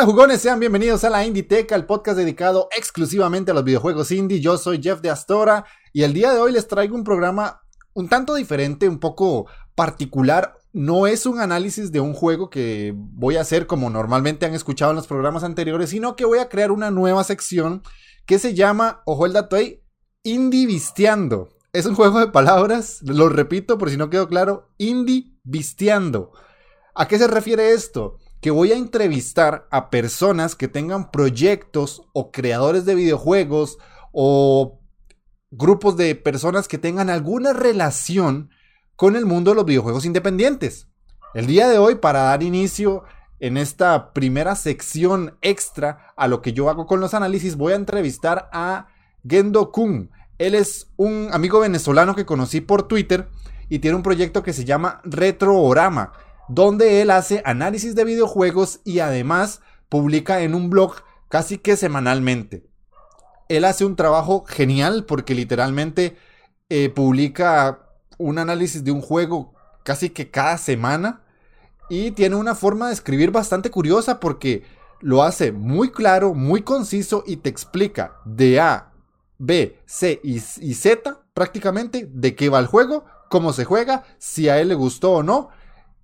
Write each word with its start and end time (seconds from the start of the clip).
Hola 0.00 0.12
jugones, 0.12 0.40
sean 0.40 0.58
bienvenidos 0.58 1.04
a 1.04 1.10
la 1.10 1.26
Inditeca, 1.26 1.76
el 1.76 1.84
podcast 1.84 2.16
dedicado 2.16 2.70
exclusivamente 2.74 3.50
a 3.50 3.54
los 3.54 3.64
videojuegos 3.64 4.10
indie. 4.12 4.40
Yo 4.40 4.56
soy 4.56 4.80
Jeff 4.82 5.02
de 5.02 5.10
Astora 5.10 5.66
y 5.92 6.04
el 6.04 6.14
día 6.14 6.32
de 6.32 6.40
hoy 6.40 6.52
les 6.52 6.66
traigo 6.66 6.94
un 6.94 7.04
programa 7.04 7.60
un 7.92 8.08
tanto 8.08 8.34
diferente, 8.34 8.88
un 8.88 8.98
poco 8.98 9.46
particular. 9.74 10.56
No 10.72 11.06
es 11.06 11.26
un 11.26 11.38
análisis 11.38 11.92
de 11.92 12.00
un 12.00 12.14
juego 12.14 12.48
que 12.48 12.94
voy 12.96 13.36
a 13.36 13.42
hacer 13.42 13.66
como 13.66 13.90
normalmente 13.90 14.46
han 14.46 14.54
escuchado 14.54 14.92
en 14.92 14.96
los 14.96 15.06
programas 15.06 15.44
anteriores, 15.44 15.90
sino 15.90 16.16
que 16.16 16.24
voy 16.24 16.38
a 16.38 16.48
crear 16.48 16.72
una 16.72 16.90
nueva 16.90 17.22
sección 17.22 17.82
que 18.24 18.38
se 18.38 18.54
llama, 18.54 19.02
ojo 19.04 19.26
el 19.26 19.34
dato 19.34 19.56
ahí, 19.56 19.82
Indie 20.22 20.66
Visteando. 20.66 21.50
Es 21.74 21.84
un 21.84 21.94
juego 21.94 22.20
de 22.20 22.28
palabras, 22.28 23.02
lo 23.02 23.28
repito 23.28 23.76
por 23.76 23.90
si 23.90 23.98
no 23.98 24.08
quedó 24.08 24.28
claro, 24.28 24.70
Indie 24.78 25.36
Visteando. 25.42 26.32
¿A 26.94 27.06
qué 27.06 27.18
se 27.18 27.28
refiere 27.28 27.72
esto? 27.72 28.18
Que 28.40 28.50
voy 28.50 28.72
a 28.72 28.76
entrevistar 28.76 29.66
a 29.70 29.90
personas 29.90 30.54
que 30.54 30.68
tengan 30.68 31.10
proyectos 31.10 32.02
o 32.12 32.30
creadores 32.30 32.84
de 32.86 32.94
videojuegos 32.94 33.78
o 34.12 34.80
grupos 35.50 35.96
de 35.96 36.14
personas 36.14 36.66
que 36.66 36.78
tengan 36.78 37.10
alguna 37.10 37.52
relación 37.52 38.50
con 38.96 39.16
el 39.16 39.26
mundo 39.26 39.50
de 39.50 39.56
los 39.56 39.66
videojuegos 39.66 40.04
independientes. 40.04 40.88
El 41.34 41.46
día 41.46 41.68
de 41.68 41.78
hoy, 41.78 41.96
para 41.96 42.22
dar 42.22 42.42
inicio 42.42 43.04
en 43.40 43.56
esta 43.56 44.12
primera 44.12 44.54
sección 44.54 45.38
extra 45.42 46.12
a 46.16 46.28
lo 46.28 46.42
que 46.42 46.52
yo 46.52 46.70
hago 46.70 46.86
con 46.86 47.00
los 47.00 47.14
análisis, 47.14 47.56
voy 47.56 47.74
a 47.74 47.76
entrevistar 47.76 48.48
a 48.52 48.88
Gendo 49.26 49.70
Kun. 49.70 50.10
Él 50.38 50.54
es 50.54 50.90
un 50.96 51.28
amigo 51.32 51.60
venezolano 51.60 52.14
que 52.14 52.24
conocí 52.24 52.60
por 52.60 52.84
Twitter 52.88 53.28
y 53.68 53.80
tiene 53.80 53.96
un 53.96 54.02
proyecto 54.02 54.42
que 54.42 54.52
se 54.52 54.64
llama 54.64 55.00
Retroorama 55.04 56.12
donde 56.50 57.00
él 57.00 57.12
hace 57.12 57.42
análisis 57.44 57.94
de 57.94 58.04
videojuegos 58.04 58.80
y 58.84 58.98
además 58.98 59.60
publica 59.88 60.40
en 60.40 60.56
un 60.56 60.68
blog 60.68 60.96
casi 61.28 61.58
que 61.58 61.76
semanalmente. 61.76 62.66
Él 63.48 63.64
hace 63.64 63.84
un 63.84 63.94
trabajo 63.94 64.44
genial 64.46 65.04
porque 65.06 65.36
literalmente 65.36 66.16
eh, 66.68 66.88
publica 66.88 67.86
un 68.18 68.38
análisis 68.38 68.82
de 68.82 68.90
un 68.90 69.00
juego 69.00 69.54
casi 69.84 70.10
que 70.10 70.30
cada 70.30 70.58
semana 70.58 71.22
y 71.88 72.10
tiene 72.10 72.34
una 72.34 72.56
forma 72.56 72.88
de 72.88 72.94
escribir 72.94 73.30
bastante 73.30 73.70
curiosa 73.70 74.18
porque 74.18 74.64
lo 75.00 75.22
hace 75.22 75.52
muy 75.52 75.92
claro, 75.92 76.34
muy 76.34 76.62
conciso 76.62 77.22
y 77.26 77.36
te 77.36 77.48
explica 77.48 78.16
de 78.24 78.58
A, 78.58 78.92
B, 79.38 79.80
C 79.86 80.20
y, 80.24 80.34
y 80.34 80.74
Z 80.74 81.20
prácticamente 81.32 82.08
de 82.12 82.34
qué 82.34 82.48
va 82.48 82.58
el 82.58 82.66
juego, 82.66 83.04
cómo 83.28 83.52
se 83.52 83.64
juega, 83.64 84.02
si 84.18 84.48
a 84.48 84.60
él 84.60 84.68
le 84.68 84.74
gustó 84.74 85.12
o 85.12 85.22
no 85.22 85.50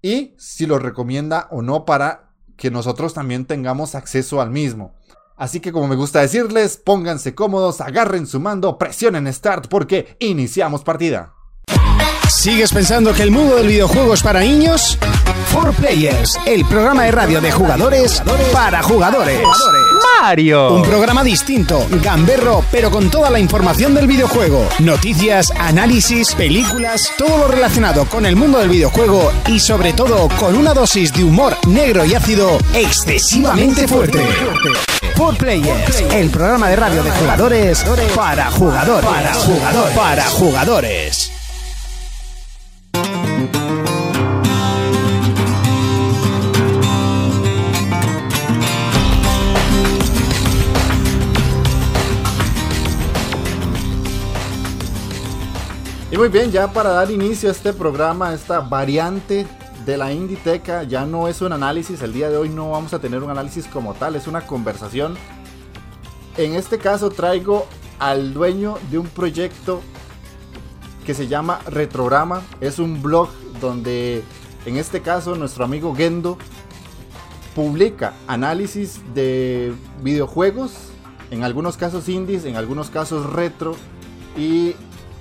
y 0.02 0.34
si 0.39 0.66
lo 0.66 0.78
recomienda 0.78 1.48
o 1.50 1.62
no 1.62 1.84
para 1.84 2.30
que 2.56 2.70
nosotros 2.70 3.14
también 3.14 3.44
tengamos 3.44 3.94
acceso 3.94 4.41
al 4.41 4.50
mismo. 4.50 4.94
Así 5.36 5.61
que 5.61 5.70
como 5.70 5.86
me 5.89 5.96
gusta 5.96 6.20
decirles, 6.20 6.79
pónganse 6.79 7.34
cómodos, 7.34 7.80
agarren 7.80 8.27
su 8.27 8.40
mando, 8.40 8.79
presionen 8.79 9.33
Start 9.33 9.68
porque 9.68 10.17
iniciamos 10.18 10.83
partida. 10.83 11.36
¿Sigues 12.29 12.73
pensando 12.73 13.13
que 13.13 13.23
el 13.23 13.31
mundo 13.31 13.57
del 13.57 13.69
videojuego 13.69 14.14
es 14.14 14.23
para 14.23 14.41
niños? 14.41 14.98
For 15.53 15.73
Players, 15.73 16.39
el 16.45 16.64
programa 16.67 17.05
de 17.05 17.13
radio 17.13 17.41
de 17.41 17.53
jugadores 17.53 18.23
para 18.53 18.83
jugadores. 18.83 19.41
Mario. 20.20 20.75
Un 20.75 20.83
programa 20.83 21.23
distinto, 21.23 21.87
gamberro, 22.03 22.64
pero 22.70 22.91
con 22.91 23.11
toda 23.11 23.31
la 23.31 23.39
información 23.39 23.95
del 23.95 24.07
videojuego. 24.07 24.69
Noticias, 24.81 25.53
análisis, 25.57 26.35
películas, 26.35 27.13
todo 27.17 27.39
lo 27.39 27.48
relacionado 27.48 28.07
con 28.07 28.27
el 28.27 28.35
mundo 28.35 28.58
del 28.58 28.70
videojuego 28.70 29.33
y 29.47 29.61
sobre 29.61 29.93
todo 29.93 30.29
con 30.41 30.57
una 30.57 30.75
dosis 30.75 31.13
de 31.13 31.25
humor 31.25 31.57
negro 31.69 32.05
y 32.05 32.14
ácido 32.14 32.58
excesivamente 32.75 33.87
fuerte. 33.87 34.27
For 35.14 35.37
Players, 35.37 36.01
el 36.13 36.31
programa 36.31 36.69
de 36.69 36.77
radio 36.77 37.03
de 37.03 37.11
jugadores 37.13 37.85
para 38.14 38.51
jugadores. 38.51 39.08
Para 39.08 39.35
jugadores. 39.35 39.97
Para 39.97 40.25
jugadores. 40.25 41.36
Y 56.17 56.18
muy 56.18 56.29
bien, 56.30 56.51
ya 56.51 56.73
para 56.73 56.90
dar 56.90 57.11
inicio 57.11 57.51
a 57.51 57.52
este 57.52 57.74
programa, 57.74 58.33
esta 58.33 58.61
variante 58.61 59.46
de 59.84 59.96
la 59.98 60.13
Inditeca, 60.13 60.83
ya 60.83 61.05
no 61.05 61.28
es 61.28 61.42
un 61.42 61.52
análisis, 61.52 62.01
el 62.01 62.14
día 62.14 62.30
de 62.30 62.39
hoy 62.39 62.48
no 62.48 62.70
vamos 62.70 62.95
a 62.95 62.98
tener 63.01 63.23
un 63.23 63.30
análisis 63.30 63.67
como 63.67 63.92
tal, 63.92 64.17
es 64.17 64.27
una 64.27 64.46
conversación. 64.46 65.14
En 66.39 66.55
este 66.55 66.78
caso 66.78 67.11
traigo 67.11 67.67
al 67.98 68.33
dueño 68.33 68.78
de 68.90 68.96
un 68.96 69.08
proyecto 69.08 69.83
que 71.06 71.14
se 71.14 71.28
llama 71.28 71.61
Retrograma, 71.67 72.42
es 72.61 72.80
un 72.80 73.00
blog 73.00 73.28
donde 73.61 74.24
en 74.67 74.77
este 74.77 75.00
caso 75.00 75.36
nuestro 75.36 75.64
amigo 75.64 75.94
Gendo 75.94 76.36
publica 77.55 78.14
análisis 78.27 79.00
de 79.14 79.72
videojuegos, 80.02 80.72
en 81.30 81.45
algunos 81.45 81.77
casos 81.77 82.08
indies, 82.08 82.45
en 82.45 82.56
algunos 82.56 82.90
casos 82.90 83.33
retro, 83.33 83.77
y 84.36 84.74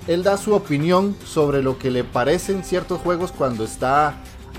él 0.08 0.24
da 0.24 0.36
su 0.36 0.54
opinión 0.54 1.16
sobre 1.24 1.62
lo 1.62 1.78
que 1.78 1.90
le 1.92 2.02
parecen 2.02 2.64
ciertos 2.64 3.00
juegos 3.00 3.30
cuando 3.30 3.64
está 3.64 4.16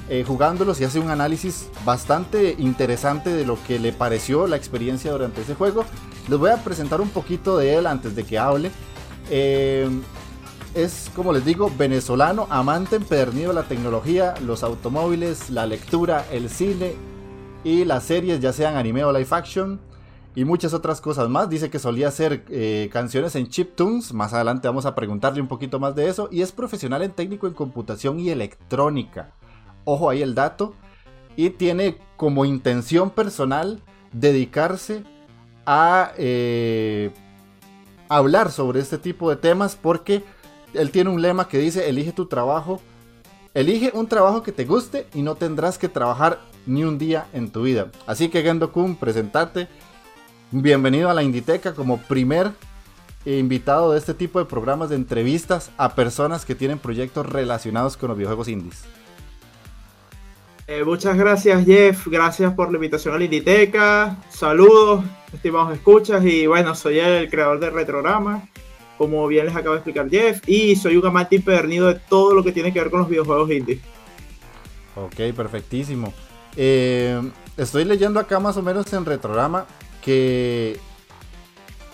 eh, 0.10 0.24
jugándolos 0.26 0.80
y 0.80 0.86
hace 0.86 1.00
un 1.00 1.10
análisis 1.10 1.68
bastante 1.86 2.56
interesante 2.58 3.30
de 3.30 3.46
lo 3.46 3.62
que 3.68 3.80
le 3.80 3.92
pareció 3.92 4.48
la 4.48 4.56
experiencia 4.56 5.12
durante 5.12 5.42
ese 5.42 5.56
juego. 5.56 5.84
Les 6.30 6.40
voy 6.40 6.52
a 6.52 6.64
presentar 6.64 7.02
un 7.02 7.10
poquito 7.10 7.58
de 7.58 7.76
él 7.76 7.86
antes 7.86 8.16
de 8.16 8.24
que 8.24 8.40
hable. 8.40 8.72
Eh, 9.30 9.90
es, 10.78 11.12
como 11.16 11.34
les 11.34 11.44
digo, 11.44 11.72
venezolano, 11.76 12.48
amante 12.50 12.96
empedernido 12.98 13.50
de 13.50 13.56
la 13.56 13.64
tecnología, 13.64 14.36
los 14.46 14.64
automóviles, 14.64 15.50
la 15.50 15.66
lectura, 15.66 16.26
el 16.32 16.50
cine 16.50 16.94
y 17.64 17.84
las 17.84 18.04
series, 18.04 18.40
ya 18.40 18.54
sean 18.54 18.76
anime 18.76 19.04
o 19.04 19.12
live 19.12 19.28
action 19.32 19.80
y 20.36 20.46
muchas 20.46 20.76
otras 20.76 21.02
cosas 21.02 21.30
más. 21.30 21.50
Dice 21.50 21.72
que 21.72 21.80
solía 21.80 22.10
hacer 22.10 22.46
eh, 22.50 22.90
canciones 22.94 23.36
en 23.36 23.50
chiptunes. 23.50 24.14
Más 24.14 24.34
adelante 24.34 24.68
vamos 24.68 24.86
a 24.86 24.94
preguntarle 24.94 25.42
un 25.42 25.48
poquito 25.48 25.80
más 25.80 25.96
de 25.96 26.10
eso. 26.10 26.30
Y 26.32 26.44
es 26.44 26.52
profesional 26.52 27.02
en 27.02 27.12
técnico 27.12 27.48
en 27.48 27.54
computación 27.54 28.20
y 28.20 28.30
electrónica. 28.30 29.32
Ojo 29.84 30.12
ahí 30.12 30.22
el 30.22 30.36
dato. 30.36 30.76
Y 31.36 31.50
tiene 31.50 31.98
como 32.18 32.46
intención 32.46 33.10
personal 33.10 33.82
dedicarse 34.14 35.04
a 35.66 36.12
eh, 36.18 37.12
hablar 38.10 38.52
sobre 38.52 38.80
este 38.80 39.00
tipo 39.00 39.32
de 39.32 39.38
temas 39.38 39.76
porque 39.76 40.24
él 40.74 40.92
tiene 40.92 41.10
un 41.10 41.22
lema 41.22 41.48
que 41.48 41.58
dice 41.58 41.90
elige 41.90 42.12
tu 42.12 42.26
trabajo. 42.26 42.82
Elige 43.54 43.92
un 43.94 44.08
trabajo 44.08 44.44
que 44.44 44.52
te 44.52 44.66
guste 44.66 45.08
y 45.14 45.22
no 45.24 45.36
tendrás 45.36 45.78
que 45.78 45.90
trabajar 45.90 46.40
ni 46.66 46.84
un 46.84 46.98
día 46.98 47.28
en 47.34 47.50
tu 47.50 47.64
vida. 47.64 47.92
Así 48.06 48.30
que 48.30 48.44
Gendo 48.44 48.72
Kun, 48.72 48.96
presentate 48.96 49.68
Bienvenido 50.52 51.10
a 51.10 51.14
la 51.14 51.24
Inditeca 51.24 51.74
como 51.74 51.98
primer 51.98 52.52
invitado 53.26 53.92
de 53.92 53.98
este 53.98 54.14
tipo 54.14 54.40
de 54.40 54.46
programas 54.46 54.90
de 54.90 54.96
entrevistas 54.96 55.72
a 55.78 55.94
personas 55.94 56.46
que 56.46 56.56
tienen 56.56 56.80
proyectos 56.80 57.26
relacionados 57.26 57.98
con 57.98 58.08
los 58.08 58.18
videojuegos 58.18 58.48
indies. 58.48 58.86
Eh, 60.68 60.86
muchas 60.86 61.18
gracias 61.18 61.66
Jeff, 61.66 62.08
gracias 62.08 62.54
por 62.54 62.72
la 62.72 62.78
invitación 62.78 63.14
a 63.14 63.18
la 63.18 63.26
Inditeca, 63.26 64.18
saludos, 64.30 65.04
estimados 65.34 65.74
escuchas 65.74 66.24
y 66.26 66.48
bueno, 66.48 66.76
soy 66.76 67.00
el 67.00 67.30
creador 67.30 67.60
de 67.60 67.70
Retrograma, 67.70 68.48
como 68.98 69.28
bien 69.28 69.46
les 69.46 69.56
acaba 69.56 69.76
de 69.76 69.80
explicar 69.80 70.10
Jeff, 70.10 70.42
y 70.48 70.76
soy 70.76 70.98
un 70.98 71.06
amante 71.06 71.36
impernido 71.36 71.88
de 71.88 71.96
todo 71.96 72.34
lo 72.34 72.44
que 72.44 72.52
tiene 72.52 72.74
que 72.74 72.80
ver 72.80 72.90
con 72.90 73.02
los 73.02 73.10
videojuegos 73.10 73.52
indies. 73.52 73.82
Ok, 74.96 75.36
perfectísimo. 75.36 76.14
Eh, 76.56 77.22
estoy 77.56 77.86
leyendo 77.86 78.20
acá 78.20 78.40
más 78.40 78.58
o 78.58 78.64
menos 78.64 78.92
en 78.94 79.06
Retrograma 79.06 79.68
que 80.02 80.80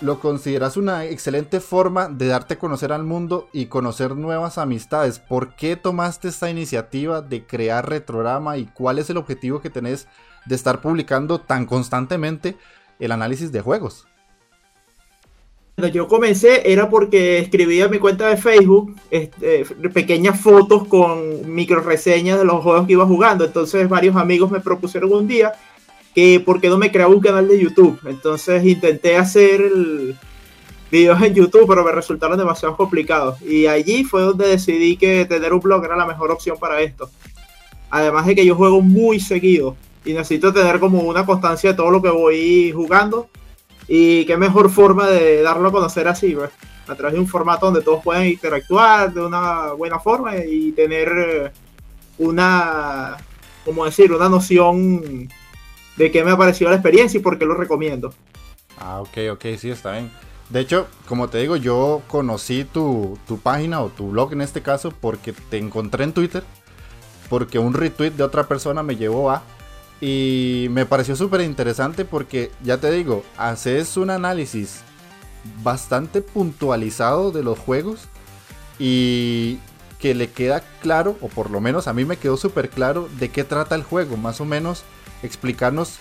lo 0.00 0.20
consideras 0.20 0.76
una 0.76 1.04
excelente 1.04 1.60
forma 1.60 2.08
de 2.08 2.26
darte 2.26 2.54
a 2.54 2.58
conocer 2.58 2.92
al 2.92 3.04
mundo 3.04 3.48
y 3.52 3.66
conocer 3.66 4.16
nuevas 4.16 4.58
amistades. 4.58 5.18
¿Por 5.18 5.54
qué 5.56 5.76
tomaste 5.76 6.28
esta 6.28 6.50
iniciativa 6.50 7.22
de 7.22 7.46
crear 7.46 7.88
Retrograma 7.88 8.56
y 8.58 8.66
cuál 8.66 8.98
es 8.98 9.10
el 9.10 9.16
objetivo 9.16 9.60
que 9.60 9.70
tenés 9.70 10.08
de 10.46 10.54
estar 10.54 10.80
publicando 10.80 11.40
tan 11.40 11.66
constantemente 11.66 12.56
el 12.98 13.12
análisis 13.12 13.52
de 13.52 13.60
juegos? 13.60 14.06
Cuando 15.76 15.92
yo 15.92 16.06
comencé 16.06 16.70
era 16.70 16.88
porque 16.88 17.38
escribía 17.38 17.86
en 17.86 17.90
mi 17.90 17.98
cuenta 17.98 18.28
de 18.28 18.36
Facebook 18.36 18.94
este, 19.10 19.64
pequeñas 19.92 20.40
fotos 20.40 20.86
con 20.86 21.52
micro 21.52 21.80
reseñas 21.80 22.38
de 22.38 22.44
los 22.44 22.62
juegos 22.62 22.86
que 22.86 22.92
iba 22.92 23.06
jugando. 23.06 23.44
Entonces 23.44 23.88
varios 23.88 24.14
amigos 24.14 24.50
me 24.50 24.60
propusieron 24.60 25.12
un 25.12 25.26
día 25.26 25.52
que 26.14 26.38
por 26.38 26.60
qué 26.60 26.68
no 26.68 26.78
me 26.78 26.92
creaba 26.92 27.12
un 27.12 27.20
canal 27.20 27.48
de 27.48 27.60
YouTube. 27.60 27.98
Entonces 28.06 28.64
intenté 28.64 29.16
hacer 29.16 29.60
el, 29.62 30.16
videos 30.94 31.20
en 31.22 31.34
YouTube, 31.34 31.66
pero 31.66 31.84
me 31.84 31.90
resultaron 31.90 32.38
demasiado 32.38 32.76
complicados. 32.76 33.42
Y 33.42 33.66
allí 33.66 34.04
fue 34.04 34.22
donde 34.22 34.46
decidí 34.46 34.96
que 34.96 35.24
tener 35.24 35.52
un 35.52 35.58
blog 35.58 35.84
era 35.84 35.96
la 35.96 36.06
mejor 36.06 36.30
opción 36.30 36.56
para 36.56 36.80
esto. 36.82 37.10
Además 37.90 38.26
de 38.26 38.36
que 38.36 38.46
yo 38.46 38.54
juego 38.54 38.80
muy 38.80 39.18
seguido 39.18 39.76
y 40.04 40.12
necesito 40.12 40.52
tener 40.52 40.78
como 40.78 41.00
una 41.00 41.26
constancia 41.26 41.70
de 41.70 41.76
todo 41.76 41.90
lo 41.90 42.00
que 42.00 42.10
voy 42.10 42.70
jugando. 42.72 43.28
Y 43.86 44.24
qué 44.26 44.36
mejor 44.36 44.70
forma 44.70 45.08
de 45.08 45.42
darlo 45.42 45.68
a 45.68 45.72
conocer 45.72 46.08
así, 46.08 46.34
pues, 46.34 46.50
a 46.86 46.94
través 46.94 47.14
de 47.14 47.20
un 47.20 47.28
formato 47.28 47.66
donde 47.66 47.82
todos 47.82 48.02
pueden 48.02 48.26
interactuar 48.26 49.12
de 49.12 49.20
una 49.20 49.72
buena 49.72 49.98
forma 49.98 50.36
y 50.36 50.72
tener 50.72 51.52
una, 52.18 53.16
como 53.64 53.84
decir, 53.84 54.12
una 54.12 54.28
noción 54.28 55.28
de 55.96 56.10
qué 56.10 56.24
me 56.24 56.30
ha 56.30 56.36
parecido 56.36 56.70
la 56.70 56.76
experiencia 56.76 57.18
y 57.18 57.22
por 57.22 57.38
qué 57.38 57.44
lo 57.44 57.54
recomiendo. 57.54 58.12
Ah, 58.78 59.00
ok, 59.00 59.18
ok, 59.32 59.44
sí, 59.58 59.70
está 59.70 59.92
bien. 59.92 60.10
De 60.50 60.60
hecho, 60.60 60.88
como 61.08 61.28
te 61.28 61.38
digo, 61.38 61.56
yo 61.56 62.02
conocí 62.06 62.64
tu, 62.64 63.18
tu, 63.26 63.38
página 63.38 63.80
o 63.80 63.88
tu 63.88 64.10
blog 64.10 64.32
en 64.32 64.42
este 64.42 64.60
caso 64.62 64.92
porque 64.92 65.32
te 65.32 65.58
encontré 65.58 66.04
en 66.04 66.12
Twitter, 66.12 66.44
porque 67.30 67.58
un 67.58 67.72
retweet 67.72 68.10
de 68.10 68.24
otra 68.24 68.44
persona 68.44 68.82
me 68.82 68.96
llevó 68.96 69.30
a... 69.30 69.42
Y 70.00 70.66
me 70.70 70.86
pareció 70.86 71.16
súper 71.16 71.40
interesante 71.40 72.04
porque, 72.04 72.50
ya 72.62 72.78
te 72.78 72.90
digo, 72.90 73.24
haces 73.36 73.96
un 73.96 74.10
análisis 74.10 74.82
bastante 75.62 76.20
puntualizado 76.22 77.30
de 77.30 77.42
los 77.42 77.58
juegos 77.58 78.08
y 78.78 79.58
que 79.98 80.14
le 80.14 80.30
queda 80.30 80.62
claro, 80.82 81.16
o 81.20 81.28
por 81.28 81.50
lo 81.50 81.60
menos 81.60 81.88
a 81.88 81.94
mí 81.94 82.04
me 82.04 82.16
quedó 82.16 82.36
súper 82.36 82.68
claro, 82.68 83.08
de 83.18 83.30
qué 83.30 83.44
trata 83.44 83.74
el 83.74 83.82
juego, 83.82 84.16
más 84.16 84.40
o 84.40 84.44
menos 84.44 84.84
explicarnos 85.22 85.98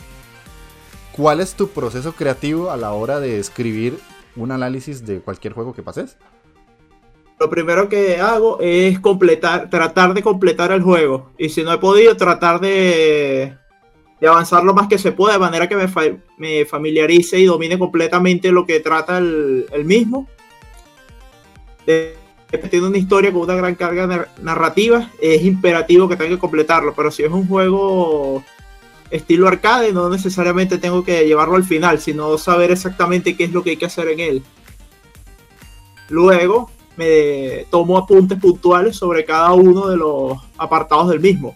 cuál 1.13 1.39
es 1.39 1.53
tu 1.53 1.69
proceso 1.69 2.13
creativo 2.13 2.71
a 2.71 2.77
la 2.77 2.91
hora 2.91 3.19
de 3.19 3.39
escribir 3.39 3.97
un 4.35 4.51
análisis 4.51 5.05
de 5.05 5.19
cualquier 5.19 5.53
juego 5.53 5.73
que 5.73 5.83
pases? 5.83 6.17
Lo 7.39 7.49
primero 7.49 7.89
que 7.89 8.19
hago 8.19 8.59
es 8.61 8.99
completar, 8.99 9.69
tratar 9.69 10.13
de 10.13 10.23
completar 10.23 10.71
el 10.71 10.81
juego. 10.81 11.31
Y 11.37 11.49
si 11.49 11.63
no 11.63 11.73
he 11.73 11.77
podido, 11.77 12.15
tratar 12.15 12.59
de, 12.59 13.57
de 14.19 14.27
avanzar 14.27 14.63
lo 14.63 14.73
más 14.73 14.87
que 14.87 14.97
se 14.97 15.11
pueda, 15.11 15.33
de 15.33 15.39
manera 15.39 15.67
que 15.67 15.75
me, 16.37 16.65
familiarice 16.65 17.39
y 17.39 17.45
domine 17.45 17.77
completamente 17.77 18.51
lo 18.51 18.65
que 18.65 18.79
trata 18.79 19.17
el, 19.17 19.65
el 19.71 19.85
mismo. 19.85 20.27
De, 21.85 22.15
una 22.81 22.97
historia 22.97 23.31
con 23.31 23.41
una 23.41 23.55
gran 23.55 23.75
carga 23.75 24.27
narrativa, 24.41 25.09
es 25.21 25.43
imperativo 25.43 26.07
que 26.07 26.15
tenga 26.15 26.35
que 26.35 26.39
completarlo. 26.39 26.93
Pero 26.93 27.11
si 27.11 27.23
es 27.23 27.31
un 27.31 27.47
juego 27.47 28.43
estilo 29.09 29.47
arcade, 29.47 29.93
no 29.93 30.09
necesariamente 30.09 30.77
tengo 30.77 31.03
que 31.03 31.25
llevarlo 31.25 31.55
al 31.55 31.63
final, 31.63 31.99
sino 31.99 32.37
saber 32.37 32.71
exactamente 32.71 33.35
qué 33.35 33.45
es 33.45 33.51
lo 33.51 33.63
que 33.63 33.71
hay 33.71 33.77
que 33.77 33.85
hacer 33.85 34.07
en 34.09 34.19
él. 34.19 34.43
Luego 36.09 36.69
me 36.95 37.65
tomo 37.69 37.97
apuntes 37.97 38.39
puntuales 38.39 38.95
sobre 38.95 39.25
cada 39.25 39.53
uno 39.53 39.87
de 39.87 39.97
los 39.97 40.37
apartados 40.57 41.09
del 41.09 41.19
mismo. 41.19 41.55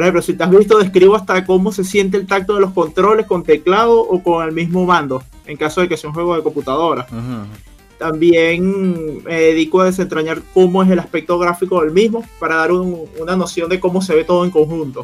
Por 0.00 0.04
ejemplo, 0.06 0.22
si 0.22 0.32
te 0.32 0.44
has 0.44 0.50
visto, 0.50 0.78
describo 0.78 1.14
hasta 1.14 1.44
cómo 1.44 1.72
se 1.72 1.84
siente 1.84 2.16
el 2.16 2.26
tacto 2.26 2.54
de 2.54 2.62
los 2.62 2.72
controles 2.72 3.26
con 3.26 3.42
teclado 3.42 4.00
o 4.00 4.22
con 4.22 4.42
el 4.48 4.50
mismo 4.50 4.86
mando, 4.86 5.22
en 5.44 5.58
caso 5.58 5.82
de 5.82 5.90
que 5.90 5.98
sea 5.98 6.08
un 6.08 6.14
juego 6.14 6.34
de 6.34 6.42
computadora. 6.42 7.06
También 7.98 9.22
me 9.22 9.34
dedico 9.34 9.82
a 9.82 9.84
desentrañar 9.84 10.40
cómo 10.54 10.82
es 10.82 10.88
el 10.88 11.00
aspecto 11.00 11.38
gráfico 11.38 11.82
del 11.82 11.90
mismo 11.90 12.24
para 12.38 12.56
dar 12.56 12.72
una 12.72 13.36
noción 13.36 13.68
de 13.68 13.78
cómo 13.78 14.00
se 14.00 14.14
ve 14.14 14.24
todo 14.24 14.46
en 14.46 14.50
conjunto. 14.50 15.02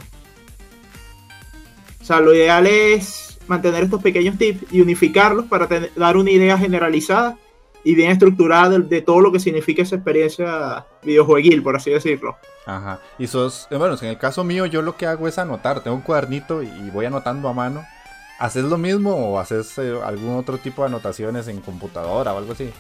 O 2.01 2.05
sea, 2.07 2.21
lo 2.21 2.35
ideal 2.35 2.67
es 2.67 3.39
mantener 3.49 3.85
estos 3.85 4.01
pequeños 4.01 4.39
tips 4.39 4.73
y 4.73 4.81
unificarlos 4.81 5.45
para 5.45 5.69
dar 5.95 6.17
una 6.17 6.31
idea 6.31 6.57
generalizada 6.57 7.37
y 7.85 7.95
bien 7.95 8.13
estructurada 8.13 8.79
de, 8.79 9.03
todo 9.03 9.21
lo 9.21 9.31
que 9.31 9.41
significa 9.41 9.83
esa 9.83 9.97
experiencia 9.97 10.87
videojueguil, 11.03 11.63
por 11.63 11.77
así 11.77 11.91
decirlo. 11.91 12.37
Ajá. 12.67 12.99
Y 13.19 13.29
sos, 13.29 13.69
eh, 13.71 13.77
bueno, 13.77 13.97
en 14.01 14.09
el 14.09 14.19
caso 14.19 14.43
mío 14.43 14.67
yo 14.67 14.83
lo 14.83 14.97
que 14.97 15.07
hago 15.07 15.29
es 15.29 15.39
anotar, 15.39 15.81
tengo 15.81 15.97
un 15.97 16.03
cuadernito 16.03 16.63
y 16.63 16.91
voy 16.91 17.07
anotando 17.07 17.49
a 17.49 17.53
mano. 17.53 17.87
¿Haces 18.39 18.65
lo 18.65 18.77
mismo 18.77 19.15
o 19.15 19.39
haces 19.39 19.79
eh, 19.79 19.95
algún 20.05 20.37
otro 20.37 20.59
tipo 20.59 20.83
de 20.83 20.89
anotaciones 20.89 21.49
en 21.49 21.61
computadora 21.61 22.35
o 22.35 22.39
algo 22.39 22.53
así? 22.53 22.71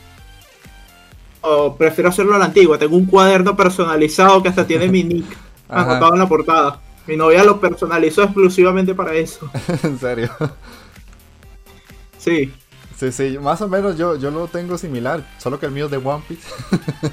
O 1.40 1.76
prefiero 1.76 2.10
hacerlo 2.10 2.34
a 2.34 2.38
la 2.38 2.46
antigua, 2.46 2.78
tengo 2.78 2.96
un 2.96 3.06
cuaderno 3.06 3.56
personalizado 3.56 4.42
que 4.42 4.50
hasta 4.50 4.66
tiene 4.66 4.88
mi 4.88 5.04
nick 5.04 5.36
anotado 5.68 6.14
en 6.14 6.18
la 6.18 6.28
portada. 6.28 6.80
Mi 7.06 7.16
novia 7.16 7.44
lo 7.44 7.60
personalizó 7.60 8.24
exclusivamente 8.24 8.94
para 8.94 9.14
eso. 9.14 9.48
¿En 9.84 9.98
serio? 9.98 10.30
Sí. 12.18 12.52
Sí, 12.98 13.12
sí, 13.12 13.38
más 13.38 13.60
o 13.60 13.68
menos 13.68 13.96
yo, 13.98 14.16
yo 14.16 14.30
lo 14.30 14.48
tengo 14.48 14.78
similar, 14.78 15.22
solo 15.36 15.60
que 15.60 15.66
el 15.66 15.72
mío 15.72 15.84
es 15.84 15.90
de 15.90 15.98
One 15.98 16.24
Piece. 16.26 16.48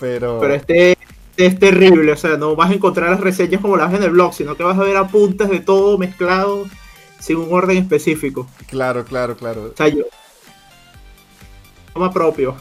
Pero... 0.00 0.40
Pero 0.40 0.54
este 0.54 0.98
es 1.36 1.58
terrible, 1.58 2.12
o 2.12 2.16
sea, 2.16 2.36
no 2.36 2.56
vas 2.56 2.70
a 2.70 2.74
encontrar 2.74 3.10
las 3.10 3.20
reseñas 3.20 3.60
como 3.60 3.76
las 3.76 3.92
en 3.92 4.02
el 4.02 4.10
blog, 4.10 4.34
sino 4.34 4.56
que 4.56 4.62
vas 4.62 4.78
a 4.78 4.82
ver 4.82 4.96
apuntes 4.96 5.48
de 5.48 5.60
todo 5.60 5.98
mezclado 5.98 6.66
sin 7.18 7.36
un 7.36 7.52
orden 7.52 7.78
específico. 7.78 8.46
Claro, 8.68 9.04
claro, 9.04 9.36
claro. 9.36 9.70
O 9.72 9.76
sea, 9.76 9.88
yo... 9.88 10.04
Toma 11.92 12.12
propio. 12.12 12.54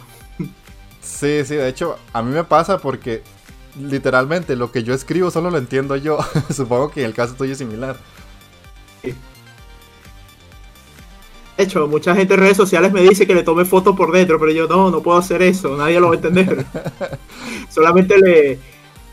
Sí, 1.01 1.45
sí, 1.45 1.56
de 1.56 1.68
hecho, 1.68 1.98
a 2.13 2.22
mí 2.22 2.31
me 2.31 2.44
pasa 2.44 2.80
porque 2.80 3.22
literalmente 3.80 4.56
lo 4.56 4.72
que 4.72 4.83
yo 4.83 4.94
escribo 4.94 5.30
solo 5.30 5.51
lo 5.51 5.57
entiendo 5.57 5.95
yo. 5.95 6.19
Supongo 6.54 6.92
que 6.92 7.01
en 7.01 7.07
el 7.07 7.13
caso 7.13 7.36
tuyo 7.36 7.51
es 7.51 7.57
similar. 7.57 7.98
Hecho, 11.57 11.88
mucha 11.88 12.16
gente 12.16 12.34
en 12.34 12.40
redes 12.40 12.57
sociales 12.57 12.92
me 12.92 13.02
dice 13.02 13.25
que 13.25 13.36
le 13.36 13.44
tome 13.44 13.66
fotos 13.66 13.96
por 13.96 14.12
dentro, 14.12 14.40
pero 14.40 14.52
yo 14.52 14.68
no, 14.68 14.92
no 14.92 15.02
puedo 15.02 15.18
hacer 15.18 15.42
eso, 15.42 15.75
nadie 15.78 16.00
lo 16.00 16.07
va 16.07 16.13
a 16.13 16.16
entender. 16.18 16.66
solamente 17.69 18.18
le 18.18 18.60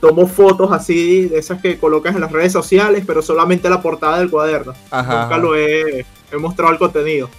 tomo 0.01 0.27
fotos 0.27 0.73
así, 0.73 1.29
de 1.29 1.39
esas 1.39 1.61
que 1.61 1.79
colocas 1.79 2.15
en 2.15 2.23
las 2.23 2.33
redes 2.33 2.53
sociales, 2.53 3.05
pero 3.07 3.23
solamente 3.23 3.71
la 3.71 3.81
portada 3.81 4.19
del 4.19 4.31
cuaderno. 4.31 4.75
Nunca 4.91 5.39
lo 5.39 5.57
he, 5.57 6.05
mostrado 6.39 6.73
el 6.73 6.79
contenido. 6.79 7.31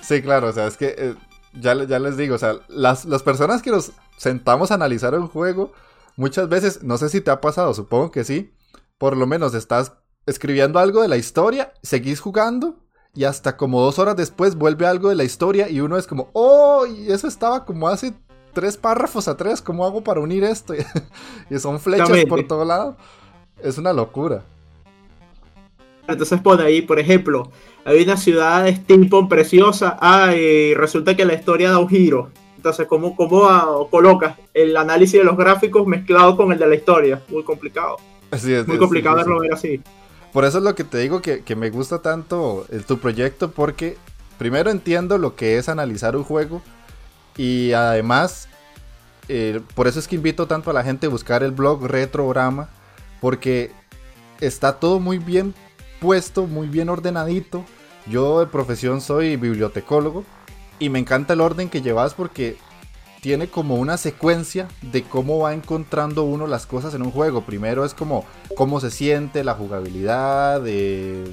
Sí, 0.00 0.22
claro, 0.22 0.48
o 0.48 0.52
sea, 0.52 0.66
es 0.66 0.76
que 0.76 0.94
eh, 0.96 1.14
ya, 1.52 1.74
ya 1.84 1.98
les 1.98 2.16
digo, 2.16 2.36
o 2.36 2.38
sea, 2.38 2.54
las, 2.68 3.04
las 3.04 3.22
personas 3.22 3.60
que 3.60 3.70
nos 3.70 3.92
sentamos 4.16 4.70
a 4.70 4.74
analizar 4.74 5.14
un 5.14 5.28
juego, 5.28 5.72
muchas 6.16 6.48
veces, 6.48 6.82
no 6.82 6.96
sé 6.96 7.10
si 7.10 7.20
te 7.20 7.30
ha 7.30 7.40
pasado, 7.40 7.74
supongo 7.74 8.10
que 8.10 8.24
sí, 8.24 8.54
por 8.96 9.16
lo 9.16 9.26
menos 9.26 9.52
estás 9.54 9.92
escribiendo 10.24 10.78
algo 10.78 11.02
de 11.02 11.08
la 11.08 11.16
historia, 11.16 11.74
seguís 11.82 12.20
jugando 12.20 12.85
y 13.16 13.24
hasta 13.24 13.56
como 13.56 13.80
dos 13.80 13.98
horas 13.98 14.14
después 14.14 14.54
vuelve 14.54 14.86
algo 14.86 15.08
de 15.08 15.14
la 15.14 15.24
historia 15.24 15.70
y 15.70 15.80
uno 15.80 15.96
es 15.96 16.06
como, 16.06 16.28
oh, 16.34 16.86
y 16.86 17.10
eso 17.10 17.26
estaba 17.26 17.64
como 17.64 17.88
hace 17.88 18.12
tres 18.52 18.76
párrafos 18.76 19.26
atrás, 19.26 19.62
¿cómo 19.62 19.86
hago 19.86 20.04
para 20.04 20.20
unir 20.20 20.44
esto? 20.44 20.74
y 21.50 21.58
son 21.58 21.80
flechas 21.80 22.24
por 22.28 22.46
todo 22.46 22.64
lado. 22.64 22.96
Es 23.62 23.78
una 23.78 23.94
locura. 23.94 24.44
Entonces 26.06 26.40
pone 26.40 26.62
ahí, 26.62 26.82
por 26.82 26.98
ejemplo, 26.98 27.50
hay 27.86 28.02
una 28.02 28.18
ciudad 28.18 28.64
de 28.64 28.76
steampunk 28.76 29.30
preciosa, 29.30 29.96
ah, 30.00 30.34
y 30.34 30.74
resulta 30.74 31.16
que 31.16 31.24
la 31.24 31.34
historia 31.34 31.70
da 31.70 31.78
un 31.78 31.88
giro. 31.88 32.30
Entonces, 32.56 32.86
¿cómo, 32.86 33.16
cómo 33.16 33.46
ah, 33.46 33.86
colocas 33.90 34.36
el 34.52 34.76
análisis 34.76 35.20
de 35.20 35.24
los 35.24 35.36
gráficos 35.36 35.86
mezclado 35.86 36.36
con 36.36 36.52
el 36.52 36.58
de 36.58 36.66
la 36.66 36.74
historia? 36.74 37.22
Muy 37.28 37.42
complicado. 37.42 37.96
es, 38.30 38.68
Muy 38.68 38.76
complicado 38.78 39.16
verlo 39.16 39.40
ver 39.40 39.54
así. 39.54 39.80
Por 40.36 40.44
eso 40.44 40.58
es 40.58 40.64
lo 40.64 40.74
que 40.74 40.84
te 40.84 40.98
digo 40.98 41.22
que, 41.22 41.56
me 41.56 41.70
gusta 41.70 42.02
tanto 42.02 42.66
tu 42.86 42.98
proyecto, 42.98 43.52
porque 43.52 43.96
primero 44.36 44.70
entiendo 44.70 45.16
lo 45.16 45.34
que 45.34 45.56
es 45.56 45.70
analizar 45.70 46.14
un 46.14 46.24
juego 46.24 46.60
y 47.38 47.72
además, 47.72 48.46
eh, 49.30 49.62
por 49.74 49.86
eso 49.86 49.98
es 49.98 50.06
que 50.06 50.16
invito 50.16 50.46
tanto 50.46 50.68
a 50.68 50.74
la 50.74 50.84
gente 50.84 51.06
a 51.06 51.08
buscar 51.08 51.42
el 51.42 51.52
blog 51.52 51.86
Retrograma, 51.86 52.68
porque 53.22 53.72
está 54.42 54.78
todo 54.78 55.00
muy 55.00 55.16
bien 55.16 55.54
puesto, 56.02 56.46
muy 56.46 56.68
bien 56.68 56.90
ordenadito. 56.90 57.64
Yo 58.06 58.40
de 58.40 58.46
profesión 58.46 59.00
soy 59.00 59.36
bibliotecólogo 59.36 60.22
y 60.78 60.90
me 60.90 60.98
encanta 60.98 61.32
el 61.32 61.40
orden 61.40 61.70
que 61.70 61.80
llevas 61.80 62.12
porque 62.12 62.58
tiene 63.20 63.48
como 63.48 63.76
una 63.76 63.96
secuencia 63.96 64.68
de 64.82 65.02
cómo 65.02 65.38
va 65.40 65.54
encontrando 65.54 66.24
uno 66.24 66.46
las 66.46 66.66
cosas 66.66 66.94
en 66.94 67.02
un 67.02 67.10
juego. 67.10 67.42
Primero 67.42 67.84
es 67.84 67.94
como 67.94 68.24
cómo 68.56 68.80
se 68.80 68.90
siente, 68.90 69.44
la 69.44 69.54
jugabilidad, 69.54 70.60
de 70.60 71.24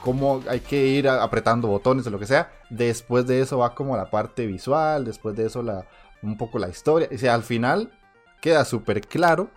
cómo 0.00 0.42
hay 0.48 0.60
que 0.60 0.86
ir 0.86 1.08
apretando 1.08 1.68
botones 1.68 2.06
o 2.06 2.10
lo 2.10 2.18
que 2.18 2.26
sea. 2.26 2.52
Después 2.70 3.26
de 3.26 3.40
eso 3.40 3.58
va 3.58 3.74
como 3.74 3.96
la 3.96 4.10
parte 4.10 4.46
visual, 4.46 5.04
después 5.04 5.36
de 5.36 5.46
eso 5.46 5.62
la, 5.62 5.86
un 6.22 6.36
poco 6.36 6.58
la 6.58 6.68
historia. 6.68 7.08
O 7.12 7.18
sea, 7.18 7.34
al 7.34 7.42
final 7.42 7.92
queda 8.40 8.64
súper 8.64 9.00
claro 9.02 9.50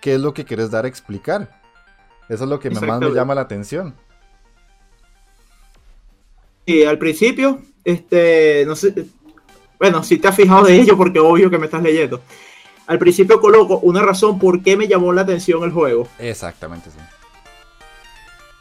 qué 0.00 0.14
es 0.14 0.20
lo 0.20 0.34
que 0.34 0.44
quieres 0.44 0.70
dar 0.70 0.84
a 0.84 0.88
explicar. 0.88 1.60
Eso 2.28 2.44
es 2.44 2.50
lo 2.50 2.58
que 2.58 2.70
más 2.70 3.00
me 3.00 3.10
llama 3.10 3.34
la 3.34 3.42
atención. 3.42 3.94
Y 6.64 6.82
al 6.82 6.98
principio, 6.98 7.62
este, 7.84 8.64
no 8.66 8.74
sé, 8.74 9.06
bueno, 9.78 10.02
si 10.02 10.18
te 10.18 10.28
has 10.28 10.36
fijado 10.36 10.64
de 10.64 10.80
ello, 10.80 10.96
porque 10.96 11.18
obvio 11.18 11.50
que 11.50 11.58
me 11.58 11.66
estás 11.66 11.82
leyendo. 11.82 12.20
Al 12.86 12.98
principio 12.98 13.40
coloco 13.40 13.78
una 13.78 14.02
razón 14.02 14.38
por 14.38 14.62
qué 14.62 14.76
me 14.76 14.86
llamó 14.86 15.12
la 15.12 15.22
atención 15.22 15.64
el 15.64 15.72
juego. 15.72 16.08
Exactamente, 16.18 16.90
sí. 16.90 16.98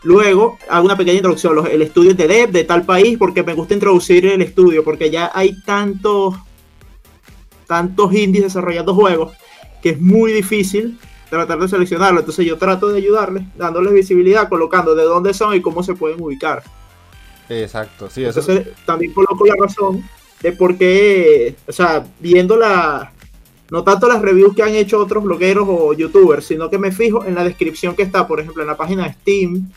Luego 0.03 0.57
hago 0.69 0.85
una 0.85 0.97
pequeña 0.97 1.17
introducción. 1.17 1.65
El 1.67 1.81
estudio 1.81 2.13
de 2.13 2.27
dev 2.27 2.51
de 2.51 2.63
tal 2.63 2.85
país, 2.85 3.17
porque 3.17 3.43
me 3.43 3.53
gusta 3.53 3.73
introducir 3.73 4.25
el 4.25 4.41
estudio, 4.41 4.83
porque 4.83 5.09
ya 5.09 5.31
hay 5.33 5.59
tantos, 5.63 6.35
tantos 7.65 8.13
indies 8.13 8.45
desarrollando 8.45 8.93
juegos 8.93 9.33
que 9.81 9.89
es 9.91 10.01
muy 10.01 10.31
difícil 10.31 10.99
tratar 11.29 11.59
de 11.59 11.67
seleccionarlo. 11.67 12.19
Entonces 12.19 12.45
yo 12.45 12.57
trato 12.57 12.89
de 12.89 12.97
ayudarles, 12.97 13.43
dándoles 13.55 13.93
visibilidad, 13.93 14.49
colocando 14.49 14.95
de 14.95 15.03
dónde 15.03 15.33
son 15.33 15.55
y 15.55 15.61
cómo 15.61 15.83
se 15.83 15.93
pueden 15.93 16.21
ubicar. 16.21 16.63
Exacto, 17.49 18.09
sí. 18.09 18.25
Entonces 18.25 18.69
también 18.85 19.13
coloco 19.13 19.45
la 19.45 19.55
razón 19.55 20.03
de 20.41 20.51
por 20.51 20.77
qué, 20.77 21.55
o 21.67 21.71
sea, 21.71 22.05
viendo 22.19 22.57
la, 22.57 23.11
no 23.71 23.83
tanto 23.83 24.07
las 24.07 24.21
reviews 24.21 24.55
que 24.55 24.63
han 24.63 24.75
hecho 24.75 24.99
otros 24.99 25.23
blogueros 25.23 25.65
o 25.67 25.93
youtubers, 25.93 26.45
sino 26.45 26.69
que 26.69 26.77
me 26.77 26.91
fijo 26.91 27.25
en 27.25 27.35
la 27.35 27.43
descripción 27.43 27.95
que 27.95 28.03
está, 28.03 28.27
por 28.27 28.39
ejemplo, 28.39 28.61
en 28.61 28.67
la 28.67 28.77
página 28.77 29.03
de 29.03 29.13
Steam, 29.13 29.71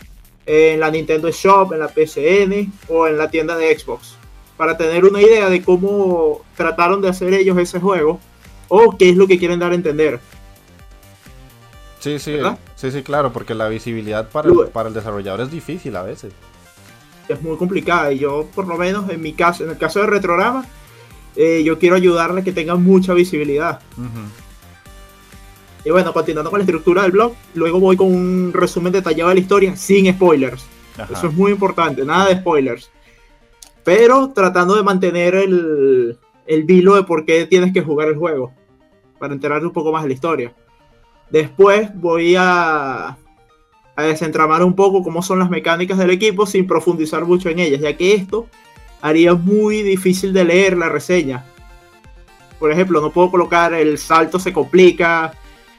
en 0.46 0.80
la 0.80 0.90
Nintendo 0.90 1.30
Shop, 1.30 1.72
en 1.72 1.80
la 1.80 1.88
PCN 1.88 2.72
o 2.88 3.06
en 3.06 3.18
la 3.18 3.30
tienda 3.30 3.56
de 3.56 3.78
Xbox, 3.78 4.16
para 4.56 4.76
tener 4.76 5.04
una 5.04 5.20
idea 5.22 5.48
de 5.48 5.62
cómo 5.62 6.42
trataron 6.56 7.00
de 7.00 7.08
hacer 7.08 7.32
ellos 7.34 7.56
ese 7.58 7.80
juego 7.80 8.20
o 8.68 8.96
qué 8.96 9.10
es 9.10 9.16
lo 9.16 9.26
que 9.26 9.38
quieren 9.38 9.58
dar 9.58 9.72
a 9.72 9.74
entender. 9.74 10.20
Sí, 12.00 12.18
sí, 12.18 12.38
sí, 12.76 12.90
sí, 12.90 13.02
claro, 13.02 13.32
porque 13.32 13.54
la 13.54 13.68
visibilidad 13.68 14.28
para 14.30 14.48
el, 14.48 14.68
para 14.72 14.88
el 14.88 14.94
desarrollador 14.94 15.40
es 15.40 15.50
difícil 15.50 15.96
a 15.96 16.02
veces. 16.02 16.32
Es 17.28 17.42
muy 17.42 17.56
complicada 17.56 18.12
y 18.12 18.18
yo, 18.18 18.48
por 18.54 18.66
lo 18.66 18.76
menos 18.76 19.10
en 19.10 19.20
mi 19.20 19.34
caso, 19.34 19.64
en 19.64 19.70
el 19.70 19.78
caso 19.78 20.00
de 20.00 20.06
Retrograma, 20.06 20.64
eh, 21.36 21.62
yo 21.62 21.78
quiero 21.78 21.94
ayudarle 21.94 22.40
a 22.40 22.44
que 22.44 22.52
tenga 22.52 22.74
mucha 22.74 23.14
visibilidad. 23.14 23.80
Y 25.84 25.90
bueno, 25.90 26.12
continuando 26.12 26.50
con 26.50 26.58
la 26.58 26.64
estructura 26.64 27.02
del 27.02 27.12
blog, 27.12 27.34
luego 27.54 27.80
voy 27.80 27.96
con 27.96 28.12
un 28.12 28.52
resumen 28.52 28.92
detallado 28.92 29.28
de 29.28 29.36
la 29.36 29.40
historia 29.40 29.76
sin 29.76 30.12
spoilers. 30.12 30.66
Eso 31.10 31.28
es 31.28 31.34
muy 31.34 31.52
importante, 31.52 32.04
nada 32.04 32.28
de 32.28 32.36
spoilers. 32.36 32.90
Pero 33.84 34.32
tratando 34.34 34.74
de 34.74 34.82
mantener 34.82 35.34
el, 35.34 36.18
el 36.46 36.64
vilo 36.64 36.96
de 36.96 37.04
por 37.04 37.24
qué 37.24 37.46
tienes 37.46 37.72
que 37.72 37.82
jugar 37.82 38.08
el 38.08 38.16
juego. 38.16 38.52
Para 39.18 39.34
enterarte 39.34 39.66
un 39.66 39.72
poco 39.72 39.92
más 39.92 40.02
de 40.02 40.08
la 40.08 40.14
historia. 40.14 40.54
Después 41.30 41.90
voy 41.94 42.34
a, 42.36 43.16
a 43.98 44.04
desentramar 44.04 44.62
un 44.62 44.76
poco 44.76 45.02
cómo 45.02 45.22
son 45.22 45.40
las 45.40 45.50
mecánicas 45.50 45.98
del 45.98 46.10
equipo 46.10 46.46
sin 46.46 46.68
profundizar 46.68 47.24
mucho 47.24 47.48
en 47.48 47.58
ellas, 47.58 47.80
ya 47.80 47.96
que 47.96 48.14
esto 48.14 48.46
haría 49.00 49.34
muy 49.34 49.82
difícil 49.82 50.32
de 50.32 50.44
leer 50.44 50.78
la 50.78 50.88
reseña. 50.88 51.44
Por 52.60 52.70
ejemplo, 52.70 53.00
no 53.00 53.10
puedo 53.10 53.32
colocar 53.32 53.74
el 53.74 53.98
salto 53.98 54.38
se 54.38 54.52
complica, 54.52 55.32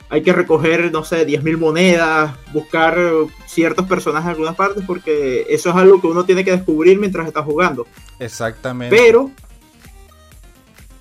hay 0.09 0.21
que 0.21 0.33
recoger, 0.33 0.91
no 0.91 1.05
sé, 1.05 1.25
10.000 1.25 1.57
monedas, 1.57 2.35
buscar 2.51 2.97
ciertos 3.45 3.87
personajes 3.87 4.25
en 4.25 4.31
algunas 4.31 4.55
partes, 4.55 4.83
porque 4.85 5.45
eso 5.47 5.69
es 5.69 5.75
algo 5.77 6.01
que 6.01 6.07
uno 6.07 6.25
tiene 6.25 6.43
que 6.43 6.51
descubrir 6.51 6.99
mientras 6.99 7.25
está 7.25 7.41
jugando. 7.41 7.87
Exactamente. 8.19 8.93
Pero, 8.93 9.31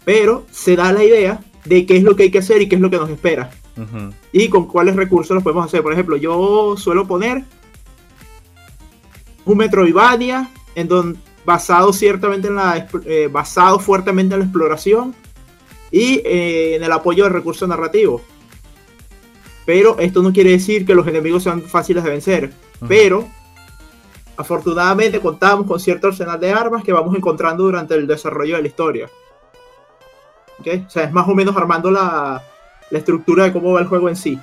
pero 0.04 0.46
se 0.52 0.76
da 0.76 0.92
la 0.92 1.02
idea 1.02 1.40
de 1.64 1.84
qué 1.84 1.96
es 1.96 2.04
lo 2.04 2.14
que 2.14 2.22
hay 2.22 2.30
que 2.30 2.38
hacer 2.38 2.62
y 2.62 2.68
qué 2.68 2.76
es 2.76 2.80
lo 2.80 2.90
que 2.90 2.98
nos 2.98 3.10
espera. 3.10 3.50
Y 4.32 4.48
con 4.48 4.66
cuáles 4.66 4.96
recursos 4.96 5.34
los 5.34 5.42
podemos 5.42 5.66
hacer. 5.66 5.82
Por 5.82 5.92
ejemplo, 5.92 6.16
yo 6.16 6.76
suelo 6.76 7.06
poner 7.06 7.44
un 9.44 9.58
Metroidvania 9.58 10.50
en 10.74 10.88
donde 10.88 11.18
basado 11.44 11.92
ciertamente 11.92 12.48
en 12.48 12.56
la 12.56 12.88
eh, 13.06 13.28
basado 13.32 13.78
fuertemente 13.78 14.34
en 14.34 14.40
la 14.40 14.44
exploración 14.44 15.14
y 15.90 16.20
eh, 16.24 16.76
en 16.76 16.82
el 16.82 16.92
apoyo 16.92 17.24
del 17.24 17.32
recurso 17.32 17.66
narrativo 17.66 18.20
pero 19.68 19.98
esto 19.98 20.22
no 20.22 20.32
quiere 20.32 20.52
decir 20.52 20.86
que 20.86 20.94
los 20.94 21.06
enemigos 21.06 21.42
sean 21.42 21.60
fáciles 21.60 22.02
de 22.02 22.08
vencer. 22.08 22.54
Pero 22.88 23.28
afortunadamente 24.34 25.20
contamos 25.20 25.66
con 25.66 25.78
cierto 25.78 26.06
arsenal 26.06 26.40
de 26.40 26.50
armas 26.50 26.82
que 26.82 26.90
vamos 26.90 27.14
encontrando 27.14 27.64
durante 27.64 27.94
el 27.94 28.06
desarrollo 28.06 28.56
de 28.56 28.62
la 28.62 28.68
historia. 28.68 29.10
¿Okay? 30.58 30.86
O 30.86 30.88
sea, 30.88 31.04
es 31.04 31.12
más 31.12 31.28
o 31.28 31.34
menos 31.34 31.54
armando 31.54 31.90
la, 31.90 32.42
estructura 32.90 33.44
de 33.44 33.52
cómo 33.52 33.72
va 33.72 33.80
el 33.80 33.86
juego 33.86 34.08
en 34.08 34.16
sí. 34.16 34.38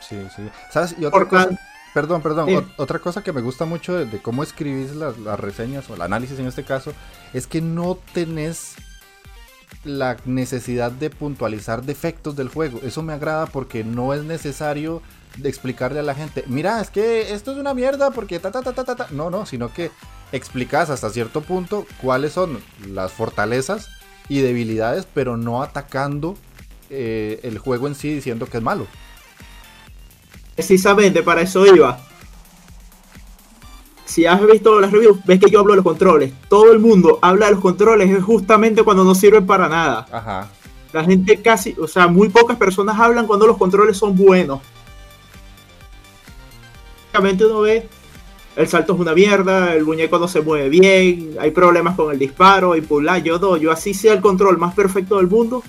Sí, 0.00 0.16
sí. 0.34 0.42
¿Sabes? 0.70 0.94
Y 0.98 1.04
otra 1.04 1.26
cosa, 1.26 1.48
perdón, 1.94 2.22
perdón. 2.22 2.66
Otra 2.76 2.98
cosa 2.98 3.22
que 3.22 3.32
me 3.32 3.40
gusta 3.40 3.64
mucho 3.64 4.04
de, 4.04 4.20
cómo 4.20 4.42
escribís 4.42 4.94
las, 4.94 5.18
las, 5.18 5.38
reseñas 5.38 5.88
o 5.90 5.94
el 5.94 6.02
análisis 6.02 6.38
en 6.38 6.46
este 6.46 6.64
caso 6.64 6.92
es 7.32 7.46
que 7.46 7.60
no 7.60 7.98
tenés 8.12 8.74
la 9.84 10.16
necesidad 10.24 10.92
de 10.92 11.10
puntualizar 11.10 11.82
defectos 11.82 12.36
del 12.36 12.48
juego. 12.48 12.80
Eso 12.82 13.02
me 13.02 13.12
agrada 13.12 13.46
porque 13.46 13.84
no 13.84 14.14
es 14.14 14.22
necesario 14.22 15.02
de 15.36 15.48
explicarle 15.48 16.00
a 16.00 16.02
la 16.02 16.14
gente, 16.14 16.44
mira, 16.46 16.80
es 16.80 16.90
que 16.90 17.32
esto 17.32 17.52
es 17.52 17.58
una 17.58 17.74
mierda 17.74 18.10
porque 18.10 18.38
ta 18.38 18.50
ta 18.50 18.62
ta 18.62 18.72
ta 18.72 18.84
ta. 18.84 19.06
No, 19.10 19.30
no, 19.30 19.46
sino 19.46 19.72
que 19.72 19.90
explicas 20.30 20.90
hasta 20.90 21.10
cierto 21.10 21.40
punto 21.40 21.86
cuáles 22.00 22.32
son 22.32 22.60
las 22.88 23.12
fortalezas 23.12 23.88
y 24.28 24.40
debilidades, 24.40 25.06
pero 25.12 25.36
no 25.36 25.62
atacando 25.62 26.36
eh, 26.92 27.40
el 27.42 27.58
juego 27.58 27.88
en 27.88 27.94
sí 27.94 28.14
diciendo 28.14 28.46
que 28.46 28.58
es 28.58 28.62
malo. 28.62 28.86
Precisamente 30.54 31.22
para 31.22 31.40
eso 31.40 31.66
iba 31.66 31.98
si 34.12 34.26
has 34.26 34.46
visto 34.46 34.78
las 34.78 34.92
reviews, 34.92 35.24
ves 35.24 35.40
que 35.40 35.50
yo 35.50 35.60
hablo 35.60 35.72
de 35.72 35.76
los 35.76 35.84
controles. 35.84 36.34
Todo 36.50 36.70
el 36.70 36.80
mundo 36.80 37.18
habla 37.22 37.46
de 37.46 37.52
los 37.52 37.62
controles, 37.62 38.10
es 38.10 38.22
justamente 38.22 38.82
cuando 38.82 39.04
no 39.04 39.14
sirven 39.14 39.46
para 39.46 39.70
nada. 39.70 40.06
Ajá. 40.12 40.48
La 40.92 41.02
gente 41.02 41.40
casi, 41.40 41.74
o 41.80 41.88
sea, 41.88 42.08
muy 42.08 42.28
pocas 42.28 42.58
personas 42.58 43.00
hablan 43.00 43.26
cuando 43.26 43.46
los 43.46 43.56
controles 43.56 43.96
son 43.96 44.14
buenos. 44.14 44.60
Básicamente 47.04 47.46
uno 47.46 47.62
ve, 47.62 47.88
el 48.54 48.68
salto 48.68 48.92
es 48.92 49.00
una 49.00 49.14
mierda, 49.14 49.74
el 49.74 49.84
muñeco 49.84 50.18
no 50.18 50.28
se 50.28 50.42
mueve 50.42 50.68
bien, 50.68 51.36
hay 51.40 51.50
problemas 51.50 51.96
con 51.96 52.12
el 52.12 52.18
disparo, 52.18 52.76
y 52.76 52.82
pular, 52.82 53.22
yo 53.22 53.38
no, 53.38 53.56
yo 53.56 53.72
así 53.72 53.94
sea 53.94 54.12
el 54.12 54.20
control 54.20 54.58
más 54.58 54.74
perfecto 54.74 55.16
del 55.16 55.28
mundo, 55.28 55.62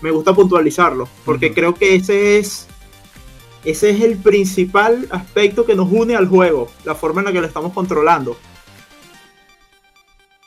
me 0.00 0.10
gusta 0.10 0.34
puntualizarlo, 0.34 1.08
porque 1.24 1.52
creo 1.52 1.74
que 1.74 1.96
ese 1.96 2.38
es 2.38 2.68
ese 3.64 3.90
es 3.90 4.00
el 4.00 4.16
principal 4.16 5.06
aspecto 5.10 5.66
que 5.66 5.74
nos 5.74 5.90
une 5.90 6.16
al 6.16 6.28
juego, 6.28 6.70
la 6.84 6.94
forma 6.94 7.20
en 7.20 7.26
la 7.26 7.32
que 7.32 7.40
lo 7.40 7.46
estamos 7.46 7.72
controlando. 7.72 8.36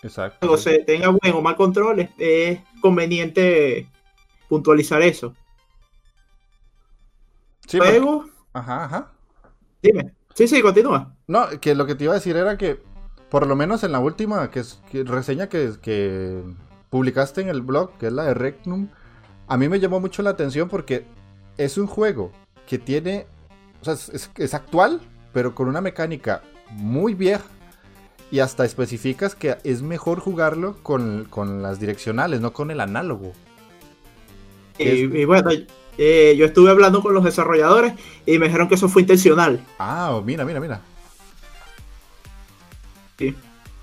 Exacto. 0.01 0.51
O 0.51 0.57
se 0.57 0.79
tenga 0.79 1.09
buen 1.09 1.33
o 1.33 1.41
mal 1.41 1.55
control, 1.55 2.09
es, 2.17 2.59
conveniente 2.81 3.87
puntualizar 4.49 5.01
eso. 5.01 5.35
Sí, 7.67 7.77
Luego. 7.77 8.25
Ajá, 8.53 8.85
ajá. 8.85 9.11
Dime. 9.83 10.13
Sí, 10.33 10.47
sí, 10.47 10.61
continúa. 10.61 11.13
No, 11.27 11.47
que 11.59 11.75
lo 11.75 11.85
que 11.85 11.95
te 11.95 12.05
iba 12.05 12.13
a 12.13 12.17
decir 12.17 12.35
era 12.35 12.57
que, 12.57 12.81
por 13.29 13.45
lo 13.45 13.55
menos 13.55 13.83
en 13.83 13.91
la 13.91 13.99
última 13.99 14.49
que, 14.49 14.63
reseña 15.03 15.47
que, 15.47 15.73
que 15.81 16.41
publicaste 16.89 17.41
en 17.41 17.49
el 17.49 17.61
blog, 17.61 17.97
que 17.97 18.07
es 18.07 18.13
la 18.13 18.23
de 18.23 18.33
Regnum, 18.33 18.89
a 19.51 19.57
mí 19.57 19.67
me 19.67 19.81
llamó 19.81 19.99
mucho 19.99 20.21
la 20.21 20.29
atención 20.29 20.69
porque 20.69 21.03
es 21.57 21.77
un 21.77 21.85
juego 21.85 22.31
que 22.65 22.77
tiene, 22.77 23.25
o 23.81 23.83
sea, 23.83 23.95
es, 24.37 24.53
actual, 24.53 25.01
pero 25.33 25.53
con 25.53 25.67
una 25.67 25.81
mecánica 25.81 26.41
muy 26.69 27.15
vieja. 27.15 27.43
Y 28.31 28.39
hasta 28.39 28.63
especificas 28.63 29.35
que 29.35 29.57
es 29.65 29.81
mejor 29.81 30.21
jugarlo 30.21 30.77
con, 30.81 31.27
las 31.61 31.81
direccionales, 31.81 32.39
no 32.39 32.53
con 32.53 32.71
el 32.71 32.79
análogo. 32.79 33.33
Y, 34.77 35.25
bueno, 35.25 35.49
eh, 35.97 36.33
yo 36.37 36.45
estuve 36.45 36.71
hablando 36.71 37.01
con 37.01 37.13
los 37.13 37.25
desarrolladores 37.25 37.91
y 38.25 38.39
me 38.39 38.45
dijeron 38.45 38.69
que 38.69 38.75
eso 38.75 38.87
fue 38.87 39.01
intencional. 39.01 39.59
Ah, 39.79 40.11
oh, 40.13 40.21
mira, 40.21 40.45
mira, 40.45 40.61
mira. 40.61 40.81
Sí, 43.19 43.35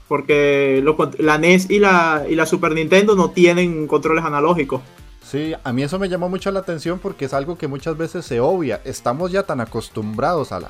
porque 0.09 0.83
la 1.19 1.37
NES 1.37 1.69
y 1.69 1.79
la, 1.79 2.25
y 2.27 2.37
la 2.37 2.47
Super 2.47 2.73
Nintendo 2.73 3.15
no 3.15 3.33
tienen 3.33 3.87
controles 3.87 4.25
analógicos. 4.25 4.81
Sí, 5.29 5.53
a 5.63 5.75
mí 5.75 5.83
eso 5.83 5.99
me 5.99 6.09
llamó 6.09 6.31
mucho 6.31 6.51
la 6.51 6.61
atención 6.61 6.99
porque 7.01 7.27
es 7.27 7.35
algo 7.35 7.59
que 7.59 7.69
muchas 7.69 7.99
veces 7.99 8.25
se 8.25 8.41
obvia. 8.41 8.81
Estamos 8.87 9.31
ya 9.31 9.43
tan 9.43 9.61
acostumbrados 9.61 10.53
al, 10.53 10.65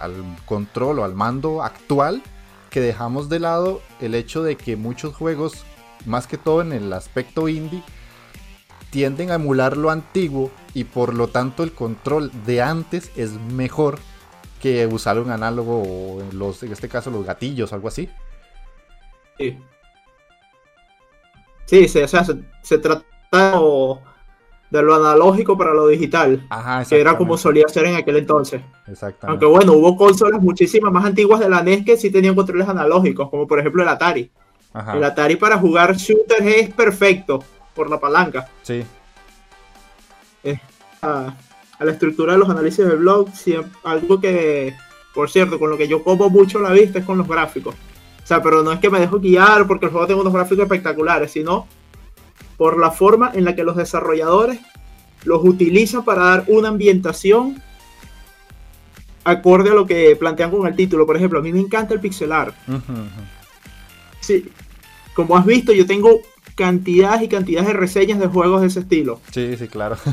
control 0.46 0.98
o 0.98 1.04
al 1.04 1.14
mando 1.14 1.62
actual 1.62 2.24
que 2.68 2.80
dejamos 2.80 3.28
de 3.28 3.38
lado 3.38 3.80
el 4.00 4.16
hecho 4.16 4.42
de 4.42 4.56
que 4.56 4.74
muchos 4.74 5.14
juegos, 5.14 5.64
más 6.06 6.26
que 6.26 6.38
todo 6.38 6.60
en 6.60 6.72
el 6.72 6.92
aspecto 6.92 7.48
indie, 7.48 7.84
tienden 8.90 9.30
a 9.30 9.34
emular 9.34 9.76
lo 9.76 9.90
antiguo 9.90 10.50
y 10.74 10.82
por 10.82 11.14
lo 11.14 11.28
tanto 11.28 11.62
el 11.62 11.72
control 11.72 12.32
de 12.44 12.60
antes 12.60 13.12
es 13.14 13.34
mejor 13.34 14.00
que 14.60 14.88
usar 14.88 15.20
un 15.20 15.30
análogo 15.30 15.82
o 15.82 16.20
en, 16.20 16.36
los, 16.36 16.64
en 16.64 16.72
este 16.72 16.88
caso 16.88 17.12
los 17.12 17.24
gatillos, 17.24 17.72
algo 17.72 17.86
así. 17.86 18.10
Sí. 19.38 19.56
Sí, 21.66 21.86
se, 21.86 22.02
o 22.02 22.08
sea, 22.08 22.26
se, 22.64 22.78
trata 22.78 23.04
de 24.70 24.82
lo 24.82 24.94
analógico 24.94 25.56
para 25.56 25.72
lo 25.72 25.87
digital, 25.88 26.46
Ajá, 26.50 26.84
que 26.84 27.00
era 27.00 27.16
como 27.16 27.38
solía 27.38 27.66
ser 27.68 27.87
en 27.87 27.96
aquel 27.96 28.16
entonces. 28.16 28.60
Exactamente. 28.87 29.26
Aunque 29.30 29.46
bueno, 29.46 29.72
hubo 29.72 29.96
consolas 29.96 30.40
muchísimas 30.42 30.92
más 30.92 31.04
antiguas 31.06 31.40
de 31.40 31.48
la 31.48 31.62
NES 31.62 31.84
que 31.84 31.96
sí 31.96 32.10
tenían 32.10 32.34
controles 32.34 32.68
analógicos, 32.68 33.30
como 33.30 33.46
por 33.46 33.58
ejemplo 33.60 33.82
el 33.82 33.88
Atari. 33.88 34.30
Ajá, 34.75 34.96
El 34.96 35.04
Atari 35.04 35.37
para 35.37 35.56
jugar 35.58 35.96
shooters 35.96 36.44
es 36.46 36.75
perfecto 36.75 37.42
por 37.75 37.88
la 37.88 37.98
palanca. 37.98 38.48
sí. 38.62 38.84
A, 41.00 41.32
a 41.78 41.84
la 41.84 41.92
estructura 41.92 42.32
de 42.32 42.38
los 42.40 42.50
análisis 42.50 42.84
del 42.84 42.96
blog, 42.98 43.28
siem- 43.28 43.70
algo 43.84 44.20
que, 44.20 44.75
por 45.14 45.30
cierto, 45.30 45.56
con 45.58 45.70
lo 45.70 45.76
que 45.76 45.87
yo 45.87 46.02
como 46.02 46.28
mucho 46.28 46.58
la 46.60 46.70
vista 46.72 46.98
es 46.98 47.04
con 47.04 47.18
los 47.18 47.28
gráficos. 47.28 47.75
O 47.75 48.26
sea, 48.26 48.42
pero 48.42 48.64
no 48.64 48.72
es 48.72 48.80
que 48.80 48.90
me 48.90 48.98
dejo 48.98 49.20
guiar 49.20 49.66
porque 49.68 49.87
el 49.87 49.92
juego 49.92 50.06
tiene 50.06 50.20
unos 50.20 50.32
gráficos 50.32 50.64
espectaculares, 50.64 51.30
sino 51.30 51.68
por 52.58 52.78
la 52.78 52.90
forma 52.90 53.30
en 53.34 53.46
la 53.46 53.54
que 53.54 53.64
los 53.64 53.76
desarrolladores 53.76 54.60
los 55.24 55.42
utilizan 55.42 56.04
para 56.04 56.24
dar 56.24 56.44
una 56.48 56.68
ambientación 56.68 57.62
acorde 59.24 59.70
a 59.70 59.74
lo 59.74 59.86
que 59.86 60.14
plantean 60.16 60.50
con 60.50 60.66
el 60.66 60.76
título. 60.76 61.06
Por 61.06 61.16
ejemplo, 61.16 61.38
a 61.38 61.42
mí 61.42 61.52
me 61.52 61.60
encanta 61.60 61.94
el 61.94 62.00
pixel 62.00 62.32
art. 62.32 62.54
Sí, 64.20 64.50
como 65.14 65.36
has 65.36 65.46
visto, 65.46 65.72
yo 65.72 65.86
tengo 65.86 66.20
cantidades 66.54 67.22
y 67.22 67.28
cantidades 67.28 67.68
de 67.68 67.74
reseñas 67.74 68.18
de 68.18 68.26
juegos 68.26 68.60
de 68.60 68.66
ese 68.66 68.80
estilo. 68.80 69.20
Sí, 69.32 69.56
sí, 69.56 69.68
claro. 69.68 69.96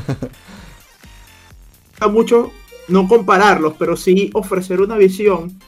gusta 1.96 2.08
mucho 2.08 2.52
no 2.88 3.08
compararlos, 3.08 3.74
pero 3.78 3.96
sí 3.96 4.30
ofrecer 4.34 4.80
una 4.80 4.96
visión 4.96 5.58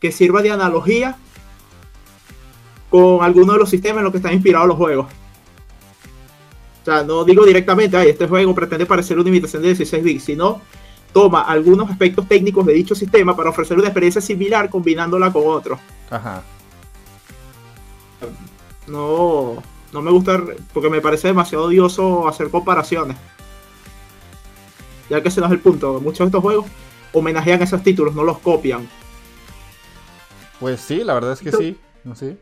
que 0.00 0.12
sirva 0.12 0.42
de 0.42 0.50
analogía 0.50 1.16
con 2.90 3.24
alguno 3.24 3.54
de 3.54 3.58
los 3.60 3.70
sistemas 3.70 3.98
en 3.98 4.04
los 4.04 4.12
que 4.12 4.18
están 4.18 4.34
inspirados 4.34 4.68
los 4.68 4.76
juegos. 4.76 5.06
O 6.82 6.84
sea, 6.84 7.04
no 7.04 7.24
digo 7.24 7.44
directamente, 7.44 7.96
ay, 7.96 8.10
este 8.10 8.26
juego 8.26 8.54
pretende 8.54 8.86
parecer 8.86 9.18
una 9.18 9.28
imitación 9.28 9.62
de 9.62 9.68
16 9.68 10.02
bits, 10.02 10.24
sino 10.24 10.60
toma 11.12 11.42
algunos 11.42 11.88
aspectos 11.88 12.26
técnicos 12.26 12.66
de 12.66 12.72
dicho 12.72 12.94
sistema 12.94 13.36
para 13.36 13.50
ofrecer 13.50 13.78
una 13.78 13.86
experiencia 13.86 14.20
similar 14.20 14.68
combinándola 14.68 15.32
con 15.32 15.42
otros. 15.46 15.78
Ajá. 16.10 16.42
No, 18.88 19.62
no 19.92 20.02
me 20.02 20.10
gusta 20.10 20.42
porque 20.72 20.90
me 20.90 21.00
parece 21.00 21.28
demasiado 21.28 21.66
odioso 21.66 22.26
hacer 22.26 22.50
comparaciones. 22.50 23.16
Ya 25.08 25.22
que 25.22 25.28
ese 25.28 25.40
no 25.40 25.46
es 25.46 25.52
el 25.52 25.60
punto. 25.60 26.00
Muchos 26.00 26.20
de 26.20 26.24
estos 26.26 26.42
juegos 26.42 26.66
homenajean 27.12 27.62
esos 27.62 27.82
títulos, 27.82 28.14
no 28.14 28.24
los 28.24 28.38
copian. 28.38 28.88
Pues 30.58 30.80
sí, 30.80 31.04
la 31.04 31.14
verdad 31.14 31.32
es 31.32 31.40
que 31.40 31.52
sí. 31.52 31.78
Sí. 32.14 32.36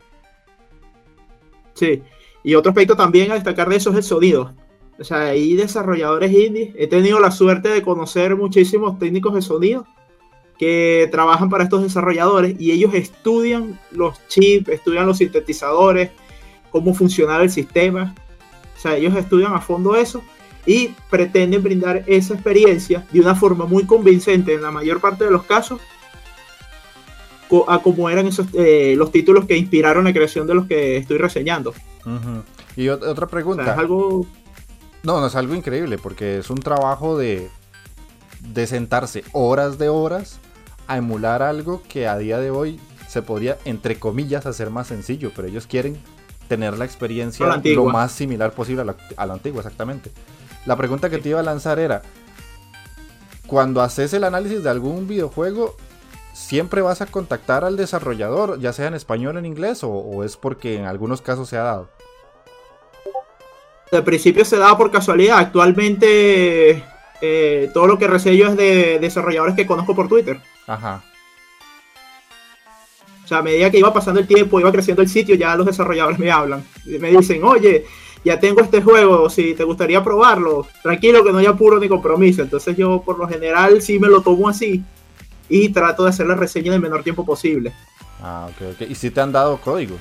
Sí. 1.73 2.03
Y 2.43 2.55
otro 2.55 2.71
aspecto 2.71 2.95
también 2.95 3.31
a 3.31 3.35
destacar 3.35 3.69
de 3.69 3.75
eso 3.75 3.91
es 3.91 3.97
el 3.97 4.03
sonido. 4.03 4.53
O 4.99 5.03
sea, 5.03 5.29
hay 5.29 5.55
desarrolladores 5.55 6.31
indies. 6.31 6.73
He 6.77 6.87
tenido 6.87 7.19
la 7.19 7.31
suerte 7.31 7.69
de 7.69 7.81
conocer 7.81 8.35
muchísimos 8.35 8.99
técnicos 8.99 9.33
de 9.33 9.41
sonido 9.41 9.85
que 10.57 11.09
trabajan 11.11 11.49
para 11.49 11.63
estos 11.63 11.81
desarrolladores 11.81 12.55
y 12.59 12.71
ellos 12.71 12.93
estudian 12.93 13.79
los 13.89 14.19
chips, 14.27 14.69
estudian 14.69 15.07
los 15.07 15.17
sintetizadores, 15.17 16.11
cómo 16.69 16.93
funciona 16.93 17.41
el 17.41 17.49
sistema. 17.49 18.13
O 18.77 18.79
sea, 18.79 18.95
ellos 18.95 19.15
estudian 19.15 19.53
a 19.53 19.61
fondo 19.61 19.95
eso 19.95 20.21
y 20.65 20.89
pretenden 21.09 21.63
brindar 21.63 22.03
esa 22.05 22.35
experiencia 22.35 23.05
de 23.11 23.19
una 23.19 23.33
forma 23.33 23.65
muy 23.65 23.85
convincente 23.85 24.53
en 24.53 24.61
la 24.61 24.69
mayor 24.69 25.01
parte 25.01 25.25
de 25.25 25.31
los 25.31 25.43
casos 25.43 25.81
a 27.67 27.79
como 27.79 28.09
eran 28.09 28.27
esos 28.27 28.47
eh, 28.53 28.95
los 28.97 29.11
títulos 29.11 29.45
que 29.45 29.57
inspiraron 29.57 30.05
la 30.05 30.13
creación 30.13 30.47
de 30.47 30.55
los 30.55 30.67
que 30.67 30.97
estoy 30.97 31.17
reseñando. 31.17 31.73
Y 32.75 32.85
ot- 32.87 33.03
otra 33.07 33.25
O 33.25 33.29
pregunta. 33.29 33.63
sea, 33.63 33.73
es 33.73 33.79
algo 33.79 34.25
No, 35.03 35.19
no 35.19 35.27
es 35.27 35.35
algo 35.35 35.55
increíble 35.55 35.97
porque 35.97 36.37
es 36.39 36.49
un 36.49 36.59
trabajo 36.59 37.17
de, 37.17 37.49
de 38.39 38.67
sentarse 38.67 39.23
horas 39.33 39.77
de 39.77 39.89
horas 39.89 40.39
a 40.87 40.97
emular 40.97 41.41
algo 41.41 41.81
que 41.87 42.07
a 42.07 42.17
día 42.17 42.37
de 42.39 42.51
hoy 42.51 42.79
se 43.07 43.21
podría, 43.21 43.57
entre 43.65 43.99
comillas, 43.99 44.45
hacer 44.45 44.69
más 44.69 44.87
sencillo, 44.87 45.31
pero 45.35 45.47
ellos 45.47 45.67
quieren 45.67 45.97
tener 46.47 46.77
la 46.77 46.85
experiencia 46.85 47.45
la 47.47 47.61
lo 47.63 47.85
más 47.85 48.11
similar 48.11 48.51
posible 48.53 48.81
a 48.81 48.85
la, 48.85 48.95
a 49.17 49.25
la 49.25 49.33
antigua, 49.33 49.61
exactamente. 49.61 50.11
La 50.65 50.75
pregunta 50.75 51.09
que 51.09 51.17
te 51.17 51.29
iba 51.29 51.39
a 51.39 51.43
lanzar 51.43 51.79
era, 51.79 52.01
cuando 53.47 53.81
haces 53.81 54.13
el 54.13 54.23
análisis 54.23 54.63
de 54.63 54.69
algún 54.69 55.07
videojuego, 55.07 55.75
¿siempre 56.33 56.81
vas 56.81 57.01
a 57.01 57.05
contactar 57.05 57.63
al 57.63 57.77
desarrollador, 57.77 58.59
ya 58.59 58.73
sea 58.73 58.87
en 58.87 58.93
español 58.93 59.35
o 59.35 59.39
en 59.39 59.45
inglés, 59.45 59.83
o, 59.83 59.89
o 59.89 60.23
es 60.23 60.37
porque 60.37 60.75
en 60.75 60.85
algunos 60.85 61.21
casos 61.21 61.49
se 61.49 61.57
ha 61.57 61.63
dado? 61.63 61.89
Al 63.91 64.03
principio 64.03 64.45
se 64.45 64.57
daba 64.57 64.77
por 64.77 64.89
casualidad. 64.89 65.39
Actualmente 65.39 66.83
eh, 67.21 67.69
todo 67.73 67.87
lo 67.87 67.97
que 67.97 68.07
resello 68.07 68.47
es 68.47 68.57
de 68.57 68.99
desarrolladores 68.99 69.55
que 69.55 69.67
conozco 69.67 69.93
por 69.93 70.07
Twitter. 70.07 70.39
Ajá. 70.65 71.03
O 73.23 73.27
sea, 73.27 73.39
a 73.39 73.43
medida 73.43 73.69
que 73.69 73.79
iba 73.79 73.93
pasando 73.93 74.19
el 74.19 74.27
tiempo, 74.27 74.59
iba 74.59 74.71
creciendo 74.71 75.01
el 75.01 75.09
sitio, 75.09 75.35
ya 75.35 75.55
los 75.55 75.65
desarrolladores 75.65 76.19
me 76.19 76.31
hablan. 76.31 76.63
Me 76.85 77.11
dicen, 77.11 77.43
oye, 77.43 77.85
ya 78.23 78.39
tengo 78.39 78.61
este 78.61 78.81
juego, 78.81 79.29
si 79.29 79.53
te 79.53 79.63
gustaría 79.63 80.03
probarlo, 80.03 80.67
tranquilo 80.81 81.23
que 81.23 81.31
no 81.31 81.37
hay 81.37 81.45
apuro 81.45 81.79
ni 81.79 81.89
compromiso. 81.89 82.41
Entonces 82.41 82.75
yo 82.77 83.01
por 83.05 83.19
lo 83.19 83.27
general 83.27 83.81
sí 83.81 83.99
me 83.99 84.07
lo 84.07 84.21
tomo 84.21 84.49
así 84.49 84.83
y 85.51 85.69
trato 85.69 86.03
de 86.05 86.09
hacer 86.09 86.25
la 86.25 86.35
reseña 86.35 86.67
en 86.69 86.73
el 86.75 86.81
menor 86.81 87.03
tiempo 87.03 87.25
posible. 87.25 87.73
Ah, 88.23 88.47
ok, 88.49 88.73
ok. 88.81 88.89
¿Y 88.89 88.95
si 88.95 89.11
te 89.11 89.21
han 89.21 89.31
dado 89.31 89.57
códigos? 89.57 89.99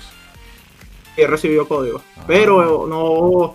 He 1.16 1.26
recibido 1.26 1.66
código. 1.68 2.00
Ah. 2.16 2.24
Pero 2.26 2.86
no... 2.86 3.54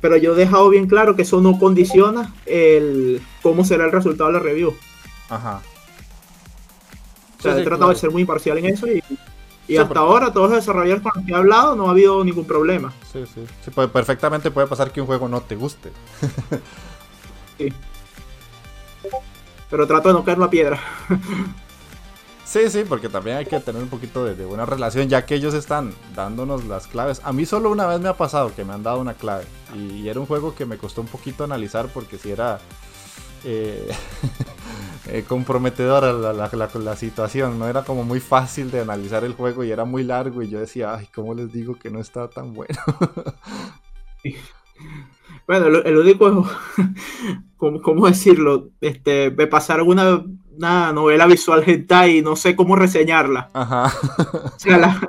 Pero 0.00 0.16
yo 0.16 0.32
he 0.34 0.36
dejado 0.36 0.68
bien 0.70 0.86
claro 0.86 1.14
que 1.14 1.22
eso 1.22 1.40
no 1.42 1.58
condiciona 1.58 2.34
el 2.46 3.20
cómo 3.42 3.64
será 3.64 3.84
el 3.84 3.92
resultado 3.92 4.28
de 4.32 4.38
la 4.38 4.42
review. 4.42 4.74
Ajá. 5.28 5.60
O 7.38 7.42
sea, 7.42 7.54
Sí, 7.54 7.60
he 7.60 7.64
tratado 7.64 7.76
claro. 7.78 7.92
de 7.94 7.98
ser 8.00 8.10
muy 8.10 8.22
imparcial 8.22 8.58
en 8.58 8.66
eso 8.66 8.86
y, 8.86 8.98
y 8.98 9.02
Sí, 9.66 9.76
hasta 9.76 9.88
porque- 9.88 9.98
ahora 10.00 10.32
todos 10.32 10.48
los 10.50 10.58
desarrolladores 10.58 11.02
con 11.02 11.12
los 11.14 11.24
que 11.26 11.32
he 11.32 11.34
hablado 11.36 11.76
no 11.76 11.86
ha 11.86 11.90
habido 11.90 12.24
ningún 12.24 12.46
problema. 12.46 12.92
Sí, 13.12 13.22
sí. 13.32 13.44
Sí, 13.64 13.70
puede- 13.70 13.88
perfectamente 13.88 14.50
puede 14.50 14.66
pasar 14.66 14.90
que 14.90 15.00
un 15.02 15.06
juego 15.06 15.28
no 15.28 15.42
te 15.42 15.54
guste. 15.56 15.90
Sí. 17.58 17.68
Pero 19.70 19.86
trato 19.86 20.08
de 20.08 20.14
no 20.14 20.24
caer 20.24 20.38
la 20.38 20.50
piedra. 20.50 20.80
Sí, 22.44 22.68
sí, 22.68 22.82
porque 22.88 23.08
también 23.08 23.36
hay 23.36 23.46
que 23.46 23.60
tener 23.60 23.80
un 23.82 23.88
poquito 23.88 24.24
de, 24.24 24.34
de 24.34 24.44
buena 24.44 24.66
relación, 24.66 25.08
ya 25.08 25.24
que 25.24 25.36
ellos 25.36 25.54
están 25.54 25.94
dándonos 26.16 26.64
las 26.64 26.88
claves. 26.88 27.20
A 27.22 27.32
mí 27.32 27.46
solo 27.46 27.70
una 27.70 27.86
vez 27.86 28.00
me 28.00 28.08
ha 28.08 28.16
pasado 28.16 28.52
que 28.54 28.64
me 28.64 28.72
han 28.72 28.82
dado 28.82 29.00
una 29.00 29.14
clave. 29.14 29.44
Y, 29.74 29.98
y 30.02 30.08
era 30.08 30.18
un 30.18 30.26
juego 30.26 30.54
que 30.54 30.66
me 30.66 30.76
costó 30.76 31.00
un 31.00 31.06
poquito 31.06 31.44
analizar 31.44 31.88
porque 31.94 32.18
si 32.18 32.32
era 32.32 32.58
eh, 33.44 33.88
eh, 35.08 35.24
comprometedora 35.28 36.12
la, 36.12 36.32
la- 36.32 36.50
la- 36.52 36.70
la 36.74 36.96
situación. 36.96 37.58
No 37.58 37.68
era 37.68 37.84
como 37.84 38.04
muy 38.04 38.20
fácil 38.20 38.70
de 38.70 38.80
analizar 38.80 39.24
el 39.24 39.34
juego 39.34 39.64
y 39.64 39.70
era 39.72 39.84
muy 39.84 40.02
largo. 40.04 40.42
Y 40.42 40.50
yo 40.50 40.60
decía, 40.60 40.94
ay, 40.96 41.08
¿cómo 41.14 41.34
les 41.34 41.52
digo 41.52 41.76
que 41.78 41.90
no 41.90 42.00
está 42.00 42.28
tan 42.28 42.54
bueno? 42.54 42.78
Bueno, 45.46 45.66
el, 45.66 45.86
el 45.86 45.96
único, 45.96 46.48
¿cómo, 47.56 47.82
cómo 47.82 48.06
decirlo? 48.06 48.70
Este, 48.80 49.30
me 49.30 49.46
pasaron 49.46 49.88
una, 49.88 50.24
una 50.56 50.92
novela 50.92 51.26
visual 51.26 51.62
hentai 51.64 52.18
y 52.18 52.22
no 52.22 52.36
sé 52.36 52.54
cómo 52.54 52.76
reseñarla. 52.76 53.48
Ajá. 53.52 53.92
O 54.44 54.58
sea, 54.58 54.78
la, 54.78 55.00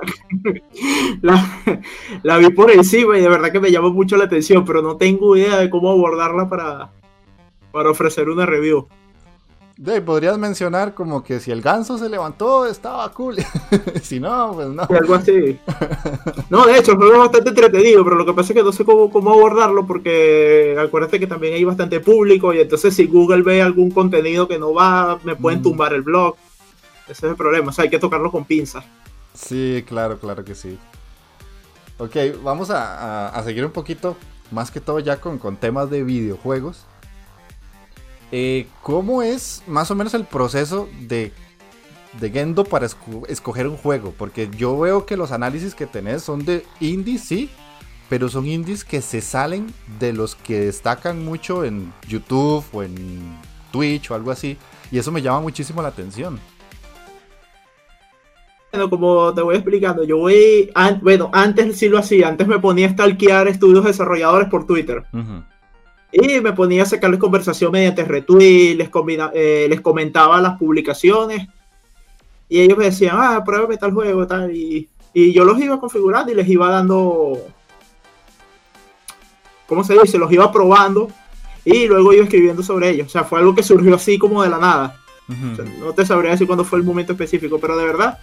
la, 1.22 1.82
la 2.22 2.38
vi 2.38 2.50
por 2.50 2.70
encima 2.70 3.18
y 3.18 3.20
de 3.20 3.28
verdad 3.28 3.52
que 3.52 3.60
me 3.60 3.70
llamó 3.70 3.90
mucho 3.92 4.16
la 4.16 4.24
atención, 4.24 4.64
pero 4.64 4.82
no 4.82 4.96
tengo 4.96 5.36
idea 5.36 5.58
de 5.58 5.70
cómo 5.70 5.90
abordarla 5.90 6.48
para, 6.48 6.90
para 7.70 7.90
ofrecer 7.90 8.28
una 8.28 8.46
review. 8.46 8.88
De, 9.76 10.00
podrías 10.00 10.38
mencionar 10.38 10.94
como 10.94 11.24
que 11.24 11.40
si 11.40 11.50
el 11.50 11.62
ganso 11.62 11.98
se 11.98 12.08
levantó, 12.08 12.66
estaba 12.66 13.10
cool. 13.12 13.36
si 14.02 14.20
no, 14.20 14.52
pues 14.54 14.68
no. 14.68 14.86
Y 14.88 14.94
algo 14.94 15.14
así. 15.14 15.58
No, 16.50 16.66
de 16.66 16.78
hecho, 16.78 16.92
el 16.92 16.98
juego 16.98 17.12
es 17.14 17.18
bastante 17.20 17.48
entretenido, 17.50 18.04
pero 18.04 18.16
lo 18.16 18.26
que 18.26 18.32
pasa 18.34 18.52
es 18.52 18.56
que 18.58 18.62
no 18.62 18.70
sé 18.72 18.84
cómo, 18.84 19.10
cómo 19.10 19.30
abordarlo 19.32 19.86
porque 19.86 20.76
acuérdate 20.78 21.18
que 21.18 21.26
también 21.26 21.54
hay 21.54 21.64
bastante 21.64 22.00
público 22.00 22.52
y 22.54 22.60
entonces 22.60 22.94
si 22.94 23.06
Google 23.06 23.42
ve 23.42 23.62
algún 23.62 23.90
contenido 23.90 24.46
que 24.46 24.58
no 24.58 24.72
va, 24.74 25.18
me 25.24 25.34
pueden 25.36 25.60
Mm. 25.60 25.62
tumbar 25.62 25.92
el 25.94 26.02
blog. 26.02 26.36
Ese 27.08 27.26
es 27.26 27.30
el 27.30 27.36
problema, 27.36 27.70
o 27.70 27.72
sea, 27.72 27.84
hay 27.84 27.90
que 27.90 27.98
tocarlo 27.98 28.30
con 28.30 28.44
pinzas. 28.44 28.84
Sí, 29.34 29.84
claro, 29.88 30.18
claro 30.18 30.44
que 30.44 30.54
sí. 30.54 30.78
Ok, 31.98 32.16
vamos 32.42 32.70
a, 32.70 33.26
a- 33.26 33.28
a 33.30 33.42
seguir 33.42 33.64
un 33.64 33.72
poquito, 33.72 34.16
más 34.50 34.70
que 34.70 34.80
todo 34.80 34.98
ya 35.00 35.20
con, 35.20 35.38
con 35.38 35.56
temas 35.56 35.90
de 35.90 36.04
videojuegos. 36.04 36.84
Eh, 38.32 38.66
¿Cómo 38.82 39.22
es 39.22 39.62
más 39.66 39.90
o 39.90 39.94
menos 39.94 40.14
el 40.14 40.24
proceso 40.24 40.88
de, 41.02 41.32
de 42.18 42.30
Gendo 42.30 42.64
para 42.64 42.86
esco- 42.86 43.26
escoger 43.28 43.66
un 43.68 43.76
juego? 43.76 44.14
Porque 44.16 44.48
yo 44.56 44.78
veo 44.78 45.04
que 45.04 45.16
los 45.18 45.32
análisis 45.32 45.74
que 45.74 45.86
tenés 45.86 46.22
son 46.22 46.44
de 46.44 46.64
indies, 46.80 47.24
sí, 47.24 47.50
pero 48.08 48.28
son 48.30 48.46
indies 48.46 48.84
que 48.84 49.02
se 49.02 49.20
salen 49.20 49.66
de 50.00 50.12
los 50.14 50.34
que 50.34 50.60
destacan 50.60 51.24
mucho 51.24 51.62
en 51.64 51.92
YouTube 52.08 52.64
o 52.72 52.82
en 52.82 53.36
Twitch 53.70 54.10
o 54.10 54.14
algo 54.14 54.30
así. 54.30 54.56
Y 54.90 54.98
eso 54.98 55.12
me 55.12 55.20
llama 55.22 55.40
muchísimo 55.40 55.82
la 55.82 55.88
atención. 55.88 56.40
Bueno, 58.72 58.88
como 58.88 59.34
te 59.34 59.42
voy 59.42 59.56
explicando, 59.56 60.02
yo 60.04 60.16
voy, 60.16 60.70
an- 60.74 61.00
bueno, 61.02 61.28
antes 61.34 61.78
sí 61.78 61.88
lo 61.90 61.98
hacía, 61.98 62.28
antes 62.28 62.48
me 62.48 62.58
ponía 62.58 62.86
a 62.86 62.90
stalkear 62.90 63.46
estudios 63.48 63.84
desarrolladores 63.84 64.48
por 64.48 64.66
Twitter. 64.66 65.04
Ujú. 65.12 65.42
Y 66.12 66.40
me 66.40 66.52
ponía 66.52 66.82
a 66.82 66.86
sacarles 66.86 67.18
conversación 67.18 67.72
mediante 67.72 68.04
retweet, 68.04 68.76
les, 68.76 68.90
eh, 69.34 69.66
les 69.68 69.80
comentaba 69.80 70.40
las 70.40 70.58
publicaciones. 70.58 71.48
Y 72.48 72.60
ellos 72.60 72.76
me 72.76 72.84
decían, 72.84 73.16
ah, 73.18 73.42
pruébame 73.44 73.78
tal 73.78 73.92
juego, 73.92 74.26
tal. 74.26 74.54
Y, 74.54 74.88
y 75.14 75.32
yo 75.32 75.44
los 75.44 75.58
iba 75.58 75.80
configurando 75.80 76.30
y 76.30 76.34
les 76.34 76.48
iba 76.48 76.70
dando. 76.70 77.38
¿Cómo 79.66 79.84
se 79.84 79.98
dice? 79.98 80.18
Los 80.18 80.30
iba 80.30 80.52
probando 80.52 81.08
y 81.64 81.86
luego 81.86 82.12
iba 82.12 82.24
escribiendo 82.24 82.62
sobre 82.62 82.90
ellos. 82.90 83.06
O 83.06 83.10
sea, 83.10 83.24
fue 83.24 83.38
algo 83.38 83.54
que 83.54 83.62
surgió 83.62 83.94
así 83.94 84.18
como 84.18 84.42
de 84.42 84.50
la 84.50 84.58
nada. 84.58 85.00
no 85.78 85.92
te 85.94 86.04
sabría 86.04 86.32
decir 86.32 86.46
cuándo 86.46 86.64
fue 86.64 86.78
el 86.78 86.84
momento 86.84 87.12
específico, 87.12 87.58
pero 87.58 87.76
de 87.76 87.86
verdad 87.86 88.18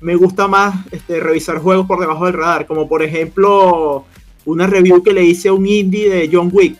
me 0.00 0.14
gusta 0.16 0.48
más 0.48 0.86
este, 0.90 1.20
revisar 1.20 1.58
juegos 1.58 1.86
por 1.86 2.00
debajo 2.00 2.24
del 2.26 2.34
radar, 2.34 2.66
como 2.66 2.88
por 2.88 3.02
ejemplo 3.02 4.06
una 4.44 4.66
review 4.66 5.02
que 5.02 5.12
le 5.12 5.24
hice 5.24 5.48
a 5.48 5.52
un 5.52 5.66
indie 5.66 6.08
de 6.08 6.30
John 6.32 6.48
Wick. 6.52 6.78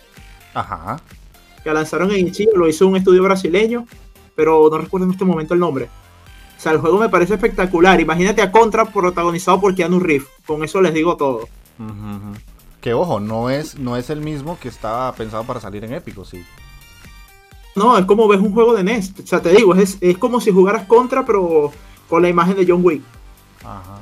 Ajá. 0.54 1.00
Que 1.62 1.72
lanzaron 1.72 2.10
en 2.12 2.32
Chile, 2.32 2.52
lo 2.54 2.68
hizo 2.68 2.86
un 2.86 2.96
estudio 2.96 3.22
brasileño, 3.22 3.86
pero 4.34 4.68
no 4.70 4.78
recuerdo 4.78 5.06
en 5.06 5.12
este 5.12 5.24
momento 5.24 5.54
el 5.54 5.60
nombre. 5.60 5.88
O 6.56 6.60
sea, 6.62 6.72
el 6.72 6.78
juego 6.78 6.98
me 6.98 7.08
parece 7.08 7.34
espectacular. 7.34 8.00
Imagínate 8.00 8.42
a 8.42 8.52
Contra 8.52 8.84
protagonizado 8.84 9.60
por 9.60 9.74
Keanu 9.74 9.98
Reeves. 9.98 10.28
Con 10.46 10.62
eso 10.62 10.80
les 10.82 10.92
digo 10.92 11.16
todo. 11.16 11.48
Que 12.80 12.92
ojo, 12.94 13.20
no 13.20 13.50
es, 13.50 13.78
no 13.78 13.96
es 13.96 14.10
el 14.10 14.20
mismo 14.20 14.58
que 14.60 14.68
estaba 14.68 15.12
pensado 15.14 15.44
para 15.44 15.60
salir 15.60 15.84
en 15.84 15.94
épico, 15.94 16.24
sí. 16.24 16.44
No, 17.76 17.96
es 17.96 18.04
como 18.04 18.28
ves 18.28 18.40
un 18.40 18.52
juego 18.52 18.74
de 18.74 18.84
NES. 18.84 19.14
O 19.22 19.26
sea, 19.26 19.40
te 19.40 19.50
digo, 19.50 19.74
es, 19.74 19.96
es 20.00 20.18
como 20.18 20.40
si 20.40 20.50
jugaras 20.50 20.86
contra, 20.86 21.24
pero 21.24 21.72
con 22.08 22.22
la 22.22 22.28
imagen 22.28 22.56
de 22.56 22.66
John 22.66 22.84
Wick. 22.84 23.02
Ajá. 23.64 23.98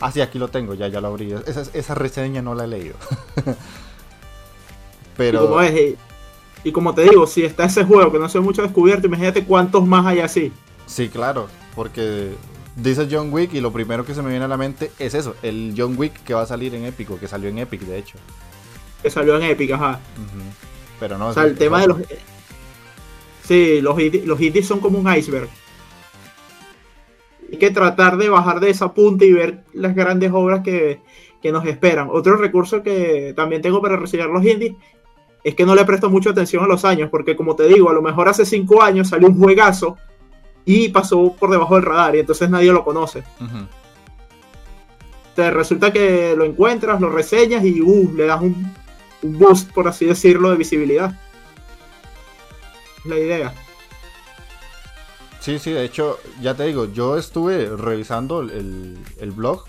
Ah, 0.00 0.12
sí, 0.12 0.20
aquí 0.20 0.38
lo 0.38 0.48
tengo, 0.48 0.74
ya, 0.74 0.88
ya 0.88 1.00
lo 1.00 1.08
abrí. 1.08 1.32
Esa, 1.46 1.62
esa 1.72 1.94
reseña 1.94 2.42
no 2.42 2.54
la 2.54 2.64
he 2.64 2.68
leído. 2.68 2.94
pero. 5.16 5.44
Y 5.44 5.46
como, 5.46 5.60
es, 5.60 5.94
y 6.64 6.72
como 6.72 6.94
te 6.94 7.02
digo, 7.02 7.26
si 7.26 7.44
está 7.44 7.64
ese 7.64 7.84
juego 7.84 8.10
que 8.10 8.18
no 8.18 8.28
se 8.28 8.38
ha 8.38 8.40
mucho 8.40 8.62
descubierto, 8.62 9.06
imagínate 9.06 9.44
cuántos 9.44 9.86
más 9.86 10.04
hay 10.06 10.20
así. 10.20 10.52
Sí, 10.86 11.08
claro, 11.08 11.48
porque 11.74 12.32
dice 12.76 13.08
John 13.10 13.32
Wick 13.32 13.54
y 13.54 13.60
lo 13.60 13.72
primero 13.72 14.04
que 14.04 14.14
se 14.14 14.22
me 14.22 14.30
viene 14.30 14.44
a 14.44 14.48
la 14.48 14.56
mente 14.56 14.90
es 14.98 15.14
eso, 15.14 15.34
el 15.42 15.74
John 15.76 15.94
Wick 15.96 16.22
que 16.24 16.34
va 16.34 16.42
a 16.42 16.46
salir 16.46 16.74
en 16.74 16.84
Épico, 16.84 17.18
que 17.18 17.28
salió 17.28 17.48
en 17.48 17.58
Epic 17.58 17.82
de 17.82 17.98
hecho. 17.98 18.18
Que 19.02 19.10
salió 19.10 19.36
en 19.36 19.44
Epic, 19.44 19.70
ajá. 19.72 20.00
Pero 20.98 21.18
no. 21.18 21.28
O 21.28 21.32
sea, 21.32 21.44
el 21.44 21.56
tema 21.56 21.80
de 21.80 21.88
los... 21.88 21.98
Sí, 23.44 23.80
los, 23.80 23.96
los 24.24 24.40
indies 24.40 24.66
son 24.66 24.80
como 24.80 24.98
un 24.98 25.14
iceberg. 25.14 25.48
Hay 27.52 27.58
que 27.58 27.70
tratar 27.70 28.16
de 28.16 28.28
bajar 28.28 28.58
de 28.58 28.70
esa 28.70 28.92
punta 28.92 29.24
y 29.24 29.32
ver 29.32 29.62
las 29.72 29.94
grandes 29.94 30.32
obras 30.32 30.62
que, 30.62 31.00
que 31.40 31.52
nos 31.52 31.64
esperan. 31.64 32.08
Otro 32.10 32.36
recurso 32.36 32.82
que 32.82 33.34
también 33.36 33.62
tengo 33.62 33.80
para 33.80 33.96
recibir 33.96 34.26
los 34.26 34.44
indies 34.44 34.74
es 35.46 35.54
que 35.54 35.64
no 35.64 35.76
le 35.76 35.84
presto 35.84 36.10
mucha 36.10 36.30
atención 36.30 36.64
a 36.64 36.66
los 36.66 36.84
años, 36.84 37.08
porque 37.08 37.36
como 37.36 37.54
te 37.54 37.68
digo, 37.68 37.88
a 37.88 37.92
lo 37.92 38.02
mejor 38.02 38.28
hace 38.28 38.44
cinco 38.44 38.82
años 38.82 39.10
salió 39.10 39.28
un 39.28 39.38
juegazo 39.38 39.96
y 40.64 40.88
pasó 40.88 41.36
por 41.38 41.52
debajo 41.52 41.76
del 41.76 41.84
radar 41.84 42.16
y 42.16 42.18
entonces 42.18 42.50
nadie 42.50 42.72
lo 42.72 42.82
conoce. 42.82 43.22
Te 45.36 45.52
resulta 45.52 45.92
que 45.92 46.34
lo 46.36 46.44
encuentras, 46.44 47.00
lo 47.00 47.10
reseñas 47.10 47.64
y 47.64 47.80
uh, 47.80 48.12
le 48.16 48.26
das 48.26 48.42
un, 48.42 48.74
boost, 49.22 49.70
por 49.70 49.86
así 49.86 50.06
decirlo, 50.06 50.50
de 50.50 50.56
visibilidad. 50.56 51.16
Es 52.98 53.06
la 53.06 53.16
idea. 53.16 53.54
Sí, 55.38 55.60
sí, 55.60 55.70
de 55.70 55.84
hecho, 55.84 56.18
ya 56.42 56.54
te 56.54 56.64
digo, 56.64 56.86
yo 56.86 57.16
estuve 57.16 57.68
revisando 57.68 58.40
el, 58.40 58.98
el, 59.20 59.30
blog 59.30 59.64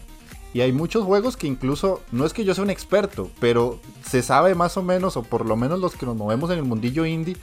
y 0.58 0.62
hay 0.62 0.72
muchos 0.72 1.06
juegos 1.06 1.38
que 1.38 1.46
incluso, 1.46 2.02
no 2.12 2.26
es 2.26 2.34
que 2.34 2.44
yo 2.44 2.56
sea 2.56 2.64
un 2.64 2.72
experto, 2.72 3.30
pero 3.40 3.80
se 4.04 4.24
sabe 4.24 4.56
más 4.56 4.76
o 4.76 4.82
menos, 4.82 5.16
o 5.16 5.22
por 5.22 5.46
lo 5.46 5.56
menos 5.56 5.80
los 5.80 5.94
que 5.94 6.08
nos 6.08 6.16
movemos 6.16 6.50
en 6.50 6.58
el 6.58 6.64
mundillo 6.64 7.06
indie, 7.06 7.38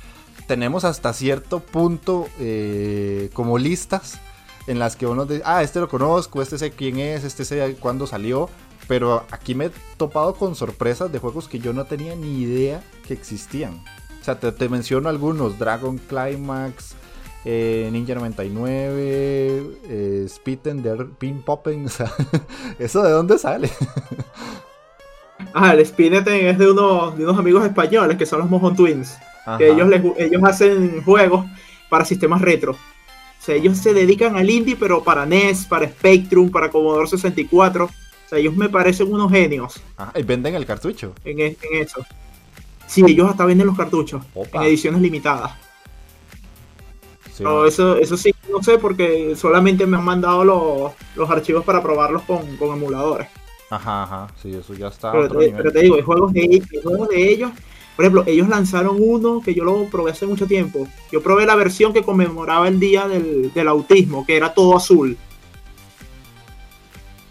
tenemos 0.48 0.84
hasta 0.84 1.12
cierto 1.12 1.60
punto 1.60 2.26
eh, 2.40 3.30
como 3.32 3.56
listas 3.56 4.18
en 4.66 4.80
las 4.80 4.96
que 4.96 5.06
uno 5.06 5.26
dice, 5.26 5.42
ah, 5.44 5.62
este 5.62 5.78
lo 5.78 5.88
conozco, 5.88 6.42
este 6.42 6.58
sé 6.58 6.72
quién 6.72 6.98
es, 6.98 7.22
este 7.22 7.44
sé 7.44 7.76
cuándo 7.78 8.08
salió. 8.08 8.50
Pero 8.88 9.24
aquí 9.30 9.54
me 9.54 9.66
he 9.66 9.70
topado 9.96 10.34
con 10.34 10.56
sorpresas 10.56 11.12
de 11.12 11.20
juegos 11.20 11.46
que 11.46 11.60
yo 11.60 11.72
no 11.72 11.84
tenía 11.84 12.16
ni 12.16 12.40
idea 12.40 12.82
que 13.06 13.14
existían. 13.14 13.74
O 14.20 14.24
sea, 14.24 14.40
te, 14.40 14.68
menciono 14.68 15.08
algunos, 15.08 15.56
Dragon 15.60 15.98
Climax, 15.98 16.96
eh, 17.44 17.88
Ninja 17.92 18.14
99, 18.14 19.62
eh, 19.88 20.26
Spitten, 20.28 20.82
Pin 21.18 21.42
Poppen, 21.42 21.86
o 21.86 21.88
sea, 21.88 22.12
¿eso 22.78 23.02
de 23.02 23.10
dónde 23.10 23.38
sale? 23.38 23.70
ah, 25.54 25.74
el 25.74 25.84
Spineten 25.84 26.46
es 26.46 26.58
de, 26.58 26.70
uno, 26.70 27.10
de 27.10 27.24
unos 27.24 27.38
amigos 27.38 27.64
españoles 27.64 28.16
que 28.16 28.26
son 28.26 28.40
los 28.40 28.50
Mojon 28.50 28.76
Twins 28.76 29.16
que 29.58 29.70
ellos, 29.70 29.88
ellos 30.16 30.42
hacen 30.44 31.02
juegos 31.02 31.46
para 31.88 32.04
sistemas 32.04 32.40
retro. 32.40 32.72
O 32.72 33.44
sea, 33.44 33.54
ellos 33.54 33.76
se 33.76 33.92
dedican 33.92 34.36
al 34.36 34.48
indie, 34.48 34.76
pero 34.76 35.04
para 35.04 35.26
NES, 35.26 35.66
para 35.66 35.86
Spectrum, 35.86 36.50
para 36.50 36.70
Commodore 36.70 37.06
64. 37.06 37.84
O 37.84 37.90
sea, 38.28 38.38
ellos 38.38 38.56
me 38.56 38.68
parecen 38.70 39.12
unos 39.12 39.30
genios. 39.30 39.80
y 40.14 40.22
venden 40.22 40.54
el 40.54 40.64
cartucho. 40.64 41.12
En, 41.24 41.40
e, 41.40 41.56
eso. 41.72 42.04
Sí, 42.86 43.02
ellos 43.06 43.28
hasta 43.28 43.44
venden 43.44 43.66
los 43.66 43.76
cartuchos. 43.76 44.24
En 44.34 44.62
ediciones 44.62 45.02
limitadas. 45.02 45.52
Eso, 47.38 47.96
eso 47.96 48.16
sí, 48.16 48.34
no 48.50 48.62
sé, 48.62 48.78
porque 48.78 49.34
solamente 49.36 49.86
me 49.86 49.96
han 49.96 50.04
mandado 50.04 50.44
los, 50.44 50.92
los 51.16 51.30
archivos 51.30 51.64
para 51.64 51.82
probarlos 51.82 52.22
con, 52.22 52.56
con, 52.56 52.76
emuladores. 52.76 53.28
Ajá, 53.70 54.04
ajá, 54.04 54.26
sí, 54.40 54.54
eso 54.54 54.74
ya 54.74 54.88
está. 54.88 55.12
Pero, 55.12 55.72
te, 55.72 55.80
digo, 55.80 55.96
hay 55.96 56.02
juegos 56.02 56.32
de, 56.32 56.62
juegos 56.82 57.08
de 57.08 57.30
ellos 57.30 57.50
por 57.96 58.04
ejemplo, 58.04 58.24
ellos 58.26 58.48
lanzaron 58.48 58.96
uno 58.98 59.40
que 59.44 59.54
yo 59.54 59.62
lo 59.62 59.84
probé 59.86 60.10
hace 60.10 60.26
mucho 60.26 60.46
tiempo. 60.46 60.88
Yo 61.12 61.22
probé 61.22 61.46
la 61.46 61.54
versión 61.54 61.92
que 61.92 62.02
conmemoraba 62.02 62.66
el 62.66 62.80
día 62.80 63.06
del, 63.06 63.68
autismo, 63.68 64.26
que 64.26 64.36
era 64.36 64.52
todo 64.52 64.76
azul. 64.76 65.16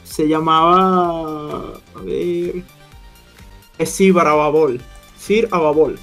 Se 0.05 0.27
llamaba. 0.27 1.73
A 1.95 2.01
ver. 2.01 2.63
Es 3.77 3.89
Sir 3.89 4.17
Ababol. 4.17 4.79
Sir 5.17 5.49
Ababol. 5.51 5.99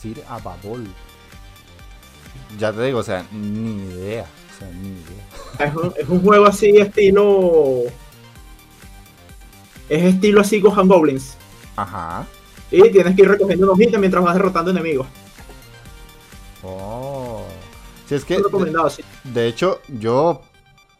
Sir 0.00 0.22
Ababol. 0.28 0.86
Ya 2.58 2.72
te 2.72 2.82
digo, 2.82 2.98
o 2.98 3.02
sea, 3.02 3.24
ni 3.32 3.84
idea. 3.84 4.26
O 4.54 4.58
sea, 4.58 4.68
ni 4.68 4.88
idea. 4.88 5.66
Es 5.66 5.74
un, 5.74 5.92
es 5.96 6.08
un 6.08 6.22
juego 6.22 6.46
así, 6.46 6.76
estilo. 6.76 7.82
Es 9.88 10.02
estilo 10.02 10.40
así 10.40 10.60
Gohan 10.60 10.88
Goblins. 10.88 11.36
Ajá. 11.76 12.26
Y 12.70 12.90
tienes 12.90 13.14
que 13.14 13.22
ir 13.22 13.28
recogiendo 13.28 13.66
los 13.66 13.80
ítems 13.80 14.00
mientras 14.00 14.24
vas 14.24 14.34
derrotando 14.34 14.70
enemigos. 14.70 15.06
Oh. 16.62 17.42
Si 18.08 18.14
es 18.14 18.24
que. 18.24 18.42
De, 19.24 19.46
hecho, 19.46 19.80
yo. 19.88 20.42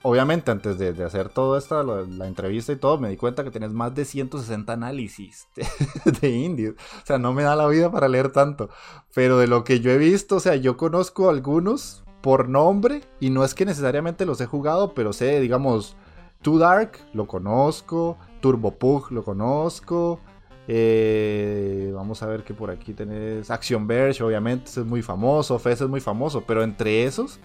Obviamente, 0.07 0.51
antes 0.51 0.77
de, 0.77 1.03
hacer 1.03 1.31
todo 1.31 1.57
esto, 1.57 1.83
la, 1.83 2.27
entrevista 2.27 2.73
y 2.73 2.77
todo, 2.77 2.99
me 2.99 3.09
di 3.09 3.17
cuenta 3.17 3.43
que 3.43 3.51
tienes 3.51 3.73
más 3.73 3.95
de 3.95 4.05
160 4.05 4.71
análisis 4.71 5.49
de, 6.21 6.29
indies. 6.29 6.73
O 6.73 7.07
sea, 7.07 7.17
no 7.17 7.33
me 7.33 7.43
da 7.43 7.57
la 7.57 7.67
vida 7.69 7.91
para 7.91 8.07
leer 8.07 8.31
tanto. 8.31 8.69
Pero 9.15 9.39
de 9.39 9.47
lo 9.47 9.65
que 9.65 9.81
yo 9.81 9.91
he 9.91 9.97
visto, 9.97 10.37
o 10.37 10.41
sea, 10.41 10.57
yo 10.57 10.77
conozco 10.77 11.31
algunos 11.31 12.05
por 12.21 12.51
nombre 12.51 13.01
y 13.19 13.31
no 13.31 13.45
es 13.45 13.55
que 13.55 13.65
necesariamente 13.65 14.27
los 14.27 14.43
he 14.43 14.47
jugado, 14.47 14.93
pero 14.93 15.15
sé, 15.15 15.41
digamos, 15.41 15.97
Too 16.43 16.59
Dark, 16.59 16.99
lo 17.15 17.27
conozco, 17.27 18.19
Turbo 18.43 18.73
Pug, 18.73 19.11
lo 19.11 19.25
conozco. 19.25 20.21
Eh, 20.69 21.91
vamos 21.95 22.23
a 22.23 22.27
ver 22.27 22.45
que 22.45 22.53
por 22.53 22.71
aquí 22.71 22.93
tenés 22.93 23.51
Action 23.51 23.87
Verge, 23.87 24.23
obviamente, 24.23 24.67
es 24.67 24.85
muy 24.85 25.01
famoso, 25.01 25.59
Fez 25.59 25.81
es 25.81 25.89
muy 25.89 26.03
famoso, 26.03 26.43
pero 26.47 26.63
entre 26.63 27.05
esos, 27.05 27.41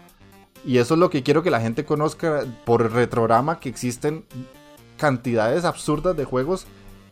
y 0.66 0.78
eso 0.78 0.94
es 0.96 1.00
lo 1.00 1.10
que 1.10 1.24
quiero 1.24 1.44
que 1.44 1.52
la 1.52 1.62
gente 1.62 1.86
conozca 1.86 2.46
por 2.66 2.92
retrograma, 2.92 3.60
que 3.60 3.70
existen 3.70 4.26
cantidades 4.98 5.66
absurdas 5.66 6.16
de 6.16 6.26
juegos 6.26 6.66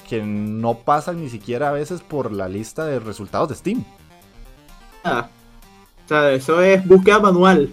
que 0.08 0.22
no 0.22 0.80
pasan 0.80 1.22
ni 1.22 1.30
siquiera 1.30 1.70
a 1.70 1.72
veces 1.72 2.02
por 2.02 2.32
la 2.32 2.48
lista 2.48 2.86
de 2.86 3.00
resultados 3.00 3.50
de 3.50 3.56
Steam. 3.56 3.86
Ah, 5.04 5.30
o 6.06 6.08
sea, 6.08 6.32
eso 6.32 6.62
es 6.62 6.86
búsqueda 6.86 7.20
manual. 7.20 7.70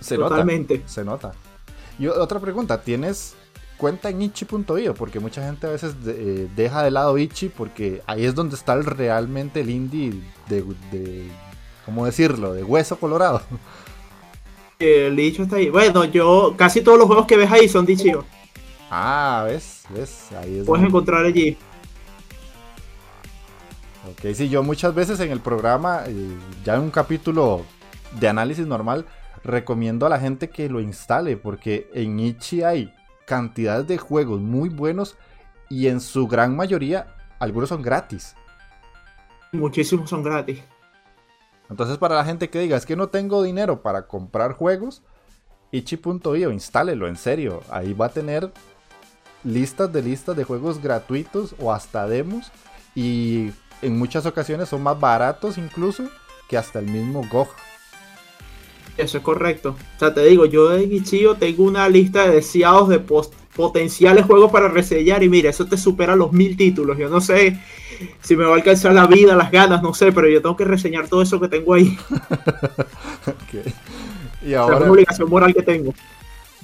Se 0.00 0.16
Totalmente. 0.16 0.78
nota. 0.78 0.88
Se 0.88 1.04
nota. 1.04 1.32
Y 1.98 2.06
otra 2.06 2.40
pregunta, 2.40 2.80
¿tienes 2.80 3.34
cuenta 3.76 4.08
en 4.08 4.22
itchy.io, 4.22 4.94
porque 4.94 5.20
mucha 5.20 5.44
gente 5.44 5.66
a 5.66 5.70
veces 5.70 5.94
eh, 6.06 6.48
deja 6.54 6.82
de 6.82 6.90
lado 6.90 7.18
Itchy 7.18 7.48
porque 7.48 8.02
ahí 8.06 8.24
es 8.24 8.34
donde 8.34 8.56
está 8.56 8.76
realmente 8.76 9.60
el 9.60 9.70
indie 9.70 10.22
de, 10.48 10.62
de, 10.90 11.28
¿cómo 11.84 12.06
decirlo?, 12.06 12.52
de 12.52 12.64
hueso 12.64 12.98
colorado. 12.98 13.42
El 14.78 15.16
dicho 15.16 15.44
está 15.44 15.56
ahí. 15.56 15.70
Bueno, 15.70 16.04
yo 16.04 16.54
casi 16.56 16.80
todos 16.80 16.98
los 16.98 17.06
juegos 17.06 17.26
que 17.26 17.36
ves 17.36 17.50
ahí 17.50 17.68
son 17.68 17.86
de. 17.86 18.18
Ah, 18.90 19.44
¿ves? 19.46 19.84
¿ves? 19.90 20.30
Ahí 20.32 20.58
es 20.58 20.66
Puedes 20.66 20.86
encontrar 20.86 21.24
allí. 21.24 21.56
Ok, 24.10 24.34
sí, 24.34 24.48
yo 24.48 24.62
muchas 24.62 24.94
veces 24.94 25.18
en 25.20 25.30
el 25.30 25.40
programa, 25.40 26.02
eh, 26.06 26.36
ya 26.64 26.74
en 26.74 26.82
un 26.82 26.90
capítulo 26.90 27.62
de 28.20 28.28
análisis 28.28 28.66
normal, 28.66 29.06
recomiendo 29.42 30.04
a 30.04 30.10
la 30.10 30.18
gente 30.18 30.50
que 30.50 30.68
lo 30.68 30.80
instale, 30.80 31.36
porque 31.36 31.88
en 31.94 32.20
Itchy 32.20 32.62
hay 32.62 32.92
cantidades 33.26 33.86
de 33.86 33.96
juegos 33.96 34.40
muy 34.40 34.68
buenos 34.68 35.16
y 35.70 35.86
en 35.86 36.00
su 36.00 36.26
gran 36.26 36.54
mayoría 36.54 37.14
algunos 37.38 37.70
son 37.70 37.80
gratis. 37.80 38.34
Muchísimos 39.52 40.10
son 40.10 40.22
gratis. 40.22 40.62
Entonces, 41.70 41.98
para 41.98 42.16
la 42.16 42.24
gente 42.24 42.50
que 42.50 42.60
diga, 42.60 42.76
es 42.76 42.86
que 42.86 42.96
no 42.96 43.08
tengo 43.08 43.42
dinero 43.42 43.82
para 43.82 44.06
comprar 44.06 44.52
juegos, 44.52 45.02
Ichi.io, 45.72 46.52
instálelo, 46.52 47.08
en 47.08 47.16
serio. 47.16 47.62
Ahí 47.68 47.94
va 47.94 48.06
a 48.06 48.10
tener 48.10 48.52
listas 49.42 49.92
de 49.92 50.02
listas 50.02 50.36
de 50.36 50.44
juegos 50.44 50.80
gratuitos 50.80 51.54
o 51.58 51.72
hasta 51.72 52.06
demos. 52.06 52.52
Y 52.94 53.50
en 53.82 53.98
muchas 53.98 54.24
ocasiones 54.24 54.68
son 54.68 54.82
más 54.82 54.98
baratos 54.98 55.58
incluso 55.58 56.04
que 56.48 56.56
hasta 56.56 56.78
el 56.78 56.86
mismo 56.86 57.22
GOG. 57.30 57.48
Eso 58.96 59.18
es 59.18 59.24
correcto. 59.24 59.76
O 59.96 59.98
sea, 59.98 60.14
te 60.14 60.24
digo, 60.24 60.46
yo 60.46 60.72
en 60.76 60.92
Ichio 60.92 61.34
tengo 61.34 61.64
una 61.64 61.88
lista 61.88 62.26
de 62.26 62.36
deseados 62.36 62.88
de 62.88 63.00
potenciales 63.54 64.26
juegos 64.26 64.50
para 64.50 64.68
resellar 64.68 65.22
y 65.22 65.28
mira, 65.28 65.50
eso 65.50 65.66
te 65.66 65.76
supera 65.76 66.16
los 66.16 66.32
mil 66.32 66.56
títulos. 66.56 66.98
Yo 66.98 67.08
no 67.08 67.20
sé 67.20 67.58
si 68.20 68.36
me 68.36 68.44
va 68.44 68.52
a 68.52 68.56
alcanzar 68.56 68.92
la 68.92 69.06
vida, 69.06 69.36
las 69.36 69.50
ganas, 69.50 69.82
no 69.82 69.94
sé, 69.94 70.12
pero 70.12 70.28
yo 70.28 70.42
tengo 70.42 70.56
que 70.56 70.64
reseñar 70.64 71.08
todo 71.08 71.22
eso 71.22 71.40
que 71.40 71.48
tengo 71.48 71.74
ahí. 71.74 71.96
Y 74.44 74.52
ahora... 74.52 74.76
Es 74.76 74.82
una 74.82 74.92
obligación 74.92 75.30
moral 75.30 75.54
que 75.54 75.62
tengo. 75.62 75.94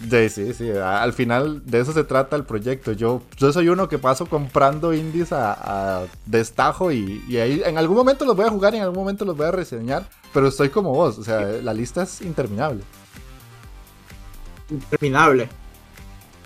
Sí, 0.08 0.28
sí, 0.28 0.54
sí. 0.54 0.70
Al 0.70 1.12
final 1.12 1.62
de 1.64 1.80
eso 1.80 1.92
se 1.92 2.04
trata 2.04 2.36
el 2.36 2.44
proyecto. 2.44 2.92
Yo, 2.92 3.22
yo 3.36 3.52
soy 3.52 3.68
uno 3.68 3.88
que 3.88 3.98
paso 3.98 4.26
comprando 4.26 4.94
indies 4.94 5.32
a, 5.32 6.04
destajo 6.26 6.90
y, 6.92 7.22
ahí 7.36 7.62
en 7.64 7.76
algún 7.76 7.96
momento 7.96 8.24
los 8.24 8.36
voy 8.36 8.46
a 8.46 8.50
jugar 8.50 8.74
y 8.74 8.78
en 8.78 8.84
algún 8.84 8.98
momento 8.98 9.24
los 9.24 9.36
voy 9.36 9.46
a 9.46 9.50
reseñar. 9.50 10.08
Pero 10.32 10.48
estoy 10.48 10.70
como 10.70 10.92
vos, 10.92 11.18
o 11.18 11.24
sea, 11.24 11.40
la 11.40 11.74
lista 11.74 12.02
es 12.02 12.20
interminable. 12.22 12.82
Interminable. 14.70 15.48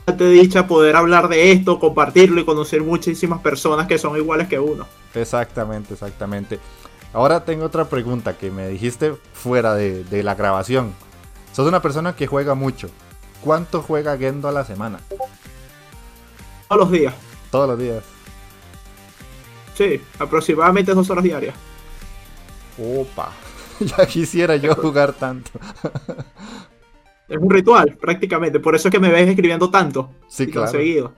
Te 0.04 0.28
dicha 0.28 0.66
poder 0.66 0.96
hablar 0.96 1.28
de 1.28 1.52
esto, 1.52 1.80
compartirlo 1.80 2.40
y 2.40 2.44
conocer 2.44 2.82
muchísimas 2.82 3.40
personas 3.40 3.86
que 3.86 3.98
son 3.98 4.16
iguales 4.16 4.48
que 4.48 4.58
uno. 4.58 4.86
Exactamente, 5.14 5.94
exactamente. 5.94 6.60
Ahora 7.12 7.44
tengo 7.44 7.64
otra 7.64 7.86
pregunta 7.86 8.36
que 8.36 8.50
me 8.50 8.68
dijiste 8.68 9.14
fuera 9.32 9.74
de, 9.74 10.04
de 10.04 10.22
la 10.22 10.34
grabación. 10.34 10.92
Sos 11.52 11.66
una 11.66 11.80
persona 11.80 12.14
que 12.14 12.26
juega 12.26 12.54
mucho. 12.54 12.90
¿Cuánto 13.40 13.82
juega 13.82 14.16
Gendo 14.18 14.48
a 14.48 14.52
la 14.52 14.64
semana? 14.64 15.00
Todos 16.68 16.80
los 16.80 16.90
días. 16.90 17.14
Todos 17.50 17.68
los 17.68 17.78
días. 17.78 18.02
Sí, 19.74 20.00
aproximadamente 20.18 20.94
dos 20.94 21.08
horas 21.10 21.24
diarias. 21.24 21.54
Opa, 22.78 23.32
ya 23.80 24.06
quisiera 24.06 24.56
yo 24.56 24.74
jugar 24.74 25.12
tanto. 25.12 25.50
es 27.28 27.38
un 27.38 27.50
ritual, 27.50 27.96
prácticamente. 28.00 28.60
Por 28.60 28.74
eso 28.74 28.88
es 28.88 28.92
que 28.92 29.00
me 29.00 29.10
ves 29.10 29.28
escribiendo 29.28 29.70
tanto. 29.70 30.10
Sí, 30.28 30.46
claro. 30.46 30.70
Seguido. 30.70 31.12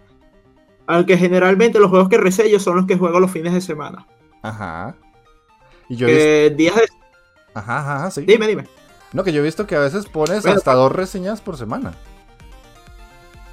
Aunque 0.86 1.16
generalmente 1.18 1.80
los 1.80 1.90
juegos 1.90 2.08
que 2.08 2.16
resello 2.16 2.60
son 2.60 2.76
los 2.76 2.86
que 2.86 2.96
juego 2.96 3.18
los 3.18 3.30
fines 3.30 3.52
de 3.52 3.60
semana. 3.60 4.06
Ajá. 4.42 4.96
Y 5.88 5.96
yo 5.96 6.06
días 6.06 6.76
de... 6.76 6.88
Ajá, 7.54 7.78
ajá, 7.78 8.10
sí. 8.10 8.22
Dime, 8.22 8.46
dime. 8.46 8.64
No, 9.12 9.24
que 9.24 9.32
yo 9.32 9.40
he 9.40 9.44
visto 9.44 9.66
que 9.66 9.74
a 9.74 9.80
veces 9.80 10.06
pones 10.06 10.44
hasta 10.46 10.74
dos 10.74 10.92
reseñas 10.92 11.40
por 11.40 11.56
semana. 11.56 11.94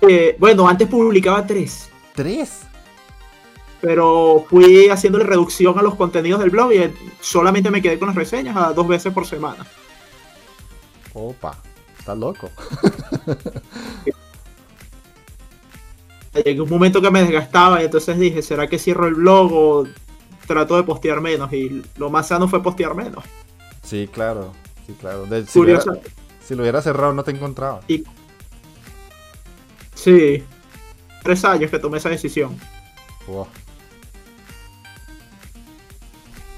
Eh, 0.02 0.36
bueno, 0.39 0.68
antes 0.68 0.88
publicaba 0.88 1.48
tres. 1.48 1.89
¿Tres? 2.13 2.62
Pero 3.82 4.46
fui 4.50 4.89
haciéndole 4.89 5.24
reducción 5.26 5.78
a 5.80 5.82
los 5.82 5.96
contenidos 5.96 6.39
del 6.39 6.50
blog 6.50 6.74
y 6.74 6.94
solamente 7.20 7.72
me 7.72 7.82
quedé 7.82 7.98
con 7.98 8.08
las 8.08 8.16
reseñas 8.16 8.56
a 8.56 8.74
dos 8.74 8.88
veces 8.88 9.13
por 9.13 9.26
semana. 9.26 9.66
Opa, 11.13 11.58
estás 12.04 12.18
loco. 12.18 12.50
Llegué 16.46 16.60
un 16.60 16.70
momento 16.70 17.02
que 17.02 17.10
me 17.10 17.22
desgastaba 17.22 17.82
y 17.82 17.86
entonces 17.86 18.20
dije, 18.20 18.42
¿será 18.42 18.68
que 18.68 18.78
cierro 18.78 19.08
el 19.08 19.13
blog 19.16 19.54
o 19.54 19.88
trato 20.46 20.76
de 20.76 20.84
postear 20.84 21.22
menos? 21.22 21.54
Y 21.54 21.82
lo 21.96 22.10
más 22.10 22.28
sano 22.28 22.50
fue 22.50 22.62
postear 22.62 22.94
menos. 22.94 23.24
Sí, 23.84 24.10
claro. 24.12 24.52
Sí, 24.86 24.94
claro. 25.00 25.26
si, 25.48 25.60
lo 25.60 25.66
hubiera, 25.66 25.82
si, 26.44 26.56
lo 26.56 26.63
hubiera, 26.63 26.82
cerrado 26.82 27.13
no 27.13 27.24
te 27.24 27.32
encontraba. 27.32 27.80
Y, 27.88 28.04
sí. 29.94 30.44
Tres 31.24 31.46
años 31.46 31.72
que 31.72 31.80
tomé 31.80 32.00
esa 32.00 32.10
decisión. 32.10 32.60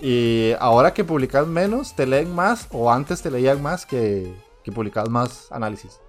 Y 0.01 0.53
ahora 0.59 0.91
que 0.93 1.03
publicas 1.03 1.45
menos, 1.45 1.95
¿te 1.95 2.07
leen 2.07 2.33
más 2.33 2.67
o 2.71 2.91
antes 2.91 3.21
te 3.21 3.29
leían 3.29 3.61
más 3.61 3.85
que, 3.85 4.33
que 4.65 4.71
publicabas 4.71 5.09
más 5.09 5.51
análisis? 5.51 6.01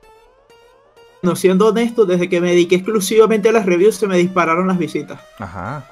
No, 1.22 1.36
siendo 1.36 1.68
honesto, 1.68 2.06
desde 2.06 2.28
que 2.28 2.40
me 2.40 2.50
dediqué 2.50 2.76
exclusivamente 2.76 3.50
a 3.50 3.52
las 3.52 3.66
reviews 3.66 3.96
se 3.96 4.06
me 4.06 4.16
dispararon 4.16 4.66
las 4.66 4.78
visitas. 4.78 5.20
Ajá. 5.38 5.86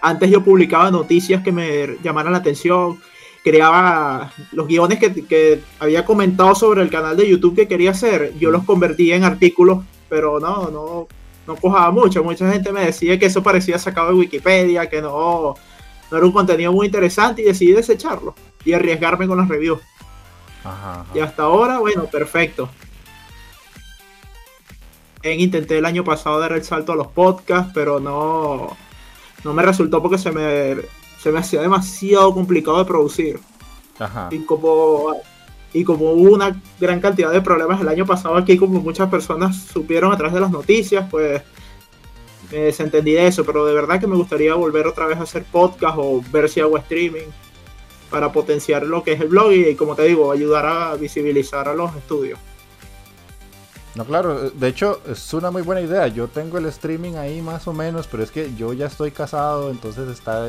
Antes 0.00 0.30
yo 0.30 0.42
publicaba 0.42 0.90
noticias 0.90 1.42
que 1.42 1.52
me 1.52 1.98
llamaran 2.02 2.32
la 2.32 2.38
atención, 2.38 2.98
creaba 3.44 4.32
los 4.52 4.66
guiones 4.66 4.98
que, 4.98 5.62
había 5.78 6.04
comentado 6.04 6.54
sobre 6.54 6.82
el 6.82 6.90
canal 6.90 7.16
de 7.16 7.28
YouTube 7.28 7.56
que 7.56 7.68
quería 7.68 7.90
hacer, 7.90 8.32
yo 8.38 8.50
los 8.50 8.64
convertía 8.64 9.14
en 9.14 9.24
artículos, 9.24 9.84
pero 10.08 10.40
no, 10.40 10.70
no, 10.70 11.06
no 11.46 11.56
cojaba 11.56 11.90
mucho. 11.90 12.24
Mucha 12.24 12.50
gente 12.50 12.72
me 12.72 12.86
decía 12.86 13.18
que 13.18 13.26
eso 13.26 13.42
parecía 13.42 13.78
sacado 13.78 14.08
de 14.08 14.14
Wikipedia, 14.14 14.88
que 14.88 15.02
no, 15.02 15.54
no 16.10 16.16
era 16.16 16.26
un 16.26 16.32
contenido 16.32 16.72
muy 16.72 16.86
interesante 16.86 17.42
y 17.42 17.44
decidí 17.44 17.72
desecharlo 17.72 18.34
y 18.64 18.72
arriesgarme 18.72 19.26
con 19.26 19.38
las 19.38 19.48
reviews. 19.48 19.80
Y 21.14 21.20
hasta 21.20 21.44
ahora, 21.44 21.78
bueno, 21.78 22.04
perfecto. 22.06 22.68
Intenté 25.24 25.78
el 25.78 25.86
año 25.86 26.04
pasado 26.04 26.40
dar 26.40 26.52
el 26.52 26.64
salto 26.64 26.92
a 26.92 26.96
los 26.96 27.08
podcasts, 27.08 27.70
pero 27.74 28.00
no, 28.00 28.76
no 29.44 29.52
me 29.54 29.62
resultó 29.62 30.02
porque 30.02 30.18
se 30.18 30.32
me 30.32 30.76
se 31.22 31.30
me 31.30 31.38
hacía 31.38 31.60
demasiado 31.60 32.34
complicado 32.34 32.78
de 32.78 32.84
producir. 32.84 33.40
Y 34.30 34.40
como 34.40 35.14
y 35.72 35.84
como 35.84 36.10
hubo 36.10 36.34
una 36.34 36.60
gran 36.80 37.00
cantidad 37.00 37.30
de 37.30 37.40
problemas 37.40 37.80
el 37.80 37.88
año 37.88 38.04
pasado 38.04 38.36
aquí, 38.36 38.58
como 38.58 38.80
muchas 38.80 39.08
personas 39.08 39.56
supieron 39.56 40.12
a 40.12 40.16
través 40.16 40.34
de 40.34 40.40
las 40.40 40.50
noticias, 40.50 41.06
pues 41.08 41.40
me 42.50 42.58
desentendí 42.58 43.12
de 43.12 43.28
eso, 43.28 43.44
pero 43.44 43.64
de 43.64 43.72
verdad 43.72 44.00
que 44.00 44.06
me 44.08 44.16
gustaría 44.16 44.54
volver 44.54 44.86
otra 44.86 45.06
vez 45.06 45.18
a 45.18 45.22
hacer 45.22 45.44
podcast 45.44 45.96
o 45.96 46.22
ver 46.32 46.48
si 46.48 46.60
hago 46.60 46.76
streaming 46.76 47.28
para 48.12 48.30
potenciar 48.30 48.84
lo 48.84 49.02
que 49.02 49.14
es 49.14 49.20
el 49.20 49.28
blog 49.28 49.52
y, 49.52 49.74
como 49.74 49.96
te 49.96 50.04
digo, 50.04 50.30
ayudar 50.30 50.66
a 50.66 50.94
visibilizar 50.94 51.68
a 51.68 51.74
los 51.74 51.96
estudios. 51.96 52.38
No, 53.94 54.04
claro, 54.06 54.50
de 54.50 54.68
hecho 54.68 55.02
es 55.06 55.34
una 55.34 55.50
muy 55.50 55.62
buena 55.62 55.80
idea. 55.80 56.06
Yo 56.06 56.28
tengo 56.28 56.58
el 56.58 56.66
streaming 56.66 57.14
ahí 57.14 57.42
más 57.42 57.66
o 57.66 57.72
menos, 57.72 58.06
pero 58.06 58.22
es 58.22 58.30
que 58.30 58.54
yo 58.54 58.72
ya 58.72 58.86
estoy 58.86 59.10
casado, 59.10 59.70
entonces 59.70 60.08
está 60.08 60.48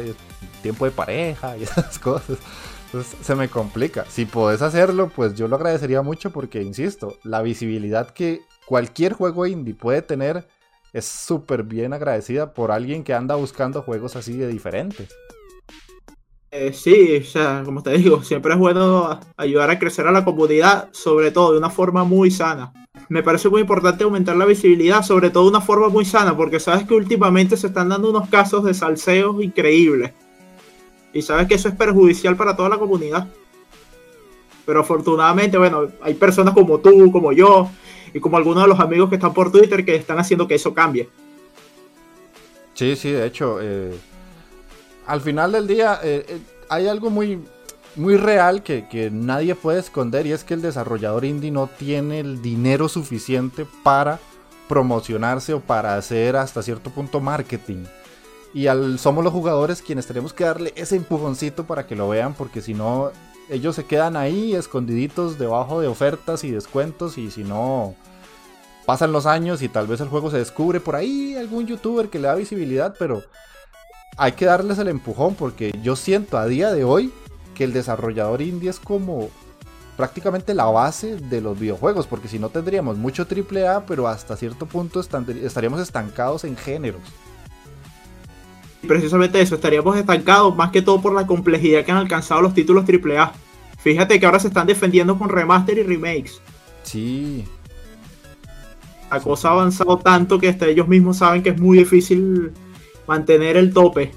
tiempo 0.61 0.85
de 0.85 0.91
pareja 0.91 1.57
y 1.57 1.63
esas 1.63 1.99
cosas. 1.99 2.37
Entonces 2.85 3.17
se 3.21 3.35
me 3.35 3.49
complica. 3.49 4.05
Si 4.07 4.25
podés 4.25 4.61
hacerlo, 4.61 5.11
pues 5.13 5.33
yo 5.33 5.47
lo 5.47 5.55
agradecería 5.55 6.01
mucho 6.01 6.31
porque, 6.31 6.61
insisto, 6.61 7.17
la 7.23 7.41
visibilidad 7.41 8.11
que 8.11 8.41
cualquier 8.65 9.13
juego 9.13 9.45
indie 9.45 9.73
puede 9.73 10.01
tener 10.03 10.47
es 10.93 11.05
súper 11.05 11.63
bien 11.63 11.91
agradecida 11.91 12.53
por 12.53 12.71
alguien 12.71 13.03
que 13.03 13.13
anda 13.13 13.35
buscando 13.35 13.81
juegos 13.81 14.15
así 14.15 14.37
de 14.37 14.47
diferentes. 14.47 15.09
Eh, 16.55 16.71
sí, 16.71 17.17
o 17.17 17.25
sea, 17.25 17.63
como 17.65 17.81
te 17.81 17.97
digo, 17.97 18.23
siempre 18.23 18.53
es 18.53 18.59
bueno 18.59 19.19
ayudar 19.37 19.71
a 19.71 19.79
crecer 19.79 20.05
a 20.05 20.11
la 20.11 20.23
comunidad, 20.23 20.89
sobre 20.91 21.31
todo 21.31 21.53
de 21.53 21.57
una 21.57 21.71
forma 21.71 22.03
muy 22.03 22.29
sana 22.29 22.71
me 23.09 23.23
parece 23.23 23.49
muy 23.49 23.61
importante 23.61 24.03
aumentar 24.03 24.35
la 24.35 24.45
visibilidad, 24.45 25.03
sobre 25.03 25.29
todo 25.29 25.43
de 25.43 25.49
una 25.49 25.61
forma 25.61 25.89
muy 25.89 26.05
sana, 26.05 26.35
porque 26.35 26.59
sabes 26.59 26.87
que 26.87 26.93
últimamente 26.93 27.57
se 27.57 27.67
están 27.67 27.89
dando 27.89 28.09
unos 28.09 28.29
casos 28.29 28.63
de 28.63 28.73
salseos 28.73 29.41
increíbles. 29.43 30.11
Y 31.13 31.21
sabes 31.21 31.47
que 31.47 31.55
eso 31.55 31.69
es 31.69 31.75
perjudicial 31.75 32.35
para 32.35 32.55
toda 32.55 32.69
la 32.69 32.77
comunidad. 32.77 33.27
Pero 34.65 34.79
afortunadamente, 34.79 35.57
bueno, 35.57 35.89
hay 36.01 36.13
personas 36.13 36.53
como 36.53 36.79
tú, 36.79 37.11
como 37.11 37.33
yo, 37.33 37.69
y 38.13 38.19
como 38.19 38.37
algunos 38.37 38.63
de 38.63 38.69
los 38.69 38.79
amigos 38.79 39.09
que 39.09 39.15
están 39.15 39.33
por 39.33 39.51
Twitter 39.51 39.83
que 39.85 39.95
están 39.95 40.17
haciendo 40.17 40.47
que 40.47 40.55
eso 40.55 40.73
cambie. 40.73 41.09
Sí, 42.73 42.95
sí, 42.95 43.11
de 43.11 43.27
hecho, 43.27 43.59
eh, 43.61 43.93
al 45.05 45.21
final 45.21 45.51
del 45.51 45.67
día 45.67 45.99
eh, 46.03 46.25
eh, 46.27 46.39
hay 46.69 46.87
algo 46.87 47.09
muy, 47.09 47.43
muy 47.95 48.17
real 48.17 48.63
que, 48.63 49.09
nadie 49.11 49.55
puede 49.55 49.79
esconder 49.79 50.25
y 50.25 50.31
es 50.31 50.43
que 50.43 50.53
el 50.53 50.61
desarrollador 50.61 51.25
indie 51.25 51.51
no 51.51 51.67
tiene 51.67 52.19
el 52.19 52.41
dinero 52.41 52.89
suficiente 52.89 53.65
para 53.83 54.19
promocionarse 54.67 55.53
o 55.53 55.59
para 55.59 55.95
hacer 55.95 56.35
hasta 56.35 56.63
cierto 56.63 56.89
punto 56.89 57.19
marketing. 57.19 57.85
Y 58.53 58.67
al, 58.67 58.99
somos 58.99 59.23
los 59.23 59.33
jugadores 59.33 59.81
quienes 59.81 60.05
tenemos 60.05 60.31
que 60.31 60.43
darle 60.43 60.73
ese 60.75 60.95
empujoncito 60.95 61.65
para 61.65 61.87
que 61.87 61.95
lo 61.95 62.09
vean 62.09 62.33
porque 62.33 62.61
si 62.61 62.73
no 62.73 63.11
ellos 63.49 63.75
se 63.75 63.85
quedan 63.85 64.15
ahí 64.15 64.55
escondiditos 64.55 65.37
debajo 65.37 65.81
de 65.81 65.87
ofertas 65.87 66.43
y 66.43 66.51
descuentos 66.51 67.17
y 67.17 67.31
si 67.31 67.43
no 67.43 67.95
pasan 68.85 69.11
los 69.11 69.25
años 69.25 69.61
y 69.61 69.69
tal 69.69 69.87
vez 69.87 70.01
el 70.01 70.09
juego 70.09 70.29
se 70.29 70.37
descubre 70.37 70.79
por 70.79 70.95
ahí 70.95 71.35
algún 71.35 71.65
youtuber 71.65 72.09
que 72.09 72.19
le 72.19 72.27
da 72.27 72.35
visibilidad, 72.35 72.95
pero 72.97 73.23
hay 74.17 74.33
que 74.33 74.45
darles 74.45 74.77
el 74.79 74.87
empujón 74.87 75.35
porque 75.35 75.77
yo 75.81 75.95
siento 75.95 76.37
a 76.37 76.45
día 76.45 76.71
de 76.71 76.83
hoy 76.83 77.11
que 77.55 77.63
el 77.63 77.73
desarrollador 77.73 78.41
indie 78.41 78.69
es 78.69 78.79
como 78.79 79.29
prácticamente 79.97 80.53
la 80.53 80.65
base 80.65 81.17
de 81.17 81.41
los 81.41 81.59
videojuegos, 81.59 82.07
porque 82.07 82.27
si 82.27 82.39
no 82.39 82.49
tendríamos 82.49 82.97
mucho 82.97 83.27
AAA, 83.29 83.85
pero 83.85 84.07
hasta 84.07 84.35
cierto 84.35 84.65
punto 84.65 84.99
estaríamos 84.99 85.81
estancados 85.81 86.43
en 86.43 86.57
géneros. 86.57 87.01
precisamente 88.87 89.39
eso, 89.39 89.55
estaríamos 89.55 89.95
estancados 89.95 90.55
más 90.55 90.71
que 90.71 90.81
todo 90.81 91.01
por 91.01 91.13
la 91.13 91.27
complejidad 91.27 91.85
que 91.85 91.91
han 91.91 91.97
alcanzado 91.97 92.41
los 92.41 92.53
títulos 92.53 92.85
AAA. 92.89 93.33
Fíjate 93.77 94.19
que 94.19 94.25
ahora 94.25 94.39
se 94.39 94.47
están 94.47 94.67
defendiendo 94.67 95.17
con 95.17 95.29
remaster 95.29 95.77
y 95.77 95.83
remakes. 95.83 96.41
Sí. 96.83 97.45
La 99.11 99.19
cosa 99.19 99.49
ha 99.49 99.51
avanzado 99.51 99.99
tanto 99.99 100.39
que 100.39 100.49
hasta 100.49 100.65
ellos 100.65 100.87
mismos 100.87 101.17
saben 101.17 101.43
que 101.43 101.49
es 101.49 101.59
muy 101.59 101.77
difícil 101.77 102.51
mantener 103.07 103.57
el 103.57 103.73
tope. 103.73 104.11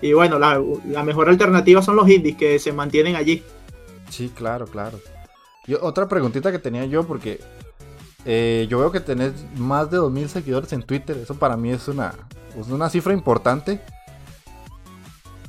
Y 0.00 0.12
bueno, 0.12 0.38
la, 0.38 1.02
mejor 1.02 1.28
alternativa 1.28 1.82
son 1.82 1.96
los 1.96 2.08
indies 2.08 2.36
que 2.36 2.58
se 2.58 2.72
mantienen 2.72 3.16
allí. 3.16 3.42
Sí, 4.10 4.30
claro, 4.34 4.66
claro. 4.66 4.98
Y 5.66 5.74
otra 5.74 6.08
preguntita 6.08 6.52
que 6.52 6.58
tenía 6.58 6.84
yo, 6.86 7.04
porque 7.04 7.40
eh, 8.24 8.66
yo 8.70 8.78
veo 8.78 8.92
que 8.92 9.00
tenés 9.00 9.32
más 9.56 9.90
de 9.90 9.98
2.000 9.98 10.28
seguidores 10.28 10.72
en 10.72 10.82
Twitter. 10.82 11.16
Eso 11.16 11.34
para 11.34 11.56
mí 11.56 11.70
es 11.70 11.88
una, 11.88 12.14
es 12.58 12.68
una 12.68 12.88
cifra 12.88 13.12
importante. 13.12 13.80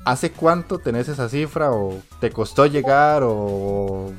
¿Hace 0.03 0.31
cuánto 0.31 0.79
tenés 0.79 1.07
esa 1.07 1.29
cifra? 1.29 1.71
¿O 1.71 2.01
te 2.19 2.31
costó 2.31 2.65
llegar? 2.65 3.21
¿O 3.23 4.11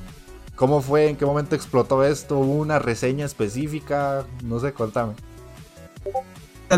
cómo 0.54 0.80
fue? 0.80 1.08
¿En 1.08 1.16
qué 1.16 1.26
momento 1.26 1.56
explotó 1.56 2.04
esto? 2.04 2.38
¿Hubo 2.38 2.54
una 2.54 2.78
reseña 2.78 3.26
específica? 3.26 4.24
No 4.44 4.60
sé, 4.60 4.72
contame. 4.72 5.14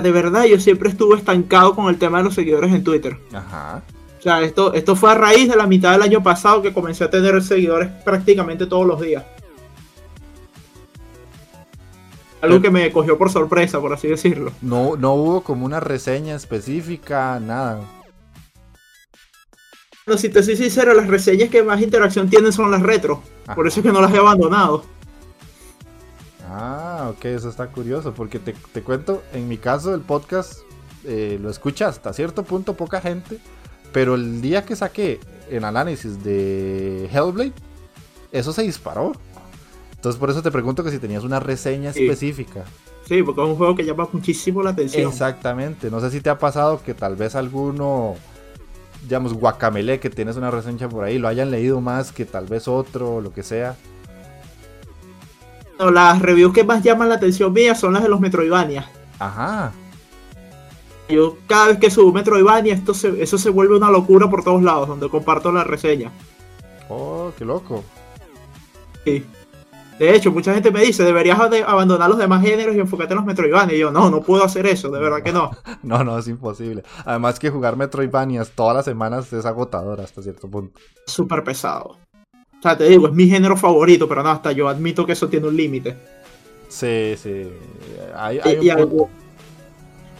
De 0.00 0.11
verdad, 0.11 0.44
yo 0.44 0.59
siempre 0.59 0.88
estuve 0.88 1.16
estancado 1.16 1.74
con 1.74 1.88
el 1.88 1.98
tema 1.98 2.18
de 2.18 2.24
los 2.24 2.35
seguidores 2.35 2.72
en 2.72 2.83
Twitter. 2.83 3.18
Ajá. 3.33 3.83
O 4.18 4.22
sea, 4.22 4.40
esto, 4.40 4.72
esto 4.72 4.96
fue 4.96 5.11
a 5.11 5.14
raíz 5.14 5.48
de 5.48 5.57
la 5.57 5.66
mitad 5.66 5.92
del 5.92 6.02
año 6.02 6.22
pasado 6.22 6.62
que 6.62 6.72
comencé 6.72 7.05
a 7.05 7.11
tener 7.11 7.42
seguidores 7.42 7.90
prácticamente 8.05 8.66
todos 8.66 8.87
los 8.87 9.00
días. 9.00 9.24
Algo 12.40 12.61
que 12.61 12.70
me 12.70 12.90
cogió 12.90 13.18
por 13.18 13.31
sorpresa, 13.31 13.81
por 13.81 13.92
así 13.92 14.09
decirlo. 14.09 14.52
No, 14.62 14.96
no 14.96 15.14
hubo 15.14 15.42
como 15.42 15.66
una 15.66 15.78
reseña 15.78 16.35
específica, 16.35 17.38
nada. 17.38 17.83
No, 20.07 20.16
si 20.16 20.28
te 20.28 20.42
soy 20.42 20.57
sincero, 20.57 20.94
las 20.94 21.07
reseñas 21.07 21.50
que 21.50 21.62
más 21.62 21.81
interacción 21.81 22.28
tienen 22.28 22.52
son 22.52 22.70
las 22.70 22.83
retro. 22.83 23.22
Por 23.55 23.68
eso 23.68 23.81
es 23.81 23.87
que 23.87 23.92
no 23.92 24.00
las 24.00 24.12
he 24.12 24.18
abandonado. 24.18 24.85
Ah, 26.53 27.11
ok, 27.11 27.25
eso 27.27 27.49
está 27.49 27.69
curioso. 27.69 28.12
Porque 28.12 28.38
te, 28.38 28.55
cuento, 28.83 29.23
en 29.33 29.49
mi 29.49 29.59
caso, 29.59 29.95
el 29.95 30.01
podcast 30.01 30.61
eh, 31.05 31.38
lo 31.41 31.51
escucha 31.51 31.88
hasta 31.88 32.12
cierto 32.12 32.45
punto 32.45 32.75
poca 32.75 33.01
gente. 33.01 33.38
Pero 33.93 34.15
el 34.15 34.41
día 34.41 34.65
que 34.65 34.77
saqué 34.77 35.21
el 35.51 35.65
análisis 35.65 36.23
de 36.25 37.09
Hellblade, 37.12 37.53
eso 38.31 38.53
se 38.53 38.62
disparó. 38.62 39.12
Entonces 39.95 40.19
por 40.19 40.31
eso 40.31 40.43
te 40.43 40.51
pregunto 40.51 40.83
que 40.83 40.91
si 40.91 40.99
tenías 40.99 41.25
una 41.25 41.41
reseña 41.41 41.91
específica. 41.91 42.65
Sí, 43.07 43.23
porque 43.23 43.43
es 43.43 43.49
un 43.49 43.57
juego 43.57 43.75
que 43.77 43.85
llama 43.85 44.09
muchísimo 44.12 44.62
la 44.62 44.71
atención. 44.71 45.09
Exactamente. 45.09 45.91
No 45.91 46.01
sé 46.01 46.11
si 46.11 46.21
te 46.21 46.31
ha 46.31 46.38
pasado 46.38 46.83
que 46.83 46.95
tal 46.95 47.17
vez 47.17 47.35
alguno 47.35 48.17
digamos, 49.03 49.35
Guacamele, 49.35 50.01
que 50.01 50.11
tienes 50.11 50.37
una 50.37 50.51
reseña 50.51 50.88
por 50.88 51.05
ahí, 51.05 51.19
lo 51.19 51.29
hayan 51.29 51.51
leído 51.51 51.81
más 51.81 52.12
que 52.12 52.25
tal 52.25 52.47
vez 52.47 52.69
otro, 52.69 53.21
lo 53.21 53.33
que 53.33 53.43
sea. 53.43 53.77
No, 55.78 55.90
las 55.90 56.20
reviews 56.20 56.52
que 56.52 56.64
más 56.64 56.82
llaman 56.82 57.08
la 57.08 57.16
atención 57.16 57.52
mía 57.52 57.74
son 57.74 57.94
las 57.94 58.02
de 58.02 58.08
los 58.08 58.20
Metroidvania. 58.20 58.88
Ajá. 59.18 59.72
Yo 61.08 61.37
cada 61.46 61.68
vez 61.68 61.78
que 61.78 61.90
subo 61.90 62.12
Metroidvania, 62.12 62.74
esto 62.74 62.92
eso 62.92 63.38
se 63.38 63.50
vuelve 63.50 63.76
una 63.76 63.90
locura 63.90 64.30
por 64.30 64.44
todos 64.44 64.62
lados, 64.62 64.88
donde 64.88 65.08
comparto 65.08 65.52
la 65.52 65.64
reseña. 65.64 66.11
Oh, 66.88 67.32
qué 67.37 67.44
loco. 67.44 67.85
Sí. 69.04 69.24
De 69.98 70.14
hecho, 70.14 70.32
mucha 70.32 70.54
gente 70.54 70.70
me 70.70 70.80
dice, 70.80 71.04
deberías 71.04 71.38
abandonar 71.38 72.08
los 72.08 72.18
demás 72.18 72.42
géneros 72.42 72.74
y 72.74 72.80
enfocarte 72.80 73.12
en 73.12 73.18
los 73.18 73.26
Metroidvania. 73.26 73.76
Y 73.76 73.80
yo, 73.80 73.92
no, 73.92 74.11
no 74.11 74.20
puedo 74.20 74.42
hacer 74.42 74.66
eso, 74.66 74.90
de 74.90 74.98
verdad 74.98 75.22
que 75.22 75.32
no. 75.32 75.50
no, 75.82 76.02
no, 76.02 76.18
es 76.18 76.26
imposible. 76.28 76.82
Además 77.04 77.38
que 77.38 77.50
jugar 77.50 77.76
Metroidvanias 77.76 78.50
todas 78.50 78.74
las 78.74 78.85
semanas 78.85 79.32
es 79.32 79.44
agotador 79.44 80.00
hasta 80.00 80.22
cierto 80.22 80.48
punto. 80.48 80.80
Súper 81.06 81.44
pesado. 81.44 81.98
O 82.62 82.68
sea, 82.68 82.79
te 82.79 82.85
digo, 82.85 83.09
es 83.09 83.12
mi 83.12 83.29
género 83.29 83.57
favorito, 83.57 84.09
pero 84.09 84.22
no, 84.22 84.31
hasta 84.31 84.53
yo 84.53 84.68
admito 84.68 85.05
que 85.05 85.12
eso 85.12 85.29
tiene 85.29 85.48
un 85.48 85.57
límite. 85.57 85.96
Sí, 86.68 87.14
sí. 87.16 87.48
y, 88.62 88.66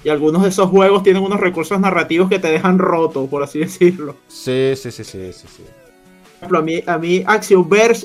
y, 0.05 0.09
algunos 0.11 0.42
de 0.42 0.48
esos 0.48 0.68
juegos 0.68 1.05
tienen 1.05 1.22
unos 1.22 1.40
recursos 1.40 1.78
narrativos 1.78 2.28
que 2.28 2.40
te 2.40 2.48
dejan 2.48 2.78
roto, 2.78 3.26
por 3.26 3.42
así 3.42 3.59
decirlo. 3.61 4.16
Sí, 4.26 4.72
sí, 4.74 4.90
sí, 4.90 5.05
sí, 5.05 5.33
sí. 5.33 5.46
sí 5.48 5.62
ejemplo, 6.42 6.59
a 6.59 6.62
mí, 6.62 6.83
a 6.87 6.98
mí 6.98 7.24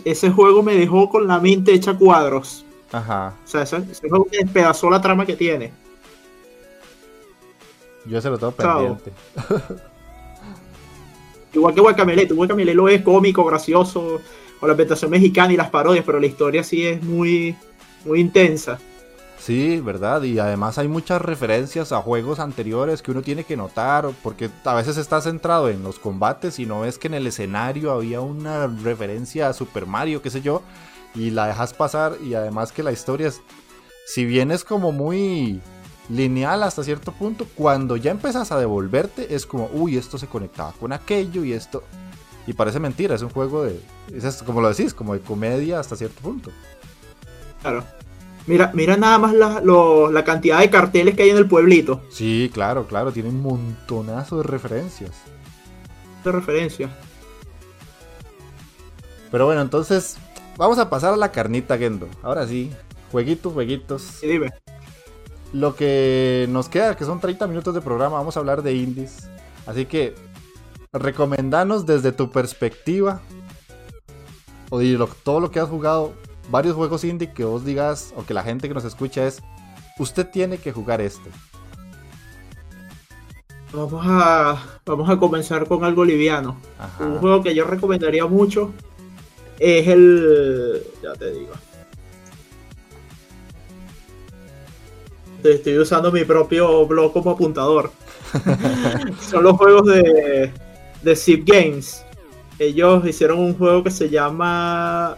ese 0.06 0.30
juego 0.30 0.62
me 0.62 0.76
dejó 0.76 1.10
con 1.10 1.28
la 1.28 1.40
mente 1.40 1.74
hecha 1.74 1.96
cuadros. 1.96 2.64
Ajá. 2.92 3.34
O 3.44 3.48
sea, 3.48 3.64
ese, 3.64 3.82
juego 4.08 4.28
me 4.32 4.38
despedazó 4.38 4.90
la 4.90 5.02
trama 5.02 5.26
que 5.26 5.36
tiene. 5.36 5.72
Yo 8.06 8.22
se 8.22 8.30
lo 8.30 8.38
tengo 8.38 8.54
pendiente. 8.54 9.12
Igual 11.58 11.74
que 11.74 11.82
Guacamele, 11.82 12.26
Guacamele 12.26 12.74
lo 12.76 12.88
es 12.88 13.02
cómico, 13.02 13.44
gracioso, 13.44 14.22
con 14.60 14.68
la 14.68 14.74
ambientación 14.74 15.10
mexicana 15.10 15.54
y 15.54 15.58
las 15.58 15.72
parodias, 15.72 16.06
pero 16.06 16.20
la 16.20 16.28
historia 16.28 16.64
sí 16.64 16.86
es 16.86 17.02
muy, 17.02 17.56
muy 18.06 18.20
intensa. 18.20 18.80
Sí, 19.40 19.80
verdad, 19.80 20.22
y 20.22 20.38
además 20.38 20.78
hay 20.78 20.88
muchas 20.88 21.22
referencias 21.22 21.92
a 21.92 22.02
juegos 22.02 22.40
anteriores 22.40 23.02
que 23.02 23.12
uno 23.12 23.24
tiene 23.24 23.44
que 23.44 23.58
notar, 23.58 24.10
porque 24.22 24.50
a 24.66 24.76
veces 24.76 24.98
está 24.98 25.20
centrado 25.20 25.70
en 25.70 25.82
los 25.82 25.98
combates 25.98 26.60
y 26.60 26.66
no 26.66 26.82
ves 26.82 27.00
que 27.00 27.08
en 27.08 27.16
el 27.16 27.26
escenario 27.26 27.92
había 27.92 28.22
una 28.22 28.68
referencia 28.68 29.50
a 29.50 29.54
Super 29.54 29.88
Mario, 29.88 30.22
qué 30.22 30.30
sé 30.30 30.42
yo, 30.42 30.62
y 31.16 31.32
la 31.32 31.48
dejas 31.48 31.74
pasar 31.74 32.18
y 32.24 32.36
además 32.36 32.72
que 32.72 32.84
la 32.84 32.92
historia 32.92 33.30
es, 33.30 33.42
si 34.06 34.26
bien 34.26 34.52
es 34.52 34.64
como 34.64 34.92
muy 34.92 35.62
lineal 36.10 36.64
hasta 36.64 36.84
cierto 36.84 37.12
punto, 37.12 37.48
cuando 37.56 37.98
ya 37.98 38.12
empiezas 38.12 38.52
a 38.52 38.60
devolverte 38.60 39.36
es 39.36 39.46
como, 39.46 39.70
uy, 39.74 39.98
esto 39.98 40.18
se 40.18 40.28
conectaba 40.28 40.74
con 40.74 40.94
aquello 40.94 41.44
y 41.44 41.54
esto... 41.54 41.84
Y 42.46 42.54
parece 42.54 42.80
mentira, 42.80 43.14
es 43.14 43.22
un 43.22 43.30
juego 43.30 43.64
de... 43.64 43.82
Es 44.14 44.42
como 44.42 44.62
lo 44.62 44.70
decís, 44.70 44.94
como 44.94 45.14
de 45.14 45.20
comedia 45.20 45.82
hasta 45.82 45.98
cierto 45.98 46.22
punto. 46.22 46.50
Claro. 47.62 47.84
Mira, 48.46 48.72
mira 48.74 48.96
nada 48.96 49.18
más 49.18 49.34
la, 49.34 50.24
cantidad 50.24 50.60
de 50.60 50.70
carteles 50.70 51.16
que 51.16 51.24
hay 51.24 51.32
en 51.32 51.38
el 51.38 51.50
pueblito. 51.50 52.02
Sí, 52.10 52.50
claro, 52.54 52.88
claro, 52.88 53.12
tiene 53.12 53.28
un 53.28 53.42
montonazo 53.42 54.38
de 54.38 54.44
referencias. 54.44 55.12
De 56.24 56.32
referencias. 56.32 56.90
Pero 59.30 59.46
bueno, 59.46 59.60
entonces 59.60 60.18
vamos 60.56 60.80
a 60.80 60.90
pasar 60.90 61.14
a 61.14 61.18
la 61.18 61.34
carnita, 61.34 61.78
Gendo. 61.78 62.08
Ahora 62.24 62.48
sí, 62.48 62.72
jueguitos, 63.12 63.52
jueguitos. 63.52 64.02
Sí, 64.02 64.28
dime. 64.28 64.54
Lo 65.54 65.76
que 65.76 66.46
nos 66.50 66.70
queda, 66.70 66.96
que 66.96 67.06
son 67.06 67.20
30 67.20 67.48
minutos 67.48 67.74
de 67.74 67.82
programa, 67.82 68.18
vamos 68.18 68.36
a 68.36 68.40
hablar 68.40 68.62
de 68.64 68.74
indies. 68.74 69.30
Así 69.66 69.86
que, 69.86 70.16
recomendanos 70.92 71.86
desde 71.86 72.12
tu 72.12 72.32
perspectiva, 72.32 73.22
o 74.70 74.80
de 74.80 75.08
todo 75.24 75.40
lo 75.40 75.52
que 75.52 75.60
has 75.60 75.70
jugado, 75.70 76.14
varios 76.50 76.76
juegos 76.76 77.04
indie 77.04 77.34
que 77.34 77.46
vos 77.46 77.64
digas, 77.64 78.14
o 78.16 78.26
que 78.26 78.34
la 78.34 78.44
gente 78.44 78.68
que 78.68 78.74
nos 78.74 78.84
escucha 78.84 79.26
es, 79.26 79.42
usted 80.00 80.30
tiene 80.30 80.58
que 80.58 80.72
jugar 80.72 81.02
este. 81.02 81.30
Vamos 83.74 84.06
a, 84.08 84.64
vamos 84.86 85.10
a 85.10 85.18
comenzar 85.18 85.68
con 85.68 85.84
algo 85.84 86.06
liviano. 86.06 86.58
Un 87.00 87.20
juego 87.20 87.44
que 87.44 87.54
yo 87.54 87.66
recomendaría 87.66 88.26
mucho 88.26 88.72
es 89.60 89.88
el... 89.88 90.84
Ya 91.04 91.14
te 91.14 91.32
digo. 91.32 91.54
Estoy 95.44 95.78
usando 95.78 96.12
mi 96.12 96.24
propio 96.24 96.86
blog 96.86 97.14
como 97.14 97.32
apuntador. 97.32 97.92
Son 99.30 99.44
los 99.44 99.56
juegos 99.58 99.86
de, 99.88 100.52
de 101.02 101.16
Zip 101.16 101.48
Games. 101.48 102.04
Ellos 102.60 103.06
hicieron 103.06 103.40
un 103.40 103.58
juego 103.58 103.84
que 103.84 103.92
se 103.92 104.10
llama 104.10 105.18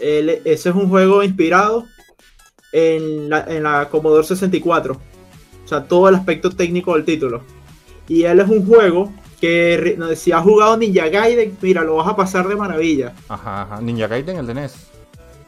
ese 0.00 0.68
es 0.68 0.74
un 0.74 0.88
juego 0.88 1.22
inspirado 1.22 1.86
en 2.72 3.28
la, 3.28 3.44
en 3.48 3.62
la 3.62 3.88
Commodore 3.88 4.26
64. 4.26 4.94
O 4.94 5.68
sea, 5.68 5.84
todo 5.84 6.08
el 6.08 6.14
aspecto 6.14 6.50
técnico 6.50 6.94
del 6.94 7.04
título. 7.04 7.42
Y 8.08 8.22
él 8.24 8.40
es 8.40 8.48
un 8.48 8.66
juego 8.66 9.12
que 9.40 9.98
si 10.16 10.32
has 10.32 10.42
jugado 10.42 10.76
Ninja 10.76 11.08
Gaiden, 11.08 11.56
mira, 11.60 11.82
lo 11.84 11.96
vas 11.96 12.08
a 12.08 12.16
pasar 12.16 12.48
de 12.48 12.56
maravilla. 12.56 13.14
Ajá, 13.28 13.62
ajá. 13.62 13.80
Ninja 13.80 14.06
Gaiden, 14.06 14.38
el 14.38 14.46
de 14.46 14.54
NES. 14.54 14.88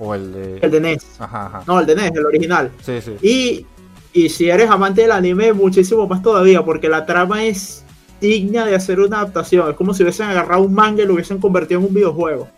O 0.01 0.15
el 0.15 0.33
de. 0.33 0.59
El 0.63 0.71
de 0.71 0.81
NES. 0.81 1.07
Ajá, 1.21 1.47
ajá. 1.47 1.63
No, 1.67 1.79
el 1.79 1.87
de 1.87 1.95
NES, 1.95 2.13
el 2.15 2.27
original. 2.27 2.73
Sí, 2.83 3.01
sí. 3.03 3.17
Y, 3.23 3.67
y 4.13 4.29
si 4.31 4.49
eres 4.49 4.69
amante 4.71 5.03
del 5.03 5.13
anime, 5.13 5.53
muchísimo 5.53 6.09
más 6.09 6.23
todavía, 6.23 6.65
porque 6.65 6.89
la 6.89 7.05
trama 7.07 7.45
es 7.45 7.85
digna 8.21 8.65
de 8.65 8.75
hacer 8.75 8.99
una 8.99 9.19
adaptación. 9.19 9.71
Es 9.71 9.77
como 9.77 9.93
si 9.95 10.03
hubiesen 10.03 10.27
agarrado 10.27 10.63
un 10.63 10.75
manga 10.75 11.03
y 11.03 11.07
lo 11.07 11.15
hubiesen 11.15 11.39
convertido 11.39 11.81
en 11.81 11.87
un 11.87 11.95
videojuego. 11.95 12.49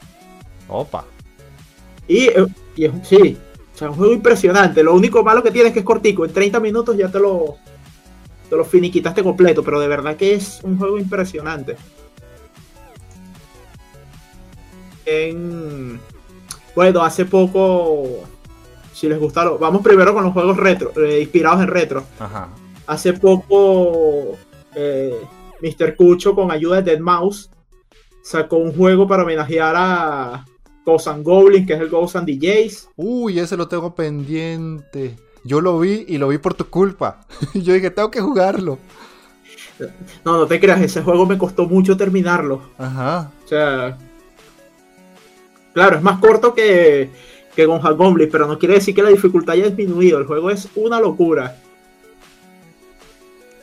Opa. 0.68 1.04
Y, 2.06 2.28
y 2.76 2.88
sí, 3.02 3.36
o 3.74 3.78
sea, 3.78 3.90
un 3.90 3.96
juego 3.96 4.12
impresionante. 4.12 4.82
Lo 4.82 4.94
único 4.94 5.22
malo 5.24 5.42
que 5.42 5.50
tiene 5.50 5.68
es 5.68 5.72
que 5.74 5.80
es 5.80 5.84
cortico. 5.84 6.24
En 6.24 6.32
30 6.32 6.60
minutos 6.60 6.96
ya 6.96 7.10
te 7.10 7.18
lo, 7.18 7.56
te 8.48 8.56
lo 8.56 8.64
finiquitaste 8.64 9.22
completo. 9.22 9.64
Pero 9.64 9.80
de 9.80 9.88
verdad 9.88 10.16
que 10.16 10.34
es 10.34 10.60
un 10.62 10.78
juego 10.78 10.98
impresionante. 10.98 11.76
En, 15.04 16.00
bueno, 16.74 17.02
hace 17.02 17.24
poco 17.24 18.24
si 18.92 19.08
les 19.08 19.18
gustaron. 19.18 19.58
Vamos 19.58 19.82
primero 19.82 20.14
con 20.14 20.24
los 20.24 20.32
juegos 20.32 20.56
retro, 20.56 20.92
eh, 21.02 21.20
inspirados 21.20 21.62
en 21.62 21.68
retro. 21.68 22.04
Ajá. 22.18 22.48
Hace 22.86 23.12
poco, 23.14 24.36
eh, 24.74 25.16
Mr. 25.60 25.96
Cucho, 25.96 26.34
con 26.34 26.50
ayuda 26.50 26.82
de 26.82 26.92
Dead 26.92 27.00
Mouse, 27.00 27.50
sacó 28.22 28.56
un 28.56 28.74
juego 28.74 29.06
para 29.06 29.22
homenajear 29.22 29.74
a 29.76 30.44
Ghost 30.84 31.08
and 31.08 31.24
Goblin, 31.24 31.66
que 31.66 31.74
es 31.74 31.80
el 31.80 31.88
Ghost 31.88 32.16
and 32.16 32.28
DJs. 32.28 32.90
Uy, 32.96 33.38
ese 33.38 33.56
lo 33.56 33.68
tengo 33.68 33.94
pendiente. 33.94 35.16
Yo 35.44 35.60
lo 35.60 35.78
vi 35.78 36.04
y 36.08 36.18
lo 36.18 36.28
vi 36.28 36.38
por 36.38 36.54
tu 36.54 36.66
culpa. 36.66 37.26
Yo 37.54 37.74
dije, 37.74 37.90
tengo 37.90 38.10
que 38.10 38.20
jugarlo. 38.20 38.78
No, 40.24 40.36
no 40.36 40.46
te 40.46 40.60
creas, 40.60 40.80
ese 40.80 41.02
juego 41.02 41.26
me 41.26 41.38
costó 41.38 41.66
mucho 41.66 41.96
terminarlo. 41.96 42.62
Ajá. 42.78 43.32
O 43.44 43.48
sea. 43.48 43.98
Claro, 45.72 45.96
es 45.96 46.02
más 46.02 46.18
corto 46.20 46.54
que, 46.54 47.10
que 47.54 47.66
Goblin, 47.66 48.28
pero 48.30 48.46
no 48.46 48.58
quiere 48.58 48.74
decir 48.74 48.94
que 48.94 49.02
la 49.02 49.08
dificultad 49.10 49.54
haya 49.54 49.68
disminuido. 49.70 50.18
El 50.18 50.26
juego 50.26 50.50
es 50.50 50.68
una 50.74 51.00
locura. 51.00 51.56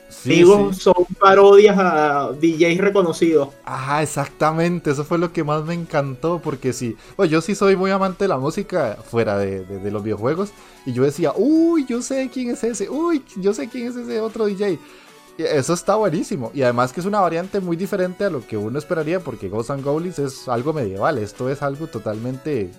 Sí, 0.08 0.30
Digo, 0.34 0.72
sí. 0.72 0.72
son 0.72 1.06
parodias 1.18 1.76
a 1.78 2.32
DJs 2.38 2.78
reconocidos. 2.78 3.50
Ajá, 3.62 4.02
exactamente. 4.02 4.90
Eso 4.90 5.04
fue 5.04 5.18
lo 5.18 5.32
que 5.32 5.44
más 5.44 5.64
me 5.64 5.74
encantó. 5.74 6.40
Porque 6.40 6.72
sí, 6.72 6.96
pues 7.16 7.30
yo 7.30 7.40
sí 7.40 7.54
soy 7.54 7.76
muy 7.76 7.90
amante 7.90 8.24
de 8.24 8.28
la 8.28 8.38
música 8.38 8.98
fuera 9.04 9.38
de, 9.38 9.64
de- 9.64 9.78
de 9.80 9.90
los 9.90 10.02
videojuegos. 10.02 10.52
Y 10.86 10.92
yo 10.92 11.04
decía, 11.04 11.32
uy, 11.36 11.84
yo 11.86 12.02
sé 12.02 12.30
quién 12.32 12.50
es 12.50 12.64
ese. 12.64 12.88
Uy, 12.88 13.24
yo 13.36 13.52
sé 13.54 13.68
quién 13.68 13.88
es 13.88 13.96
ese 13.96 14.20
otro 14.20 14.46
DJ. 14.46 14.78
Eso 15.42 15.74
está 15.74 15.94
buenísimo. 15.96 16.50
Y 16.54 16.62
además 16.62 16.92
que 16.92 17.00
es 17.00 17.06
una 17.06 17.20
variante 17.20 17.60
muy 17.60 17.76
diferente 17.76 18.24
a 18.24 18.30
lo 18.30 18.46
que 18.46 18.56
uno 18.56 18.78
esperaría. 18.78 19.20
Porque 19.20 19.48
Ghosts 19.48 19.70
and 19.70 19.84
Goblins 19.84 20.18
es 20.18 20.48
algo 20.48 20.72
medieval. 20.72 21.18
Esto 21.18 21.48
es 21.50 21.62
algo 21.62 21.86
totalmente 21.86 22.70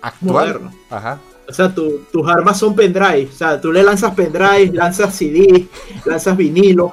actual. 0.00 0.46
Moderno. 0.60 0.72
Ajá. 0.90 1.18
O 1.48 1.52
sea, 1.52 1.74
tu- 1.74 2.00
tus 2.12 2.28
armas 2.28 2.58
son 2.58 2.74
pendrive. 2.74 3.28
O 3.30 3.36
sea, 3.36 3.60
tú 3.60 3.72
le 3.72 3.82
lanzas 3.82 4.14
pendrive, 4.14 4.70
lanzas 4.72 5.14
CD, 5.14 5.66
lanzas 6.04 6.36
vinilo. 6.36 6.86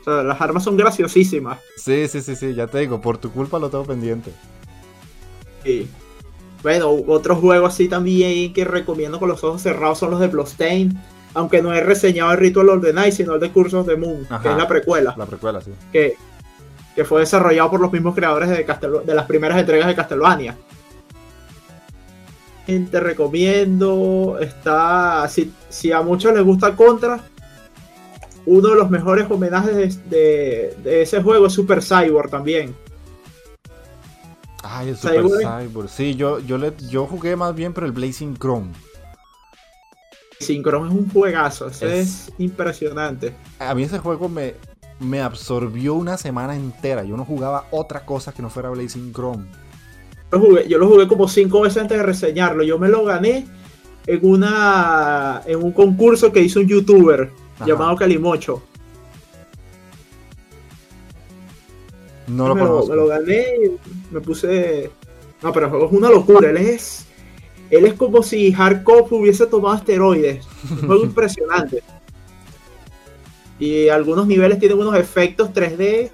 O 0.00 0.04
sea, 0.04 0.22
las 0.22 0.40
armas 0.40 0.64
son 0.64 0.76
graciosísimas. 0.76 1.58
Sí, 1.76 2.08
sí, 2.08 2.20
sí, 2.22 2.34
sí. 2.36 2.54
Ya 2.54 2.66
te 2.66 2.78
digo, 2.78 3.00
por 3.00 3.18
tu 3.18 3.30
culpa 3.30 3.58
lo 3.58 3.68
tengo 3.70 3.84
pendiente. 3.84 4.32
Y, 5.64 5.86
bueno, 6.62 6.90
otro 7.06 7.36
juego 7.36 7.66
así 7.66 7.88
también 7.88 8.52
que 8.52 8.64
recomiendo 8.64 9.18
con 9.18 9.28
los 9.28 9.44
ojos 9.44 9.62
cerrados 9.62 9.98
son 9.98 10.10
los 10.10 10.20
de 10.20 10.28
Bloodstained. 10.28 10.94
Aunque 11.34 11.60
no 11.62 11.72
he 11.74 11.80
reseñado 11.82 12.32
el 12.32 12.38
Ritual 12.38 12.68
of 12.70 12.82
the 12.82 12.92
Night, 12.92 13.12
sino 13.12 13.34
el 13.34 13.40
de 13.40 13.50
Curse 13.52 13.76
of 13.76 13.86
the 13.86 13.96
Moon, 13.96 14.26
que 14.42 14.48
es 14.50 14.56
la 14.56 14.66
precuela. 14.66 15.14
La 15.16 15.26
precuela, 15.26 15.60
sí. 15.60 15.72
que, 15.92 16.16
que 16.94 17.04
fue 17.04 17.20
desarrollado 17.20 17.70
por 17.70 17.80
los 17.80 17.92
mismos 17.92 18.14
creadores 18.14 18.48
de, 18.48 18.66
Castel- 18.66 19.04
de 19.04 19.14
las 19.14 19.26
primeras 19.26 19.58
entregas 19.58 19.86
de 19.88 19.94
Castlevania. 19.94 20.56
Te 22.66 23.00
recomiendo, 23.00 24.36
está, 24.40 25.26
si, 25.28 25.52
si 25.70 25.90
a 25.90 26.02
muchos 26.02 26.34
les 26.34 26.44
gusta 26.44 26.76
Contra, 26.76 27.20
uno 28.44 28.68
de 28.70 28.74
los 28.76 28.90
mejores 28.90 29.26
homenajes 29.30 29.74
de, 29.74 29.88
de- 30.16 30.76
de 30.82 31.02
ese 31.02 31.22
juego 31.22 31.46
es 31.46 31.52
Super 31.54 31.82
Cyborg 31.82 32.30
también. 32.30 32.74
Ay, 34.62 34.90
el 34.90 34.96
Super 34.96 35.22
Cyborg. 35.22 35.62
Cyborg. 35.62 35.88
Sí, 35.88 36.14
yo, 36.14 36.40
yo, 36.40 36.58
le, 36.58 36.72
yo 36.90 37.06
jugué 37.06 37.36
más 37.36 37.54
bien 37.54 37.72
por 37.72 37.84
el 37.84 37.92
Blazing 37.92 38.36
Chrome. 38.36 38.68
Synchron 40.40 40.86
es 40.88 40.94
un 40.94 41.10
juegazo, 41.10 41.68
Es- 41.68 41.82
es, 41.82 42.32
impresionante. 42.38 43.34
A 43.58 43.74
mí 43.74 43.82
ese 43.82 43.98
juego 43.98 44.28
me, 44.28 44.54
me 45.00 45.20
absorbió 45.20 45.94
una 45.94 46.16
semana 46.16 46.54
entera. 46.54 47.04
Yo 47.04 47.16
no 47.16 47.24
jugaba 47.24 47.66
otra 47.70 48.04
cosa 48.06 48.32
que 48.32 48.42
no 48.42 48.50
fuera 48.50 48.70
Blazing 48.70 49.12
Chrome. 49.12 49.46
Lo 50.30 50.40
jugué- 50.40 50.68
yo 50.68 50.78
lo 50.78 50.88
jugué 50.88 51.08
como 51.08 51.26
cinco 51.26 51.62
veces 51.62 51.82
antes 51.82 51.96
de 51.98 52.02
reseñarlo. 52.04 52.62
Yo 52.62 52.78
me 52.78 52.88
lo 52.88 53.04
gané 53.04 53.46
en 54.06 54.20
una 54.22 55.42
en 55.46 55.62
un 55.62 55.72
concurso 55.72 56.30
que 56.32 56.40
hizo 56.40 56.60
un 56.60 56.68
youtuber 56.68 57.30
Ajá. 57.56 57.66
llamado 57.66 57.96
Calimocho. 57.96 58.62
No 62.26 62.46
lo 62.48 62.54
me, 62.54 62.60
lo, 62.62 62.86
me 62.86 62.94
lo 62.94 63.06
gané, 63.06 63.46
me 64.10 64.20
puse. 64.20 64.90
No, 65.42 65.52
pero 65.52 65.66
el 65.66 65.70
juego 65.70 65.86
es 65.86 65.92
una 65.92 66.10
locura. 66.10 66.50
Él 66.50 66.58
es. 66.58 67.06
Él 67.70 67.84
es 67.84 67.94
como 67.94 68.22
si 68.22 68.52
Hardcore 68.52 69.06
hubiese 69.10 69.46
tomado 69.46 69.76
esteroides. 69.76 70.46
Un 70.70 70.86
juego 70.86 71.04
impresionante. 71.04 71.82
Y 73.58 73.88
algunos 73.88 74.26
niveles 74.26 74.58
tienen 74.58 74.78
unos 74.78 74.96
efectos 74.96 75.50
3D 75.50 76.10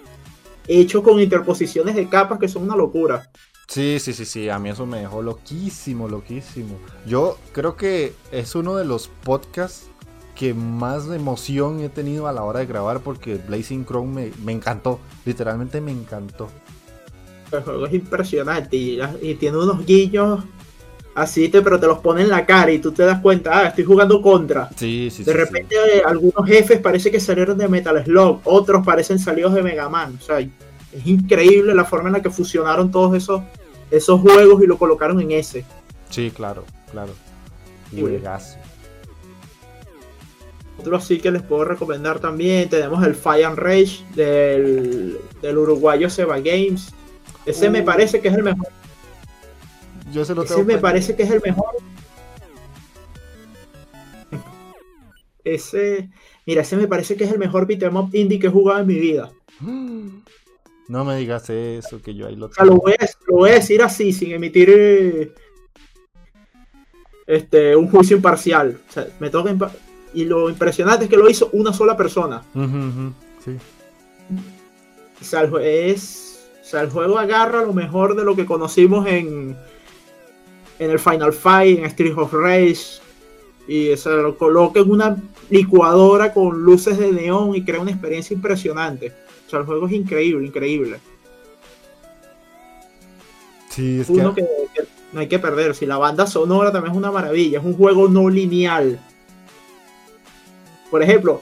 hechos 0.66 1.02
con 1.02 1.20
interposiciones 1.20 1.94
de 1.94 2.08
capas 2.08 2.38
que 2.38 2.48
son 2.48 2.62
una 2.62 2.76
locura. 2.76 3.30
Sí, 3.68 3.98
sí, 3.98 4.12
sí, 4.12 4.24
sí. 4.24 4.48
A 4.48 4.58
mí 4.58 4.70
eso 4.70 4.86
me 4.86 5.00
dejó 5.00 5.22
loquísimo, 5.22 6.08
loquísimo. 6.08 6.78
Yo 7.06 7.38
creo 7.52 7.76
que 7.76 8.14
es 8.32 8.54
uno 8.54 8.76
de 8.76 8.84
los 8.84 9.08
podcasts 9.08 9.88
que 10.34 10.52
más 10.52 11.06
emoción 11.10 11.80
he 11.80 11.88
tenido 11.88 12.26
a 12.26 12.32
la 12.32 12.42
hora 12.42 12.60
de 12.60 12.66
grabar 12.66 13.00
porque 13.00 13.36
Blazing 13.36 13.86
Chrome 13.86 14.30
me, 14.30 14.44
me 14.44 14.52
encantó. 14.52 14.98
Literalmente 15.24 15.80
me 15.80 15.92
encantó. 15.92 16.48
El 17.52 17.62
juego 17.62 17.86
es 17.86 17.94
impresionante 17.94 18.76
y, 18.76 18.98
y 19.22 19.34
tiene 19.34 19.58
unos 19.58 19.86
guiños 19.86 20.44
así, 21.14 21.48
te, 21.48 21.62
pero 21.62 21.78
te 21.80 21.86
los 21.86 21.98
pone 22.00 22.22
en 22.22 22.28
la 22.28 22.44
cara 22.46 22.70
y 22.72 22.78
tú 22.80 22.92
te 22.92 23.04
das 23.04 23.20
cuenta, 23.20 23.58
ah, 23.58 23.66
estoy 23.68 23.84
jugando 23.84 24.20
contra. 24.22 24.68
Sí, 24.76 25.08
sí, 25.10 25.24
De 25.24 25.32
sí, 25.32 25.38
repente 25.38 25.74
eh, 25.76 26.02
algunos 26.04 26.46
jefes 26.46 26.80
parece 26.80 27.10
que 27.10 27.20
salieron 27.20 27.56
de 27.58 27.68
Metal 27.68 28.02
Slug, 28.04 28.40
otros 28.44 28.84
parecen 28.84 29.18
salidos 29.18 29.54
de 29.54 29.62
Mega 29.62 29.88
Man. 29.88 30.16
O 30.20 30.22
sea, 30.24 30.40
es 30.40 31.06
increíble 31.06 31.74
la 31.74 31.84
forma 31.84 32.08
en 32.08 32.14
la 32.14 32.22
que 32.22 32.30
fusionaron 32.30 32.90
todos 32.90 33.16
esos, 33.16 33.42
esos 33.90 34.20
juegos 34.20 34.62
y 34.62 34.66
lo 34.66 34.78
colocaron 34.78 35.20
en 35.20 35.32
ese. 35.32 35.64
sí. 36.10 36.30
Claro, 36.34 36.64
claro. 36.90 37.12
Juegazo. 37.96 38.56
Otro 40.76 41.00
sí 41.00 41.20
que 41.20 41.30
les 41.30 41.42
puedo 41.42 41.64
recomendar 41.64 42.18
también, 42.18 42.68
tenemos 42.68 43.04
el 43.06 43.14
Fire 43.14 43.44
and 43.46 43.58
Rage 43.58 44.04
del, 44.14 45.18
del 45.40 45.58
uruguayo 45.58 46.10
Seba 46.10 46.38
Games. 46.40 46.92
Ese 47.46 47.70
me 47.70 47.82
Uh. 47.82 47.84
parece 47.84 48.20
que 48.20 48.28
es 48.28 48.34
el 48.34 48.42
mejor. 48.42 48.66
Yo 50.12 50.24
se 50.24 50.34
lo 50.34 50.42
Ese 50.44 50.54
tengo 50.54 50.66
me 50.66 50.78
parece 50.78 51.16
que 51.16 51.22
es 51.24 51.30
el 51.30 51.40
mejor. 51.44 51.66
Ese, 55.44 56.08
mira, 56.46 56.62
ese 56.62 56.76
me 56.76 56.88
parece 56.88 57.16
que 57.16 57.24
es 57.24 57.32
el 57.32 57.38
mejor 57.38 57.66
beat'em 57.66 57.96
up 57.96 58.10
indie 58.14 58.38
que 58.38 58.46
he 58.46 58.50
jugado 58.50 58.80
en 58.80 58.86
mi 58.86 58.98
vida. 58.98 59.30
No 60.86 61.02
me 61.02 61.16
digas 61.16 61.48
eso, 61.48 62.02
que 62.02 62.14
yo 62.14 62.26
ahí 62.26 62.36
lo 62.36 62.44
O 62.44 62.52
sea, 62.52 62.62
lo 62.66 62.72
tengo. 62.72 62.82
voy 62.82 62.92
a, 62.92 63.06
lo 63.28 63.36
voy 63.36 63.50
a 63.52 63.54
decir 63.54 63.80
así, 63.80 64.12
sin 64.12 64.32
emitir 64.32 64.68
eh, 64.70 65.32
este, 67.26 67.74
un 67.74 67.88
juicio 67.88 68.18
imparcial. 68.18 68.78
O 68.90 68.92
sea, 68.92 69.08
me 69.18 69.30
toca 69.30 69.50
impa- 69.50 69.72
y 70.12 70.26
lo 70.26 70.50
impresionante 70.50 71.04
es 71.04 71.10
que 71.10 71.16
lo 71.16 71.30
hizo 71.30 71.48
una 71.54 71.72
sola 71.72 71.96
persona. 71.96 72.42
Sí. 73.42 73.56
O 75.22 75.24
sea, 75.24 75.48
es, 75.62 76.50
o 76.60 76.66
sea, 76.66 76.82
el 76.82 76.90
juego 76.90 77.18
agarra 77.18 77.62
lo 77.62 77.72
mejor 77.72 78.14
de 78.14 78.24
lo 78.24 78.36
que 78.36 78.44
conocimos 78.44 79.06
en, 79.06 79.56
en 80.78 80.90
el 80.90 80.98
Final 80.98 81.32
Fight, 81.32 81.78
en 81.78 81.84
Street 81.86 82.14
of 82.16 82.32
Rage. 82.32 83.00
Y 83.66 83.90
o 83.92 83.96
sea, 83.96 84.12
lo 84.12 84.36
coloca 84.36 84.80
en 84.80 84.90
una 84.90 85.16
licuadora 85.50 86.32
con 86.32 86.62
luces 86.62 86.98
de 86.98 87.12
neón 87.12 87.54
y 87.54 87.64
crea 87.64 87.80
una 87.80 87.90
experiencia 87.90 88.34
impresionante. 88.34 89.12
O 89.46 89.50
sea, 89.50 89.60
el 89.60 89.66
juego 89.66 89.86
es 89.86 89.92
increíble, 89.92 90.46
increíble. 90.46 90.98
Sí, 93.70 94.00
es 94.00 94.08
Uno 94.08 94.34
que. 94.34 94.42
que, 94.42 94.48
que 94.82 94.88
no 95.12 95.20
hay 95.20 95.28
que 95.28 95.38
perder. 95.38 95.74
Si 95.74 95.86
la 95.86 95.96
banda 95.96 96.26
sonora 96.26 96.72
también 96.72 96.92
es 96.92 96.98
una 96.98 97.10
maravilla. 97.10 97.60
Es 97.60 97.64
un 97.64 97.74
juego 97.74 98.08
no 98.08 98.28
lineal. 98.28 98.98
Por 100.90 101.02
ejemplo, 101.02 101.40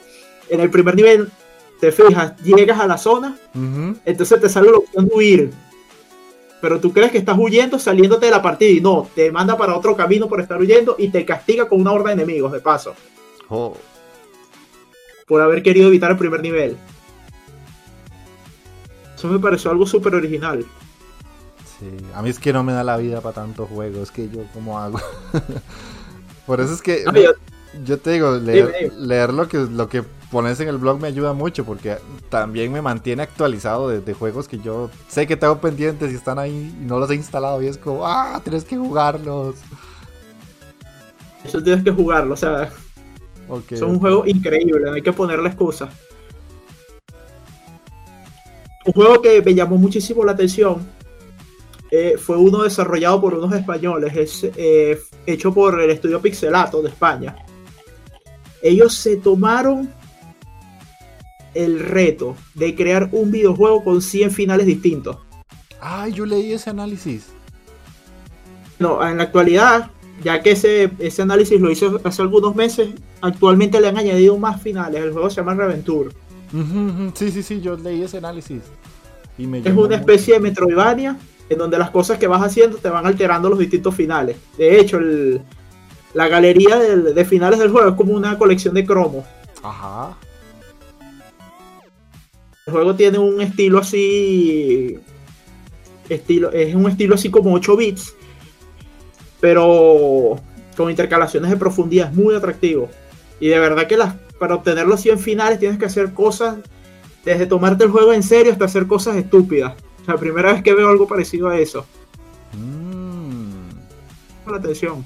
en 0.48 0.60
el 0.60 0.70
primer 0.70 0.94
nivel, 0.94 1.30
te 1.80 1.90
fijas, 1.90 2.36
llegas 2.42 2.78
a 2.78 2.86
la 2.86 2.96
zona, 2.96 3.36
entonces 4.04 4.40
te 4.40 4.48
sale 4.48 4.70
la 4.70 4.78
opción 4.78 5.08
de 5.08 5.14
huir. 5.14 5.50
Pero 6.62 6.80
tú 6.80 6.92
crees 6.92 7.10
que 7.12 7.18
estás 7.18 7.36
huyendo 7.38 7.78
saliéndote 7.78 8.24
de 8.26 8.30
la 8.32 8.40
partida 8.40 8.70
y 8.70 8.80
no, 8.80 9.06
te 9.14 9.30
manda 9.30 9.56
para 9.58 9.76
otro 9.76 9.94
camino 9.96 10.28
por 10.28 10.40
estar 10.40 10.58
huyendo 10.60 10.94
y 10.98 11.08
te 11.10 11.26
castiga 11.26 11.68
con 11.68 11.80
una 11.80 11.92
horda 11.92 12.06
de 12.14 12.22
enemigos 12.22 12.52
de 12.52 12.60
paso. 12.60 12.94
Oh, 13.48 13.76
Por 15.26 15.42
haber 15.42 15.62
querido 15.62 15.88
evitar 15.88 16.10
el 16.12 16.16
primer 16.16 16.40
nivel. 16.40 16.76
Eso 19.16 19.28
me 19.28 19.38
pareció 19.38 19.70
algo 19.70 19.86
súper 19.86 20.14
original. 20.14 20.64
sí. 21.78 21.86
A 22.14 22.22
mí 22.22 22.30
es 22.30 22.38
que 22.38 22.52
no 22.52 22.62
me 22.64 22.72
da 22.72 22.82
la 22.84 22.96
vida 22.96 23.20
para 23.20 23.34
tantos 23.34 23.68
juegos. 23.68 24.10
que 24.10 24.28
yo 24.28 24.44
cómo 24.54 24.78
hago? 24.78 25.00
Por 26.46 26.60
eso 26.60 26.74
es 26.74 26.82
que. 26.82 27.04
Ah, 27.06 27.12
yo- 27.12 27.32
Yo 27.84 27.98
te 27.98 28.10
digo, 28.10 28.36
leer, 28.36 28.66
Dime, 28.66 28.78
dime. 28.90 29.06
leer 29.06 29.32
lo 29.32 29.48
que, 29.48 29.58
lo 29.58 29.88
que 29.88 30.02
pones 30.32 30.58
en 30.60 30.68
el 30.68 30.78
blog 30.78 30.98
me 30.98 31.08
ayuda 31.08 31.34
mucho 31.34 31.62
porque 31.62 31.98
también 32.30 32.72
me 32.72 32.80
mantiene 32.80 33.22
actualizado 33.22 33.90
de, 33.90 34.00
de 34.00 34.14
juegos 34.14 34.48
que 34.48 34.58
yo 34.58 34.90
sé 35.06 35.26
que 35.26 35.36
tengo 35.36 35.60
pendientes 35.60 36.10
y 36.10 36.14
están 36.14 36.38
ahí 36.38 36.74
y 36.80 36.84
no 36.86 36.98
los 36.98 37.10
he 37.10 37.14
instalado 37.14 37.62
y 37.62 37.66
es 37.66 37.76
como, 37.76 38.06
ah, 38.06 38.40
tienes 38.42 38.64
que 38.64 38.78
jugarlos. 38.78 39.56
Eso 41.44 41.62
tienes 41.62 41.84
que 41.84 41.90
jugarlo, 41.90 42.32
o 42.32 42.36
sea, 42.36 42.70
Es 43.68 43.82
un 43.82 43.98
juego 43.98 44.24
increíble, 44.26 44.80
no 44.86 44.94
hay 44.94 45.02
que 45.02 45.12
ponerle 45.12 45.48
excusa. 45.48 45.90
Un 48.86 48.92
juego 48.94 49.20
que 49.20 49.42
me 49.42 49.54
llamó 49.54 49.76
muchísimo 49.76 50.24
la 50.24 50.32
atención 50.32 50.78
eh, 51.90 52.16
fue 52.16 52.38
uno 52.38 52.62
desarrollado 52.62 53.20
por 53.20 53.34
unos 53.34 53.52
españoles, 53.52 54.16
es 54.16 54.50
eh, 54.56 54.98
hecho 55.26 55.52
por 55.52 55.78
el 55.78 55.90
estudio 55.90 56.22
Pixelato 56.22 56.80
de 56.80 56.88
España. 56.88 57.36
Ellos 58.62 58.94
se 58.94 59.16
tomaron 59.16 59.92
el 61.54 61.80
reto 61.80 62.36
de 62.54 62.74
crear 62.74 63.08
un 63.12 63.30
videojuego 63.30 63.84
con 63.84 64.02
100 64.02 64.30
finales 64.30 64.66
distintos. 64.66 65.16
Ay, 65.80 66.12
yo 66.12 66.26
leí 66.26 66.52
ese 66.52 66.70
análisis. 66.70 67.26
No, 68.78 69.06
en 69.06 69.16
la 69.16 69.24
actualidad, 69.24 69.90
ya 70.22 70.42
que 70.42 70.52
ese, 70.52 70.90
ese 70.98 71.22
análisis 71.22 71.60
lo 71.60 71.70
hizo 71.70 72.00
hace 72.04 72.22
algunos 72.22 72.54
meses, 72.54 72.90
actualmente 73.20 73.80
le 73.80 73.88
han 73.88 73.96
añadido 73.96 74.36
más 74.38 74.60
finales. 74.62 75.02
El 75.02 75.12
juego 75.12 75.30
se 75.30 75.36
llama 75.36 75.54
Reventure. 75.54 76.10
Sí, 77.14 77.30
sí, 77.30 77.42
sí, 77.42 77.60
yo 77.60 77.76
leí 77.76 78.02
ese 78.02 78.18
análisis. 78.18 78.62
es 79.38 79.74
una 79.74 79.96
especie 79.96 80.34
de 80.34 80.40
Metroidvania 80.40 81.18
en 81.48 81.58
donde 81.58 81.78
las 81.78 81.90
cosas 81.90 82.18
que 82.18 82.26
vas 82.26 82.42
haciendo 82.42 82.76
te 82.76 82.88
van 82.88 83.06
alterando 83.06 83.48
los 83.48 83.58
distintos 83.58 83.94
finales. 83.94 84.36
De 84.56 84.78
hecho, 84.78 84.98
la 86.14 86.28
galería 86.28 86.78
de, 86.78 87.24
finales 87.24 87.58
del 87.58 87.70
juego 87.70 87.90
es 87.90 87.94
como 87.94 88.12
una 88.12 88.36
colección 88.38 88.74
de 88.74 88.84
cromos. 88.84 89.24
Ajá. 89.62 90.16
El 92.66 92.74
juego 92.74 92.94
tiene 92.94 93.18
un 93.18 93.40
estilo 93.40 93.78
así. 93.78 94.96
Estilo, 96.08 96.52
es 96.52 96.74
un 96.74 96.88
estilo 96.88 97.16
así 97.16 97.28
como 97.28 97.52
8 97.54 97.76
bits. 97.76 98.14
Pero 99.40 100.40
con 100.76 100.88
intercalaciones 100.88 101.50
de 101.50 101.56
profundidad. 101.56 102.10
Es 102.10 102.14
muy 102.14 102.36
atractivo. 102.36 102.88
Y 103.40 103.48
de 103.48 103.58
verdad 103.58 103.88
que 103.88 103.96
las, 103.96 104.14
para 104.38 104.54
obtener 104.54 104.86
los 104.86 105.00
100 105.00 105.18
finales 105.18 105.58
tienes 105.58 105.78
que 105.78 105.86
hacer 105.86 106.12
cosas. 106.12 106.58
Desde 107.24 107.46
tomarte 107.46 107.84
el 107.84 107.90
juego 107.90 108.12
en 108.12 108.22
serio 108.22 108.52
hasta 108.52 108.66
hacer 108.66 108.86
cosas 108.86 109.16
estúpidas. 109.16 109.74
La 110.06 110.16
primera 110.16 110.52
vez 110.52 110.62
que 110.62 110.72
veo 110.72 110.88
algo 110.88 111.08
parecido 111.08 111.48
a 111.48 111.58
eso. 111.58 111.84
Mm. 112.52 114.50
La 114.50 114.56
atención. 114.58 115.04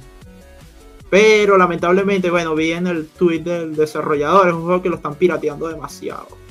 Pero 1.08 1.56
lamentablemente, 1.56 2.30
bueno, 2.30 2.54
vi 2.54 2.72
en 2.72 2.86
el 2.86 3.06
tweet 3.06 3.40
del 3.40 3.76
desarrollador, 3.76 4.48
es 4.48 4.54
un 4.54 4.64
juego 4.64 4.82
que 4.82 4.88
lo 4.90 4.96
están 4.96 5.14
pirateando 5.14 5.68
demasiado. 5.68 6.45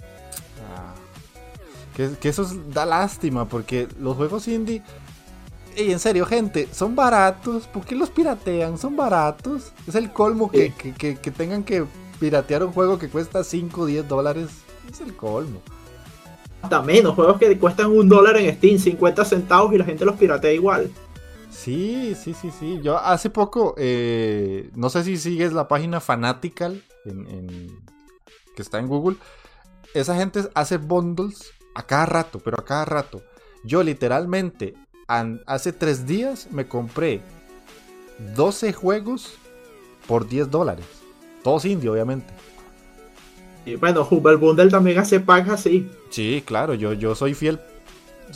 Que, 1.95 2.29
eso 2.29 2.45
da 2.73 2.85
lástima, 2.85 3.45
porque 3.45 3.87
los 3.99 4.17
juegos 4.17 4.47
indie. 4.47 4.83
Y 5.77 5.91
en 5.91 5.99
serio, 5.99 6.25
gente, 6.25 6.67
son 6.71 6.95
baratos. 6.95 7.67
¿Por 7.67 7.85
qué 7.85 7.95
los 7.95 8.09
piratean? 8.09 8.77
Son 8.77 8.95
baratos. 8.95 9.71
Es 9.87 9.95
el 9.95 10.11
colmo 10.11 10.51
que, 10.51 10.73
que, 10.73 11.17
que 11.17 11.31
tengan 11.31 11.63
que 11.63 11.85
piratear 12.19 12.63
un 12.63 12.71
juego 12.71 12.97
que 12.97 13.09
cuesta 13.09 13.43
5 13.43 13.81
o 13.81 13.85
10 13.85 14.07
dólares. 14.07 14.49
Es 14.91 15.01
el 15.01 15.15
colmo 15.15 15.61
hasta 16.65 16.81
menos, 16.81 17.13
juegos 17.15 17.37
que 17.37 17.57
cuestan 17.57 17.91
un 17.91 18.09
dólar 18.09 18.37
en 18.37 18.53
Steam, 18.55 18.79
50 18.79 19.23
centavos 19.25 19.73
y 19.73 19.77
la 19.77 19.85
gente 19.85 20.03
los 20.03 20.15
piratea 20.15 20.51
igual. 20.51 20.91
Sí, 21.49 22.15
sí, 22.21 22.33
sí, 22.33 22.51
sí. 22.59 22.79
Yo 22.83 22.97
hace 22.97 23.29
poco, 23.29 23.75
eh, 23.77 24.69
no 24.75 24.89
sé 24.89 25.03
si 25.03 25.17
sigues 25.17 25.53
la 25.53 25.67
página 25.67 26.01
Fanatical 26.01 26.83
que 27.03 28.61
está 28.61 28.79
en 28.79 28.87
Google. 28.87 29.17
Esa 29.93 30.15
gente 30.15 30.41
hace 30.55 30.77
bundles 30.77 31.53
a 31.75 31.83
cada 31.83 32.05
rato, 32.07 32.39
pero 32.39 32.59
a 32.59 32.65
cada 32.65 32.85
rato. 32.85 33.21
Yo 33.63 33.83
literalmente 33.83 34.73
hace 35.45 35.71
tres 35.71 36.07
días 36.07 36.47
me 36.51 36.67
compré 36.67 37.21
12 38.35 38.73
juegos 38.73 39.33
por 40.07 40.27
10 40.27 40.49
dólares. 40.49 40.85
Todos 41.43 41.65
indie, 41.65 41.89
obviamente. 41.89 42.33
Y 43.65 43.75
bueno, 43.75 44.07
Humble 44.09 44.35
Bundle 44.35 44.69
también 44.69 44.97
hace 44.99 45.19
packs 45.19 45.49
así. 45.49 45.89
Sí, 46.09 46.43
claro, 46.45 46.73
yo, 46.73 46.93
yo 46.93 47.15
soy 47.15 47.33
fiel. 47.33 47.59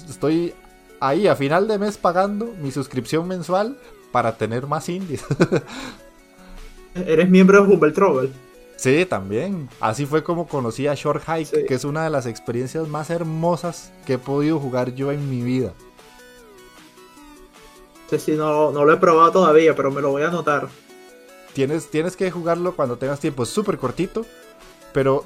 Estoy 0.07 0.53
ahí 0.99 1.27
a 1.27 1.35
final 1.35 1.67
de 1.67 1.79
mes 1.79 1.97
pagando 1.97 2.53
mi 2.61 2.71
suscripción 2.71 3.27
mensual 3.27 3.77
para 4.11 4.37
tener 4.37 4.67
más 4.67 4.89
indies. 4.89 5.23
Eres 6.95 7.29
miembro 7.29 7.63
de 7.63 7.73
Humble 7.73 7.91
Trouble. 7.91 8.29
Sí, 8.79 9.05
también. 9.05 9.67
Así 9.79 10.05
fue 10.05 10.23
como 10.23 10.47
conocí 10.47 10.87
a 10.87 10.95
Short 10.95 11.23
Hike, 11.27 11.65
que 11.65 11.73
es 11.73 11.83
una 11.83 12.03
de 12.03 12.09
las 12.09 12.25
experiencias 12.25 12.87
más 12.87 13.09
hermosas 13.09 13.91
que 14.05 14.13
he 14.13 14.17
podido 14.17 14.59
jugar 14.59 14.95
yo 14.95 15.11
en 15.11 15.29
mi 15.29 15.41
vida. 15.41 15.73
Sí, 18.09 18.19
sí, 18.19 18.31
no, 18.31 18.71
no 18.71 18.85
lo 18.85 18.93
he 18.93 18.97
probado 18.97 19.31
todavía, 19.31 19.75
pero 19.75 19.91
me 19.91 20.01
lo 20.01 20.11
voy 20.11 20.23
a 20.23 20.29
anotar. 20.29 20.69
Tienes, 21.53 21.89
tienes 21.89 22.15
que 22.15 22.31
jugarlo 22.31 22.75
cuando 22.75 22.97
tengas 22.97 23.19
tiempo. 23.19 23.43
Es 23.43 23.49
súper 23.49 23.77
cortito 23.77 24.25
pero 24.93 25.25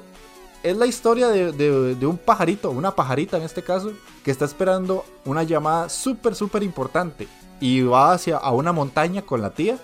es 0.62 0.76
la 0.76 0.86
historia 0.86 1.28
de, 1.28 2.06
un 2.06 2.16
pajarito, 2.16 2.70
una 2.70 2.94
pajarita 2.94 3.36
en 3.36 3.42
este 3.42 3.62
caso, 3.62 3.92
que 4.24 4.30
está 4.30 4.44
esperando 4.44 5.04
una 5.24 5.42
llamada 5.42 5.88
súper, 5.88 6.34
súper 6.34 6.62
importante. 6.62 7.28
Y 7.60 7.82
va 7.82 8.12
hacia 8.12 8.36
a 8.36 8.52
una 8.52 8.72
montaña 8.72 9.22
con 9.22 9.40
la 9.40 9.50
tía. 9.50 9.78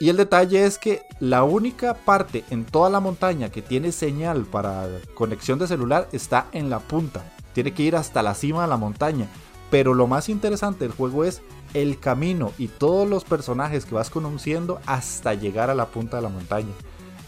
Y 0.00 0.08
el 0.08 0.16
detalle 0.16 0.64
es 0.64 0.78
que 0.78 1.02
la 1.20 1.44
única 1.44 1.94
parte 1.94 2.44
en 2.50 2.64
toda 2.64 2.90
la 2.90 3.00
montaña 3.00 3.50
que 3.50 3.62
tiene 3.62 3.92
señal 3.92 4.44
para 4.44 4.88
conexión 5.14 5.58
de 5.58 5.68
celular 5.68 6.08
está 6.12 6.46
en 6.52 6.68
la 6.68 6.80
punta. 6.80 7.24
Tiene 7.52 7.72
que 7.72 7.84
ir 7.84 7.94
hasta 7.94 8.22
la 8.22 8.34
cima 8.34 8.62
de 8.62 8.68
la 8.68 8.76
montaña. 8.76 9.28
Pero 9.70 9.94
lo 9.94 10.06
más 10.06 10.28
interesante 10.28 10.84
del 10.84 10.92
juego 10.92 11.24
es 11.24 11.42
el 11.74 11.98
camino 11.98 12.52
y 12.58 12.68
todos 12.68 13.08
los 13.08 13.24
personajes 13.24 13.84
que 13.84 13.94
vas 13.94 14.10
conociendo 14.10 14.80
hasta 14.86 15.34
llegar 15.34 15.70
a 15.70 15.74
la 15.74 15.86
punta 15.86 16.16
de 16.16 16.22
la 16.24 16.28
montaña. 16.28 16.72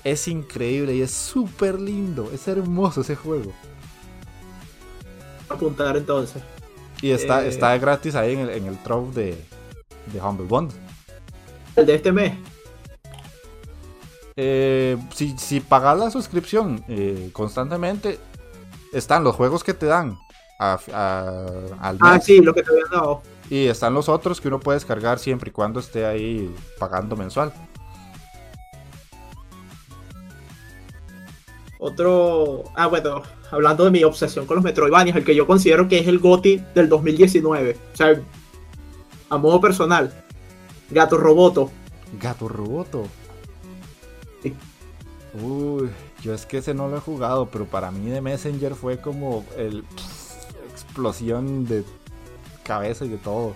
Es 0.05 0.29
increíble 0.29 0.95
y 0.95 1.03
es 1.03 1.13
súper 1.13 1.81
lindo. 1.81 2.31
Es 2.33 2.47
hermoso 2.49 3.01
ese 3.01 3.17
juego. 3.17 3.53
Apuntar 5.49 5.97
entonces. 5.97 6.43
Y 7.01 7.11
está, 7.11 7.45
eh, 7.45 7.49
está 7.49 7.77
gratis 7.79 8.15
ahí 8.15 8.35
en 8.35 8.41
el, 8.41 8.51
en 8.51 8.67
el 8.67 8.79
de, 9.15 9.39
de 10.13 10.21
Humble 10.21 10.47
Bundle. 10.47 10.79
¿El 11.77 11.87
de 11.87 11.95
este 11.95 12.11
mes? 12.11 12.33
Eh, 14.37 14.99
si, 15.15 15.37
si 15.39 15.61
pagas 15.61 15.99
la 15.99 16.11
suscripción 16.11 16.85
eh, 16.89 17.31
constantemente, 17.33 18.19
están 18.93 19.25
los 19.25 19.35
juegos 19.35 19.65
que 19.65 19.73
te 19.73 19.87
dan 19.87 20.19
al 20.59 20.79
ah, 20.93 21.93
mes. 21.93 22.01
Ah, 22.01 22.21
sí, 22.21 22.41
lo 22.41 22.55
que 22.55 22.63
te 22.63 22.71
habían 22.71 22.91
dado. 22.91 23.23
Y 23.49 23.67
están 23.67 23.95
los 23.95 24.09
otros 24.09 24.41
que 24.41 24.49
uno 24.49 24.61
puede 24.61 24.77
descargar 24.77 25.19
siempre 25.19 25.51
y 25.51 25.53
cuando 25.53 25.81
esté 25.81 26.05
ahí 26.05 26.55
pagando 26.79 27.17
mensual. 27.17 27.53
Otro. 31.79 32.65
Ah, 32.75 32.89
bueno, 32.89 33.23
hablando 33.51 33.85
de 33.85 33.91
mi 33.91 34.03
obsesión 34.03 34.47
con 34.47 34.57
los 34.57 34.65
Metroidvanias, 34.65 35.17
el 35.17 35.25
que 35.25 35.35
yo 35.35 35.47
considero 35.47 35.89
que 35.89 35.99
es 35.99 36.09
el 36.09 36.19
GOTI 36.19 36.63
del 36.75 36.89
2019. 36.89 37.77
O 37.93 37.97
sea, 37.97 38.21
a 39.31 39.37
modo 39.39 39.61
personal. 39.61 40.13
Gato 40.91 41.17
Roboto. 41.17 41.71
Gato 42.21 42.49
Roboto. 42.49 43.07
Uy, 45.43 45.91
yo 46.23 46.35
es 46.35 46.47
que 46.47 46.59
ese 46.59 46.75
no 46.75 46.89
lo 46.89 46.97
he 46.97 47.01
jugado, 47.01 47.47
pero 47.47 47.67
para 47.67 47.91
mí 47.91 48.11
de 48.11 48.21
Messenger 48.21 48.75
fue 48.75 48.99
como 48.99 49.45
el 49.57 49.85
explosión 50.71 51.67
de 51.67 51.85
cabeza 52.63 53.05
y 53.05 53.09
de 53.09 53.19
todo. 53.19 53.55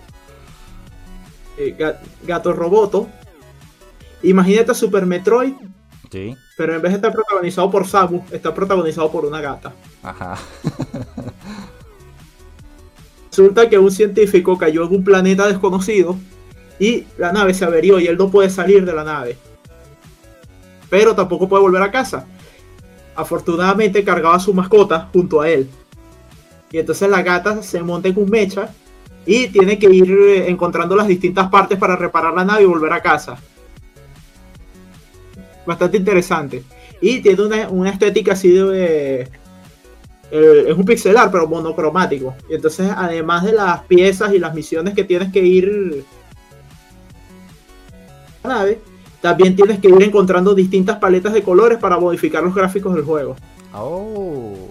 Eh, 1.57 1.75
Gato 2.23 2.53
Roboto. 2.53 3.07
Imagínate 4.23 4.75
Super 4.75 5.05
Metroid 5.05 5.53
pero 6.57 6.75
en 6.75 6.81
vez 6.81 6.91
de 6.91 6.97
estar 6.97 7.13
protagonizado 7.13 7.71
por 7.71 7.87
Samu, 7.87 8.21
está 8.31 8.53
protagonizado 8.53 9.09
por 9.09 9.25
una 9.25 9.39
gata. 9.39 9.73
Ajá. 10.03 10.37
Resulta 13.29 13.69
que 13.69 13.79
un 13.79 13.91
científico 13.91 14.57
cayó 14.57 14.85
en 14.85 14.95
un 14.95 15.03
planeta 15.05 15.47
desconocido 15.47 16.17
y 16.79 17.05
la 17.17 17.31
nave 17.31 17.53
se 17.53 17.63
averió 17.63 17.97
y 17.97 18.07
él 18.07 18.17
no 18.17 18.29
puede 18.29 18.49
salir 18.49 18.85
de 18.85 18.93
la 18.93 19.05
nave. 19.05 19.37
Pero 20.91 21.15
tampoco 21.15 21.49
puede 21.49 21.63
volver 21.63 21.81
a 21.81 21.89
casa. 21.89 22.27
Afortunadamente 23.15 24.03
cargaba 24.03 24.35
a 24.35 24.39
su 24.39 24.53
mascota 24.53 25.09
junto 25.11 25.41
a 25.41 25.49
él. 25.49 25.67
Y 26.71 26.77
entonces 26.77 27.09
la 27.09 27.23
gata 27.23 27.63
se 27.63 27.81
monta 27.81 28.09
en 28.09 28.19
un 28.19 28.29
mecha 28.29 28.69
y 29.25 29.47
tiene 29.47 29.79
que 29.79 29.89
ir 29.89 30.11
eh, 30.11 30.49
encontrando 30.51 30.95
las 30.95 31.07
distintas 31.07 31.49
partes 31.49 31.79
para 31.79 31.95
reparar 31.95 32.33
la 32.35 32.45
nave 32.45 32.61
y 32.61 32.65
volver 32.67 32.93
a 32.93 33.01
casa 33.01 33.39
bastante 35.65 35.97
interesante. 35.97 36.63
Y 36.99 37.21
tiene 37.21 37.67
una, 37.67 37.89
estética 37.89 38.33
así 38.33 38.51
de... 38.51 39.21
Eh, 40.33 40.65
es 40.67 40.77
un 40.77 40.85
pixelar, 40.85 41.31
pero 41.31 41.47
monocromático. 41.47 42.35
Y 42.49 42.55
entonces, 42.55 42.89
además 42.95 43.43
de 43.43 43.53
las 43.53 43.81
piezas 43.83 44.33
y 44.33 44.39
las 44.39 44.53
misiones 44.53 44.93
que 44.93 45.03
tienes 45.03 45.31
que 45.31 45.39
ir... 45.39 46.05
A 48.43 48.47
la 48.47 48.55
nave, 48.55 48.79
también 49.21 49.55
tienes 49.55 49.79
que 49.79 49.89
ir 49.89 50.01
encontrando 50.01 50.55
distintas 50.55 50.97
paletas 50.97 51.33
de 51.33 51.43
colores 51.43 51.77
para 51.77 51.99
modificar 51.99 52.43
los 52.43 52.55
gráficos 52.55 52.95
del 52.95 53.03
juego. 53.03 53.35
Oh. 53.73 54.67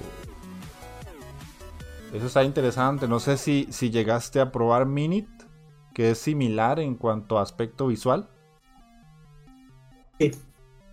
Eso 2.13 2.27
está 2.27 2.43
interesante. 2.43 3.07
No 3.07 3.21
sé 3.21 3.37
si, 3.37 3.69
si 3.71 3.91
llegaste 3.91 4.41
a 4.41 4.51
probar 4.51 4.87
Minit, 4.87 5.29
que 5.95 6.11
es 6.11 6.19
similar 6.19 6.81
en 6.81 6.97
cuanto 6.97 7.39
a 7.39 7.43
aspecto 7.43 7.87
visual. 7.87 8.29
Sí. 10.19 10.33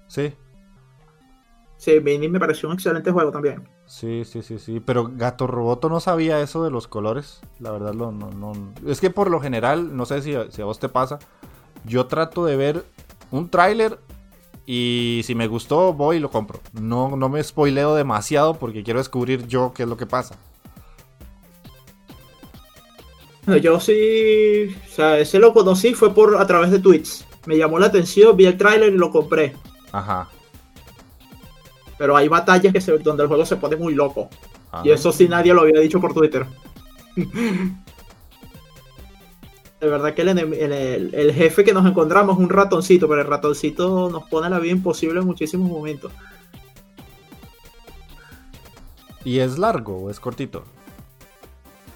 Sí. 0.08 0.34
Sí, 1.78 2.00
Mini 2.00 2.28
me 2.28 2.40
pareció 2.40 2.70
un 2.70 2.76
excelente 2.76 3.12
juego 3.12 3.32
también. 3.32 3.68
Sí, 3.86 4.24
sí, 4.26 4.42
sí, 4.42 4.60
sí. 4.60 4.80
Pero 4.80 5.12
Gato 5.14 5.48
Roboto 5.48 5.90
no 5.90 6.00
sabía 6.00 6.42
eso 6.42 6.64
de 6.64 6.72
los 6.72 6.88
colores. 6.88 7.42
La 7.60 7.72
verdad, 7.72 7.94
no, 7.94 8.12
no, 8.12 8.32
no. 8.32 8.54
Es 8.86 9.00
que 9.00 9.10
por 9.10 9.30
lo 9.30 9.40
general, 9.40 9.96
no 9.96 10.06
sé 10.06 10.22
si, 10.22 10.34
si 10.50 10.62
a 10.62 10.66
vos 10.66 10.80
te 10.80 10.90
pasa. 10.90 11.20
Yo 11.86 12.08
trato 12.08 12.46
de 12.46 12.58
ver 12.58 12.86
un 13.32 13.50
tráiler 13.50 14.00
y 14.66 15.22
si 15.24 15.34
me 15.34 15.48
gustó, 15.48 15.94
voy 15.94 16.18
y 16.18 16.20
lo 16.20 16.30
compro. 16.30 16.60
No, 16.74 17.16
no 17.16 17.30
me 17.30 17.42
spoileo 17.42 17.96
demasiado 17.96 18.56
porque 18.56 18.84
quiero 18.84 19.00
descubrir 19.00 19.48
yo 19.48 19.72
qué 19.74 19.84
es 19.84 19.90
lo 19.90 19.96
que 19.96 20.06
pasa. 20.06 20.38
Yo 23.62 23.80
sí, 23.80 24.76
o 24.86 24.94
sea, 24.94 25.20
ese 25.20 25.40
lo 25.40 25.54
conocí 25.54 25.94
fue 25.94 26.14
por 26.14 26.36
a 26.36 26.46
través 26.46 26.70
de 26.70 26.80
tweets. 26.80 27.26
Me 27.46 27.58
llamó 27.58 27.80
la 27.80 27.86
atención, 27.86 28.36
vi 28.36 28.46
el 28.46 28.58
tráiler 28.58 28.94
y 28.94 28.98
lo 28.98 29.10
compré. 29.10 29.56
Ajá. 29.94 30.28
Pero 31.98 32.18
hay 32.18 32.28
batallas 32.28 32.74
que 32.74 32.82
se, 32.82 32.98
donde 32.98 33.24
el 33.24 33.30
juego 33.30 33.46
se 33.46 33.56
pone 33.56 33.78
muy 33.78 33.96
loco. 33.96 34.30
Y 34.84 34.90
eso 34.92 35.14
sí 35.14 35.30
nadie 35.30 35.54
lo 35.54 35.62
había 35.62 35.80
dicho 35.80 36.02
por 36.02 36.14
Twitter. 36.14 36.46
de 39.80 39.88
verdad 39.88 40.14
que 40.14 40.24
el, 40.24 41.34
jefe 41.34 41.64
que 41.64 41.74
nos 41.74 41.86
encontramos 41.86 42.38
es 42.38 42.44
un 42.44 42.50
ratoncito, 42.50 43.08
pero 43.08 43.22
el 43.22 43.28
ratoncito 43.28 44.10
nos 44.10 44.24
pone 44.28 44.50
la 44.50 44.60
vida 44.60 44.74
imposible 44.74 45.20
en 45.20 45.28
muchísimos 45.28 45.70
momentos. 45.70 46.12
¿Y 49.24 49.40
es 49.40 49.58
largo 49.60 49.98
o 49.98 50.10
es 50.10 50.20
cortito? 50.20 50.64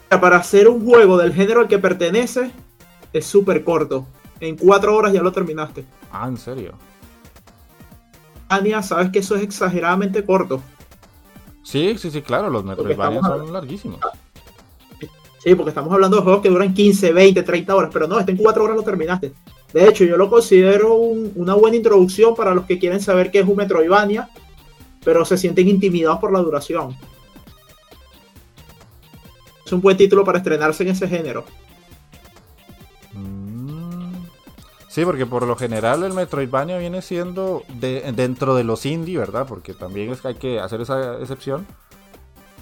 Para 0.09 0.37
hacer 0.37 0.67
un 0.67 0.85
juego 0.85 1.17
del 1.17 1.33
género 1.33 1.61
al 1.61 1.67
que 1.67 1.79
pertenece, 1.79 2.51
es 3.13 3.25
súper 3.25 3.63
corto. 3.63 4.05
En 4.39 4.57
cuatro 4.57 4.95
horas 4.95 5.13
ya 5.13 5.21
lo 5.21 5.31
terminaste. 5.31 5.85
Ah, 6.11 6.27
¿en 6.27 6.37
serio? 6.37 6.73
Ania, 8.49 8.83
sabes 8.83 9.09
que 9.11 9.19
eso 9.19 9.35
es 9.35 9.43
exageradamente 9.43 10.25
corto. 10.25 10.61
Sí, 11.63 11.97
sí, 11.97 12.11
sí, 12.11 12.21
claro, 12.21 12.49
los 12.49 12.65
Metroidvania 12.65 13.21
son 13.21 13.53
larguísimos. 13.53 14.01
Sí, 15.43 15.55
porque 15.55 15.69
estamos 15.69 15.91
hablando 15.91 16.17
de 16.17 16.23
juegos 16.23 16.41
que 16.41 16.49
duran 16.49 16.71
15, 16.71 17.13
20, 17.13 17.41
30 17.41 17.75
horas, 17.75 17.89
pero 17.91 18.07
no, 18.07 18.19
este 18.19 18.31
en 18.31 18.37
4 18.37 18.63
horas 18.63 18.75
lo 18.77 18.83
terminaste. 18.83 19.33
De 19.73 19.87
hecho, 19.87 20.03
yo 20.03 20.15
lo 20.15 20.29
considero 20.29 20.93
una 20.93 21.55
buena 21.55 21.77
introducción 21.77 22.35
para 22.35 22.53
los 22.53 22.65
que 22.65 22.77
quieren 22.77 23.01
saber 23.01 23.31
qué 23.31 23.39
es 23.39 23.47
un 23.47 23.55
Metroidvania, 23.55 24.29
pero 25.03 25.25
se 25.25 25.37
sienten 25.37 25.67
intimidados 25.67 26.19
por 26.19 26.31
la 26.31 26.39
duración. 26.39 26.95
Es 29.65 29.71
un 29.71 29.81
buen 29.81 29.97
título 29.97 30.23
para 30.23 30.37
estrenarse 30.37 30.83
en 30.83 30.89
ese 30.89 31.07
género. 31.07 31.43
Sí, 34.89 35.05
porque 35.05 35.25
por 35.25 35.47
lo 35.47 35.55
general 35.55 36.03
el 36.03 36.13
Metroidvania 36.13 36.77
viene 36.77 37.01
siendo 37.01 37.63
dentro 37.79 38.53
de 38.53 38.63
los 38.63 38.85
indie, 38.85 39.17
¿verdad? 39.17 39.47
Porque 39.47 39.73
también 39.73 40.11
es 40.11 40.21
que 40.21 40.27
hay 40.27 40.35
que 40.35 40.59
hacer 40.59 40.81
esa 40.81 41.17
excepción. 41.19 41.65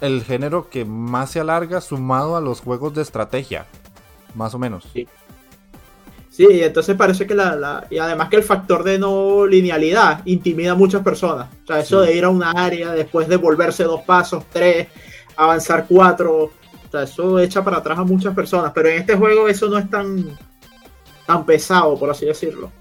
El 0.01 0.23
género 0.23 0.69
que 0.69 0.85
más 0.85 1.31
se 1.31 1.39
alarga 1.39 1.81
sumado 1.81 2.35
a 2.35 2.41
los 2.41 2.61
juegos 2.61 2.93
de 2.93 3.01
estrategia, 3.01 3.65
más 4.35 4.53
o 4.53 4.59
menos. 4.59 4.87
Sí. 4.93 5.07
Sí, 6.29 6.47
entonces 6.49 6.95
parece 6.95 7.27
que 7.27 7.35
la, 7.35 7.85
Y 7.89 7.97
además 7.97 8.29
que 8.29 8.37
el 8.37 8.43
factor 8.43 8.83
de 8.85 8.97
no 8.97 9.45
linealidad 9.45 10.21
intimida 10.23 10.71
a 10.71 10.75
muchas 10.75 11.03
personas. 11.03 11.49
O 11.63 11.67
sea, 11.67 11.79
eso 11.79 11.99
de 11.99 12.15
ir 12.15 12.23
a 12.23 12.29
una 12.29 12.51
área, 12.51 12.93
después 12.93 13.27
de 13.27 13.35
volverse 13.35 13.83
dos 13.83 14.03
pasos, 14.03 14.45
tres, 14.49 14.87
avanzar 15.35 15.85
cuatro. 15.85 16.43
O 16.43 16.91
sea, 16.91 17.03
eso 17.03 17.39
echa 17.39 17.61
para 17.61 17.79
atrás 17.79 17.99
a 17.99 18.05
muchas 18.05 18.33
personas. 18.33 18.71
Pero 18.73 18.87
en 18.87 18.99
este 18.99 19.17
juego 19.17 19.49
eso 19.49 19.67
no 19.67 19.77
es 19.77 19.89
tan 19.89 20.37
tan 21.29 21.45
pesado, 21.45 21.99
por 21.99 22.09
así 22.09 22.25
decirlo. 22.25 22.71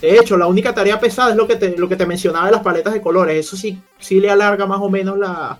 De 0.00 0.18
hecho, 0.18 0.36
la 0.36 0.46
única 0.46 0.74
tarea 0.74 1.00
pesada 1.00 1.30
es 1.30 1.36
lo 1.36 1.48
que 1.48 1.56
te, 1.56 1.76
lo 1.76 1.88
que 1.88 1.96
te 1.96 2.06
mencionaba 2.06 2.46
de 2.46 2.52
las 2.52 2.62
paletas 2.62 2.92
de 2.92 3.02
colores. 3.02 3.46
Eso 3.46 3.56
sí, 3.56 3.82
sí 3.98 4.20
le 4.20 4.30
alarga 4.30 4.64
más 4.66 4.80
o 4.80 4.88
menos 4.88 5.18
la, 5.18 5.58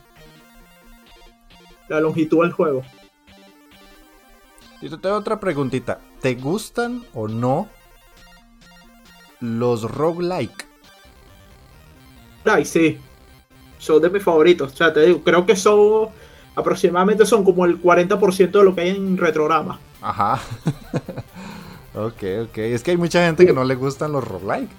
la 1.91 2.01
longitud 2.01 2.43
del 2.43 2.53
juego. 2.53 2.83
Y 4.81 4.89
te 4.89 4.97
tengo 4.97 5.17
otra 5.17 5.39
preguntita. 5.39 6.01
¿Te 6.21 6.35
gustan 6.37 7.05
o 7.13 7.29
no 7.29 7.69
los 9.41 9.83
roguelike? 9.83 10.67
Ay, 12.45 12.65
sí. 12.65 12.99
Son 13.79 14.01
de 14.01 14.09
mis 14.09 14.23
favoritos. 14.23 14.73
O 14.73 14.77
sea, 14.77 14.93
te 14.93 15.05
digo, 15.05 15.23
creo 15.23 15.45
que 15.45 15.57
son 15.57 16.09
aproximadamente 16.55 17.27
son 17.27 17.45
como 17.45 17.65
el 17.65 17.81
40% 17.83 18.51
de 18.51 18.65
lo 18.65 18.75
que 18.75 18.83
hay 18.83 18.91
en 18.91 19.17
retrograma. 19.17 19.81
Ajá. 20.01 20.41
ok, 21.95 22.23
ok. 22.45 22.59
Es 22.59 22.83
que 22.83 22.93
hay 22.93 22.97
mucha 22.97 23.27
gente 23.27 23.45
que 23.45 23.53
no 23.53 23.65
le 23.65 23.75
gustan 23.75 24.13
los 24.13 24.27
roguelike. 24.27 24.71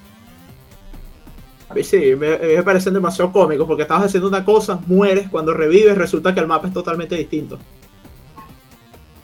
A 1.72 1.74
mí 1.74 1.84
sí, 1.86 2.16
me, 2.18 2.62
parecen 2.64 2.94
demasiado 2.94 3.32
cómicos 3.32 3.66
porque 3.66 3.84
estabas 3.84 4.08
haciendo 4.08 4.28
una 4.28 4.44
cosa, 4.44 4.78
mueres, 4.88 5.30
cuando 5.30 5.54
revives 5.54 5.98
resulta 5.98 6.34
que 6.34 6.42
el 6.42 6.48
mapa 6.48 6.68
es 6.68 6.74
totalmente 6.74 7.16
distinto. 7.16 7.58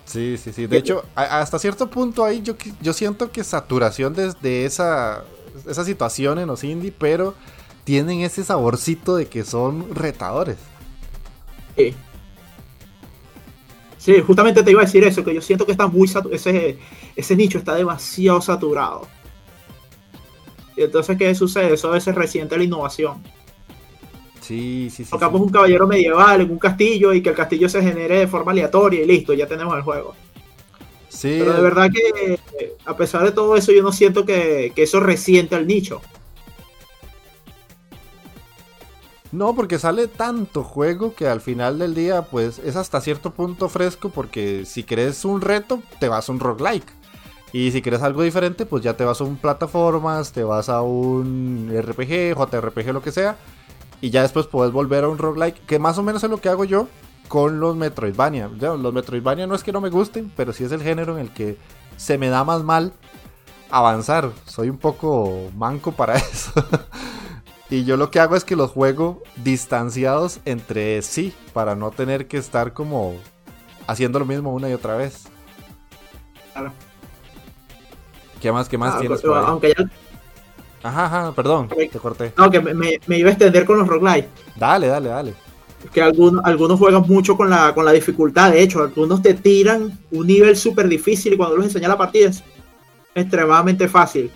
Sí, 0.05 0.37
sí, 0.37 0.53
sí. 0.53 0.65
De 0.65 0.77
hecho, 0.77 1.03
hasta 1.13 1.59
cierto 1.59 1.89
punto 1.89 2.23
ahí 2.23 2.41
yo, 2.41 2.55
yo 2.81 2.93
siento 2.93 3.29
que 3.33 3.43
saturación 3.43 4.13
desde 4.13 4.63
esa, 4.63 5.25
esa 5.69 5.83
situación 5.83 6.39
en 6.39 6.47
los 6.47 6.63
indie, 6.63 6.93
pero 6.97 7.33
tienen 7.83 8.21
ese 8.21 8.45
saborcito 8.45 9.17
de 9.17 9.25
que 9.25 9.43
son 9.43 9.93
retadores. 9.93 10.55
Sí. 11.75 11.93
Sí, 13.97 14.21
justamente 14.25 14.63
te 14.63 14.71
iba 14.71 14.81
a 14.81 14.85
decir 14.85 15.03
eso, 15.03 15.21
que 15.21 15.33
yo 15.33 15.41
siento 15.41 15.65
que 15.65 15.73
está 15.73 15.87
muy 15.87 16.09
ese, 16.31 16.79
ese 17.13 17.35
nicho 17.35 17.57
está 17.57 17.75
demasiado 17.75 18.39
saturado. 18.39 19.05
Y 20.77 20.83
entonces, 20.83 21.17
¿qué 21.17 21.33
sucede? 21.33 21.73
Eso 21.73 21.89
a 21.89 21.93
veces 21.93 22.13
resiente 22.13 22.55
la 22.55 22.63
innovación. 22.63 23.23
Sí, 24.41 24.89
sí, 24.91 25.03
sí. 25.03 25.09
Tocamos 25.09 25.41
un 25.41 25.49
caballero 25.49 25.87
medieval 25.87 26.41
en 26.41 26.51
un 26.51 26.59
castillo 26.59 27.13
y 27.13 27.21
que 27.21 27.29
el 27.29 27.35
castillo 27.35 27.67
se 27.67 27.81
genere 27.81 28.19
de 28.19 28.27
forma 28.27 28.51
aleatoria 28.51 29.03
y 29.03 29.07
listo, 29.07 29.33
ya 29.33 29.47
tenemos 29.47 29.75
el 29.75 29.81
juego. 29.81 30.15
Sí. 31.09 31.37
Pero 31.39 31.53
de 31.53 31.61
verdad 31.61 31.89
que, 31.91 32.39
a 32.85 32.95
pesar 32.95 33.23
de 33.23 33.31
todo 33.31 33.57
eso, 33.57 33.71
yo 33.71 33.81
no 33.81 33.91
siento 33.91 34.25
que, 34.25 34.71
que 34.75 34.83
eso 34.83 34.99
resiente 34.99 35.55
al 35.55 35.65
nicho. 35.65 36.01
No, 39.31 39.53
porque 39.55 39.79
sale 39.79 40.07
tanto 40.07 40.63
juego 40.63 41.13
que 41.13 41.27
al 41.27 41.41
final 41.41 41.79
del 41.79 41.93
día, 41.93 42.21
pues 42.21 42.59
es 42.59 42.75
hasta 42.75 43.01
cierto 43.01 43.31
punto 43.31 43.67
fresco. 43.67 44.09
Porque 44.09 44.63
si 44.65 44.83
querés 44.83 45.25
un 45.25 45.41
reto, 45.41 45.81
te 45.99 46.07
vas 46.07 46.29
a 46.29 46.31
un 46.31 46.39
roguelike. 46.39 46.93
Y 47.53 47.71
si 47.71 47.81
quieres 47.81 48.01
algo 48.01 48.23
diferente, 48.23 48.65
pues 48.65 48.83
ya 48.83 48.95
te 48.95 49.05
vas 49.05 49.21
a 49.21 49.23
un 49.23 49.37
plataformas, 49.37 50.31
te 50.31 50.43
vas 50.43 50.69
a 50.69 50.81
un 50.81 51.71
RPG, 51.73 52.35
JRPG, 52.35 52.93
lo 52.93 53.01
que 53.01 53.11
sea. 53.11 53.37
Y 54.01 54.09
ya 54.09 54.21
después 54.21 54.47
puedes 54.47 54.73
volver 54.73 55.05
a 55.05 55.09
un 55.09 55.17
roguelike, 55.17 55.65
que 55.65 55.79
más 55.79 55.97
o 55.97 56.03
menos 56.03 56.23
es 56.23 56.29
lo 56.29 56.39
que 56.39 56.49
hago 56.49 56.65
yo 56.65 56.87
con 57.27 57.59
los 57.59 57.75
Metroidvania. 57.75 58.49
Los 58.49 58.93
Metroidvania 58.93 59.47
no 59.47 59.55
es 59.55 59.63
que 59.63 59.71
no 59.71 59.81
me 59.81 59.89
gusten, 59.89 60.31
pero 60.35 60.53
sí 60.53 60.63
es 60.63 60.71
el 60.71 60.83
género 60.83 61.17
en 61.17 61.21
el 61.21 61.33
que 61.33 61.57
se 61.95 62.17
me 62.17 62.29
da 62.29 62.43
más 62.43 62.63
mal 62.63 62.93
avanzar. 63.71 64.31
Soy 64.45 64.69
un 64.69 64.77
poco 64.77 65.49
manco 65.55 65.93
para 65.93 66.15
eso. 66.17 66.51
Y 67.69 67.83
yo 67.83 67.97
lo 67.97 68.11
que 68.11 68.19
hago 68.19 68.35
es 68.35 68.45
que 68.45 68.55
los 68.55 68.71
juego 68.71 69.21
distanciados 69.43 70.39
entre 70.45 71.01
sí, 71.01 71.33
para 71.53 71.75
no 71.75 71.91
tener 71.91 72.27
que 72.27 72.37
estar 72.37 72.73
como 72.73 73.15
haciendo 73.87 74.19
lo 74.19 74.25
mismo 74.25 74.53
una 74.53 74.69
y 74.69 74.73
otra 74.73 74.95
vez. 74.95 75.27
Claro. 76.53 76.71
¿Qué 78.41 78.51
más, 78.51 78.69
qué 78.69 78.77
más 78.77 78.95
ah, 78.95 78.99
tienes? 78.99 79.23
aunque 79.23 79.73
ya... 79.77 79.85
Ajá, 80.83 81.05
ajá, 81.05 81.31
perdón, 81.33 81.69
te 81.69 81.99
corté. 81.99 82.33
No, 82.37 82.49
que 82.49 82.61
me, 82.61 83.17
iba 83.17 83.29
a 83.29 83.31
extender 83.31 83.65
con 83.65 83.79
los 83.79 83.87
roguelike. 83.87 84.29
Dale, 84.55 84.87
dale, 84.87 85.09
dale. 85.09 85.33
Es 85.83 85.91
que 85.91 86.01
algunos, 86.01 86.43
algunos 86.45 86.79
juegan 86.79 87.03
mucho 87.07 87.35
con 87.35 87.49
la, 87.49 87.73
con 87.73 87.83
la 87.83 87.91
dificultad. 87.91 88.51
De 88.51 88.61
hecho, 88.61 88.81
algunos 88.81 89.21
te 89.21 89.33
tiran 89.33 89.97
un 90.11 90.27
nivel 90.27 90.55
súper 90.55 90.87
difícil 90.87 91.33
y 91.33 91.37
cuando 91.37 91.57
los 91.57 91.65
enseña 91.65 91.87
la 91.87 91.97
partida 91.97 92.29
es 92.29 92.43
extremadamente 93.15 93.87
fácil. 93.87 94.31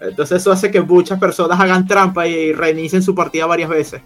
Entonces 0.00 0.40
eso 0.40 0.52
hace 0.52 0.70
que 0.70 0.80
muchas 0.80 1.18
personas 1.18 1.58
hagan 1.60 1.86
trampa 1.86 2.26
y 2.26 2.52
reinicien 2.52 3.02
su 3.02 3.14
partida 3.14 3.46
varias 3.46 3.70
veces. 3.70 4.02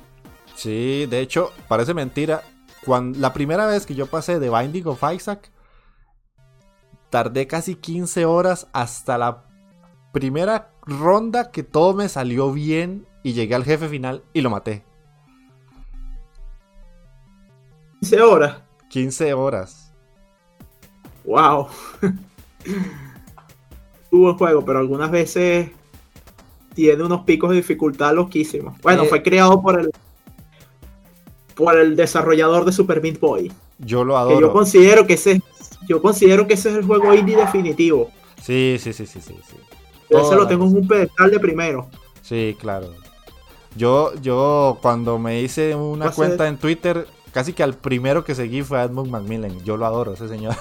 Sí, 0.55 1.07
de 1.07 1.20
hecho, 1.20 1.53
parece 1.68 1.94
mentira. 1.94 2.42
Cuando, 2.84 3.18
la 3.18 3.32
primera 3.32 3.66
vez 3.66 3.86
que 3.86 3.94
yo 3.94 4.07
pasé 4.07 4.38
de 4.38 4.51
Binding 4.51 4.86
of 4.86 5.03
Isaac, 5.14 5.51
tardé 7.11 7.47
casi 7.47 7.75
15 7.75 8.25
horas 8.25 8.69
hasta 8.73 9.19
la 9.19 9.45
primera 10.13 10.73
ronda 10.83 11.51
que 11.51 11.63
todo 11.63 11.95
me 11.95 12.09
salió 12.09 12.53
bien 12.53 13.07
y 13.23 13.33
llegué 13.33 13.55
al 13.55 13.65
jefe 13.65 13.89
final 13.89 14.23
y 14.33 14.41
lo 14.41 14.51
maté. 14.51 14.85
15 18.01 18.23
horas. 18.23 18.57
15 18.91 19.35
horas. 19.35 19.93
Wow. 21.25 21.69
Tuvo 24.11 24.31
el 24.31 24.37
juego, 24.37 24.65
pero 24.65 24.79
algunas 24.79 25.11
veces 25.11 25.71
tiene 26.75 27.03
unos 27.03 27.25
picos 27.25 27.51
de 27.51 27.57
dificultad 27.57 28.15
loquísimos. 28.15 28.81
Bueno, 28.81 29.05
fue 29.05 29.23
creado 29.23 29.61
por 29.61 29.81
el 29.81 29.91
por 31.55 31.77
el 31.77 31.97
desarrollador 31.97 32.65
de 32.65 32.73
Super 32.73 33.03
Meat 33.03 33.19
Boy. 33.19 33.53
Yo 33.79 34.05
lo 34.05 34.17
adoro. 34.17 34.41
yo 34.41 34.53
considero 34.53 35.07
que 35.09 35.15
ese 35.15 35.43
yo 35.89 36.03
considero 36.03 36.47
que 36.47 36.55
ese 36.55 36.70
es 36.70 36.76
el 36.76 36.84
juego 36.84 37.14
indie 37.14 37.36
definitivo. 37.36 38.11
Sí, 38.43 38.76
sí, 38.78 38.93
sí, 38.93 39.07
sí, 39.07 39.20
sí. 39.20 39.34
Ese 40.11 40.36
lo 40.36 40.47
tengo 40.47 40.66
en 40.66 40.76
un 40.76 40.89
pedestal 40.89 41.30
de 41.30 41.41
primero. 41.41 41.89
Sí, 42.22 42.57
claro. 42.59 42.95
Yo, 43.76 44.12
yo 44.20 44.78
cuando 44.82 45.18
me 45.18 45.41
hice 45.41 45.74
una 45.74 46.11
cuenta 46.11 46.49
en 46.49 46.57
Twitter, 46.57 47.07
casi 47.32 47.53
que 47.53 47.62
al 47.62 47.74
primero 47.74 48.24
que 48.24 48.34
seguí 48.34 48.62
fue 48.62 48.82
Edmund 48.82 49.11
Macmillan. 49.11 49.59
Yo 49.64 49.76
lo 49.76 49.86
adoro, 49.86 50.14
ese 50.14 50.28
señor. 50.28 50.55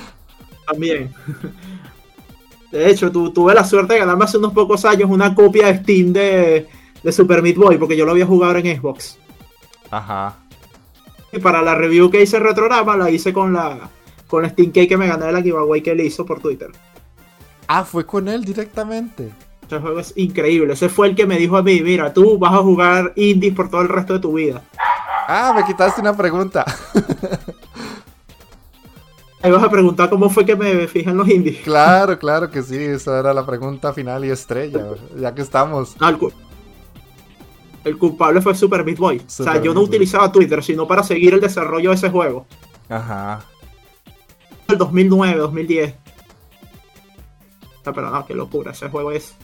También. 0.66 1.12
De 2.70 2.90
hecho, 2.90 3.10
tuve 3.10 3.54
la 3.54 3.64
suerte 3.64 3.94
de 3.94 4.00
ganarme 4.00 4.24
hace 4.24 4.36
unos 4.36 4.52
pocos 4.52 4.84
años 4.84 5.08
una 5.10 5.34
copia 5.34 5.68
de 5.68 5.78
Steam 5.78 6.12
de, 6.12 6.68
de 7.02 7.12
Super 7.12 7.40
Meat 7.40 7.56
Boy, 7.56 7.78
porque 7.78 7.96
yo 7.96 8.04
lo 8.04 8.10
había 8.10 8.26
jugado 8.26 8.56
en 8.58 8.78
Xbox. 8.78 9.18
Ajá. 9.90 10.36
Y 11.32 11.38
para 11.38 11.62
la 11.62 11.74
review 11.74 12.10
que 12.10 12.22
hice 12.22 12.38
Retrograma, 12.38 12.96
la 12.96 13.10
hice 13.10 13.32
con 13.32 13.54
la 13.54 13.88
con 14.28 14.48
Steam 14.48 14.70
Cake 14.70 14.88
que 14.88 14.96
me 14.96 15.08
gané 15.08 15.32
la 15.32 15.42
giveaway 15.42 15.82
que 15.82 15.90
él 15.90 16.00
hizo 16.00 16.24
por 16.24 16.40
Twitter. 16.40 16.70
Ah, 17.66 17.84
fue 17.84 18.06
con 18.06 18.28
él 18.28 18.44
directamente. 18.44 19.32
Ese 19.66 19.78
juego 19.78 20.00
es 20.00 20.12
increíble. 20.16 20.72
Ese 20.72 20.88
fue 20.88 21.08
el 21.08 21.14
que 21.14 21.26
me 21.26 21.36
dijo 21.36 21.56
a 21.56 21.62
mí, 21.62 21.80
mira, 21.82 22.12
tú 22.12 22.38
vas 22.38 22.54
a 22.54 22.58
jugar 22.58 23.12
indies 23.16 23.54
por 23.54 23.68
todo 23.68 23.82
el 23.82 23.88
resto 23.88 24.14
de 24.14 24.20
tu 24.20 24.32
vida. 24.32 24.62
Ah, 25.26 25.52
me 25.54 25.64
quitaste 25.64 26.00
una 26.00 26.16
pregunta. 26.16 26.64
Ahí 29.42 29.52
vas 29.52 29.62
a 29.62 29.70
preguntar 29.70 30.10
cómo 30.10 30.30
fue 30.30 30.44
que 30.44 30.56
me 30.56 30.88
fijé 30.88 31.10
en 31.10 31.16
los 31.18 31.28
indies. 31.28 31.58
Claro, 31.62 32.18
claro 32.18 32.50
que 32.50 32.62
sí. 32.62 32.76
Esa 32.76 33.20
era 33.20 33.34
la 33.34 33.46
pregunta 33.46 33.92
final 33.92 34.24
y 34.24 34.30
estrella. 34.30 34.86
ya 35.16 35.34
que 35.34 35.42
estamos. 35.42 35.94
Ah, 36.00 36.16
el, 37.84 37.98
culpable 37.98 38.40
fue 38.40 38.54
Super 38.54 38.84
Meat 38.84 38.98
Boy. 38.98 39.18
o 39.18 39.28
sea, 39.28 39.62
yo 39.62 39.72
no 39.74 39.82
utilizaba 39.82 40.32
Twitter, 40.32 40.64
sino 40.64 40.88
para 40.88 41.02
seguir 41.02 41.34
el 41.34 41.40
desarrollo 41.40 41.90
de 41.90 41.96
ese 41.96 42.10
juego. 42.10 42.46
Ajá. 42.88 43.44
El 44.68 44.76
2009, 44.76 45.38
2010. 45.38 45.94
pero 47.84 48.10
no, 48.10 48.26
qué 48.26 48.34
locura. 48.34 48.72
Ese 48.72 48.90
juego 48.90 49.12
es 49.12 49.34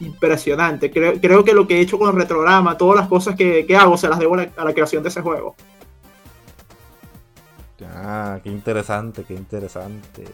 impresionante. 0.00 0.90
Creo, 0.90 1.44
que 1.44 1.52
lo 1.54 1.66
que 1.68 1.76
he 1.76 1.80
hecho 1.80 1.96
con 1.96 2.10
el 2.10 2.16
retrograma, 2.16 2.76
todas 2.76 2.96
las 2.98 3.08
cosas 3.08 3.36
que, 3.36 3.64
hago, 3.78 3.96
se 3.96 4.08
las 4.08 4.18
debo 4.18 4.34
a 4.34 4.64
la 4.64 4.72
creación 4.72 5.02
de 5.04 5.10
ese 5.10 5.22
juego. 5.22 5.54
Ah, 7.94 8.40
qué 8.42 8.50
interesante, 8.50 9.22
qué 9.22 9.34
interesante. 9.34 10.24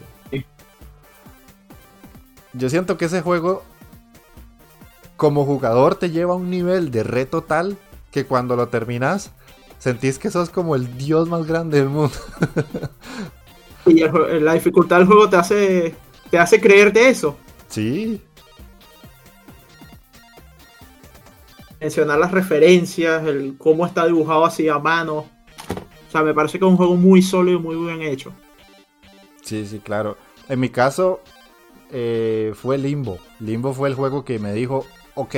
Yo 2.53 2.69
siento 2.69 2.97
que 2.97 3.05
ese 3.05 3.21
juego, 3.21 3.63
como 5.17 5.45
jugador, 5.45 5.95
te 5.95 6.09
lleva 6.09 6.33
a 6.33 6.37
un 6.37 6.49
nivel 6.49 6.89
de 6.89 7.03
reto 7.03 7.43
tal 7.43 7.77
que 8.11 8.25
cuando 8.25 8.55
lo 8.55 8.69
terminas, 8.69 9.31
sentís 9.77 10.17
que 10.17 10.31
sos 10.31 10.49
como 10.49 10.75
el 10.75 10.97
dios 10.97 11.29
más 11.29 11.45
grande 11.45 11.77
del 11.77 11.89
mundo. 11.89 12.15
y 13.89 14.39
la 14.39 14.53
dificultad 14.53 14.97
del 14.97 15.07
juego 15.07 15.29
te 15.29 15.35
hace, 15.35 15.95
te 16.29 16.37
hace 16.37 16.59
creerte 16.59 17.09
eso. 17.09 17.37
Sí. 17.67 18.21
Mencionar 21.79 22.19
las 22.19 22.31
referencias, 22.31 23.25
el 23.25 23.55
cómo 23.57 23.85
está 23.85 24.05
dibujado 24.05 24.45
así 24.45 24.67
a 24.67 24.79
mano 24.79 25.25
o 26.09 26.11
sea, 26.11 26.23
me 26.23 26.33
parece 26.33 26.57
que 26.57 26.65
es 26.65 26.71
un 26.71 26.77
juego 26.77 26.95
muy 26.95 27.21
sólido 27.21 27.59
y 27.59 27.61
muy 27.61 27.75
bien 27.75 28.01
hecho. 28.01 28.33
Sí, 29.43 29.67
sí, 29.67 29.77
claro. 29.77 30.17
En 30.47 30.59
mi 30.59 30.69
caso, 30.69 31.21
eh, 31.91 32.51
fue 32.55 32.79
Limbo. 32.79 33.19
Limbo 33.39 33.73
fue 33.73 33.89
el 33.89 33.95
juego 33.95 34.25
que 34.25 34.39
me 34.39 34.51
dijo, 34.53 34.87
ok, 35.13 35.35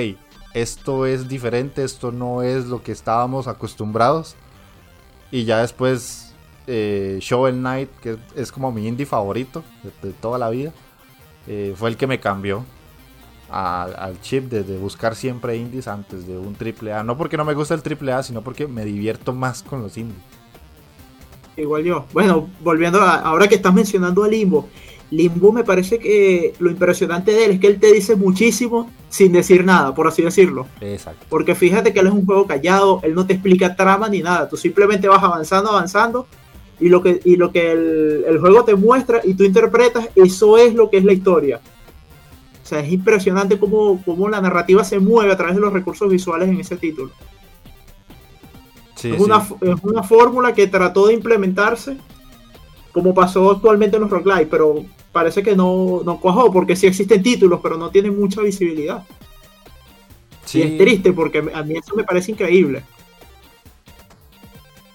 esto 0.54 1.06
es 1.06 1.28
diferente, 1.28 1.84
esto 1.84 2.14
no 2.14 2.41
es 2.41 2.68
lo 2.68 2.84
que 2.84 2.93
estábamos 2.93 3.49
acostumbrados. 3.49 4.38
Y 5.30 5.43
ya 5.43 5.60
después, 5.60 6.30
eh, 6.68 7.18
Shovel 7.22 7.55
Knight, 7.55 7.89
que 8.01 8.18
es 8.36 8.51
como 8.51 8.72
mi 8.72 8.88
indie 8.88 9.05
favorito 9.05 9.64
de, 10.01 10.12
toda 10.12 10.38
la 10.38 10.49
vida, 10.49 10.72
eh, 11.47 11.74
fue 11.76 11.89
el 11.89 11.97
que 11.97 12.07
me 12.07 12.20
cambió 12.20 12.64
al 13.49 14.22
chip 14.22 14.45
de, 14.45 14.64
de, 14.64 14.78
buscar 14.78 15.14
siempre 15.14 15.57
indies 15.57 15.89
antes 15.89 16.26
de 16.26 16.38
un 16.38 16.55
triple 16.55 16.93
A. 16.93 17.03
No 17.03 17.18
porque 17.18 17.36
no 17.36 17.43
me 17.43 17.53
gusta 17.53 17.74
el 17.74 17.84
triple 17.84 18.14
A, 18.14 18.24
sino 18.24 18.41
porque 18.41 18.66
me 18.66 18.86
divierto 18.86 19.34
más 19.34 19.62
con 19.62 19.82
los 19.82 19.97
indies. 19.97 20.22
Igual 21.57 21.84
yo. 21.84 22.05
Bueno, 22.14 22.49
volviendo 22.62 23.01
a 23.01 23.16
ahora 23.16 23.47
que 23.47 23.55
estás 23.55 23.74
mencionando 23.74 24.24
a 24.24 24.30
Limbo, 24.30 24.70
Limbo 25.12 25.51
me 25.51 25.66
parece 25.66 25.99
que 25.99 26.53
lo 26.59 26.72
impresionante 26.72 27.32
de 27.32 27.45
él 27.45 27.51
es 27.51 27.59
que 27.59 27.68
él 27.68 27.80
te 27.80 27.91
dice 27.91 28.16
muchísimo 28.16 28.89
sin 29.09 29.34
decir 29.34 29.66
nada, 29.66 29.93
por 29.93 30.07
así 30.07 30.22
decirlo. 30.22 30.68
Exacto. 30.80 31.26
Porque 31.28 31.53
fíjate 31.53 31.91
que 31.91 31.99
él 31.99 32.07
es 32.07 32.14
un 32.14 32.26
juego 32.26 32.47
callado, 32.47 33.01
él 33.03 33.14
no 33.14 33.28
te 33.28 33.34
explica 33.34 33.76
trama 33.76 34.07
ni 34.07 34.22
nada, 34.22 34.47
tú 34.47 34.55
simplemente 34.55 35.09
vas 35.09 35.22
avanzando, 35.22 35.72
avanzando 35.72 36.28
y 36.82 36.89
lo 36.89 37.01
que, 37.01 37.21
y 37.23 37.36
lo 37.36 37.51
que 37.51 37.71
el, 37.71 38.38
juego 38.39 38.65
te 38.65 38.75
muestra 38.75 39.21
y 39.23 39.36
tú 39.36 39.43
interpretas, 39.43 40.09
eso 40.15 40.57
es 40.57 40.73
lo 40.73 40.89
que 40.89 40.97
es 40.97 41.05
la 41.05 41.13
historia. 41.13 41.61
O 42.63 42.65
sea, 42.65 42.79
es 42.79 42.91
impresionante 42.91 43.59
cómo, 43.59 44.01
cómo 44.03 44.27
la 44.27 44.41
narrativa 44.41 44.84
se 44.84 44.99
mueve 44.99 45.32
a 45.32 45.38
través 45.38 45.55
de 45.55 45.61
los 45.61 45.71
recursos 45.71 46.09
visuales 46.09 46.49
en 46.49 46.59
ese 46.59 46.77
título 46.77 47.11
es, 49.09 49.19
Una, 49.19 50.03
fórmula 50.03 50.53
que 50.53 50.67
trató 50.67 51.07
de 51.07 51.13
implementarse 51.13 51.97
como 52.91 53.13
pasó 53.13 53.51
actualmente 53.51 53.95
en 53.95 54.01
los 54.01 54.11
roguelike, 54.11 54.49
pero 54.49 54.84
parece 55.13 55.41
que 55.41 55.55
no, 55.55 56.01
no 56.03 56.19
cuajó 56.19 56.51
porque 56.51 56.75
sí 56.75 56.88
existen 56.88 57.23
títulos, 57.23 57.61
pero 57.63 57.77
no 57.77 57.89
tienen 57.89 58.19
mucha 58.19 58.41
visibilidad. 58.41 59.05
Y 60.53 60.61
es 60.61 60.77
triste 60.77 61.13
porque 61.13 61.38
a 61.53 61.63
mí 61.63 61.75
eso 61.75 61.95
me 61.95 62.03
parece 62.03 62.34
increíble. 62.34 62.84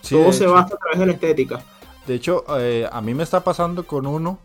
Todo 0.08 0.30
se 0.30 0.46
basa 0.46 0.74
a 0.74 0.78
través 0.78 0.98
de 0.98 1.06
la 1.06 1.12
estética. 1.12 1.64
De 2.06 2.14
hecho, 2.14 2.44
eh, 2.58 2.88
a 2.90 3.00
mí 3.00 3.14
me 3.14 3.22
está 3.22 3.42
pasando 3.42 3.86
con 3.86 4.06
uno 4.06 4.38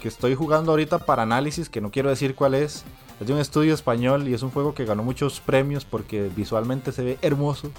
que 0.00 0.08
estoy 0.08 0.34
jugando 0.34 0.72
ahorita 0.72 0.98
para 0.98 1.22
análisis, 1.22 1.68
que 1.68 1.80
no 1.80 1.90
quiero 1.90 2.10
decir 2.10 2.34
cuál 2.34 2.54
es. 2.54 2.84
Es 3.20 3.26
de 3.26 3.32
un 3.32 3.38
estudio 3.38 3.72
español 3.72 4.28
y 4.28 4.34
es 4.34 4.42
un 4.42 4.50
juego 4.50 4.74
que 4.74 4.84
ganó 4.84 5.02
muchos 5.02 5.40
premios 5.40 5.84
porque 5.84 6.30
visualmente 6.34 6.92
se 6.92 7.04
ve 7.04 7.18
hermoso 7.22 7.70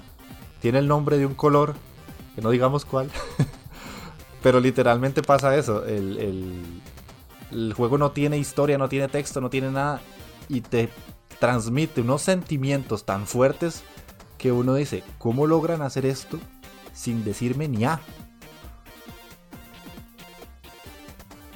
tiene 0.60 0.78
el 0.78 0.88
nombre 0.88 1.18
de 1.18 1.26
un 1.26 1.34
color, 1.34 1.74
que 2.34 2.42
no 2.42 2.50
digamos 2.50 2.84
cuál, 2.84 3.10
pero 4.42 4.60
literalmente 4.60 5.22
pasa 5.22 5.56
eso, 5.56 5.84
el, 5.84 6.82
juego 7.76 7.98
no 7.98 8.10
tiene 8.10 8.38
historia, 8.38 8.76
no 8.78 8.88
tiene 8.88 9.08
texto, 9.08 9.40
no 9.40 9.50
tiene 9.50 9.70
nada, 9.70 10.00
y 10.48 10.60
te 10.62 10.88
transmite 11.38 12.00
unos 12.00 12.22
sentimientos 12.22 13.04
tan 13.04 13.26
fuertes 13.26 13.82
que 14.38 14.52
uno 14.52 14.74
dice, 14.74 15.02
¿cómo 15.18 15.46
logran 15.46 15.82
hacer 15.82 16.06
esto 16.06 16.38
sin 16.92 17.24
decirme 17.24 17.68
ni 17.68 17.84
a? 17.84 18.00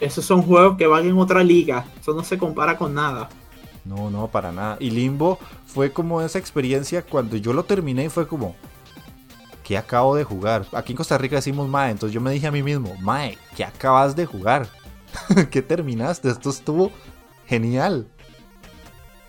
Esos 0.01 0.25
son 0.25 0.43
juegos 0.43 0.77
que 0.77 0.87
van 0.87 1.07
en 1.07 1.19
otra 1.19 1.45
liga, 1.45 1.87
eso 2.01 2.15
no 2.15 2.25
se 2.25 2.39
compara 2.39 2.77
con 2.77 2.95
nada. 2.95 3.29
No, 3.85 4.11
no, 4.11 4.29
para 4.29 4.53
nada. 4.53 4.77
Y 4.81 4.91
Limbo 4.91 5.39
fue 5.67 5.93
como 5.93 6.23
esa 6.23 6.39
experiencia 6.39 7.03
cuando 7.03 7.37
yo 7.37 7.53
lo 7.53 7.65
terminé 7.65 8.05
y 8.05 8.09
fue 8.09 8.27
como, 8.27 8.57
¿qué 9.63 9.77
acabo 9.77 10.17
de 10.17 10.25
jugar? 10.25 10.67
Aquí 10.73 10.93
en 10.93 10.97
Costa 10.97 11.19
Rica 11.19 11.37
decimos 11.37 11.69
Mae, 11.69 11.91
entonces 11.91 12.15
yo 12.15 12.21
me 12.21 12.33
dije 12.33 12.47
a 12.47 12.51
mí 12.51 12.63
mismo, 12.63 12.95
Mae, 13.01 13.39
¿qué 13.57 13.65
acabas 13.65 14.17
de 14.17 14.27
jugar? 14.27 14.69
¿Qué 15.51 15.63
terminaste? 15.63 16.29
Esto 16.29 16.51
estuvo 16.51 16.91
genial. 17.47 18.07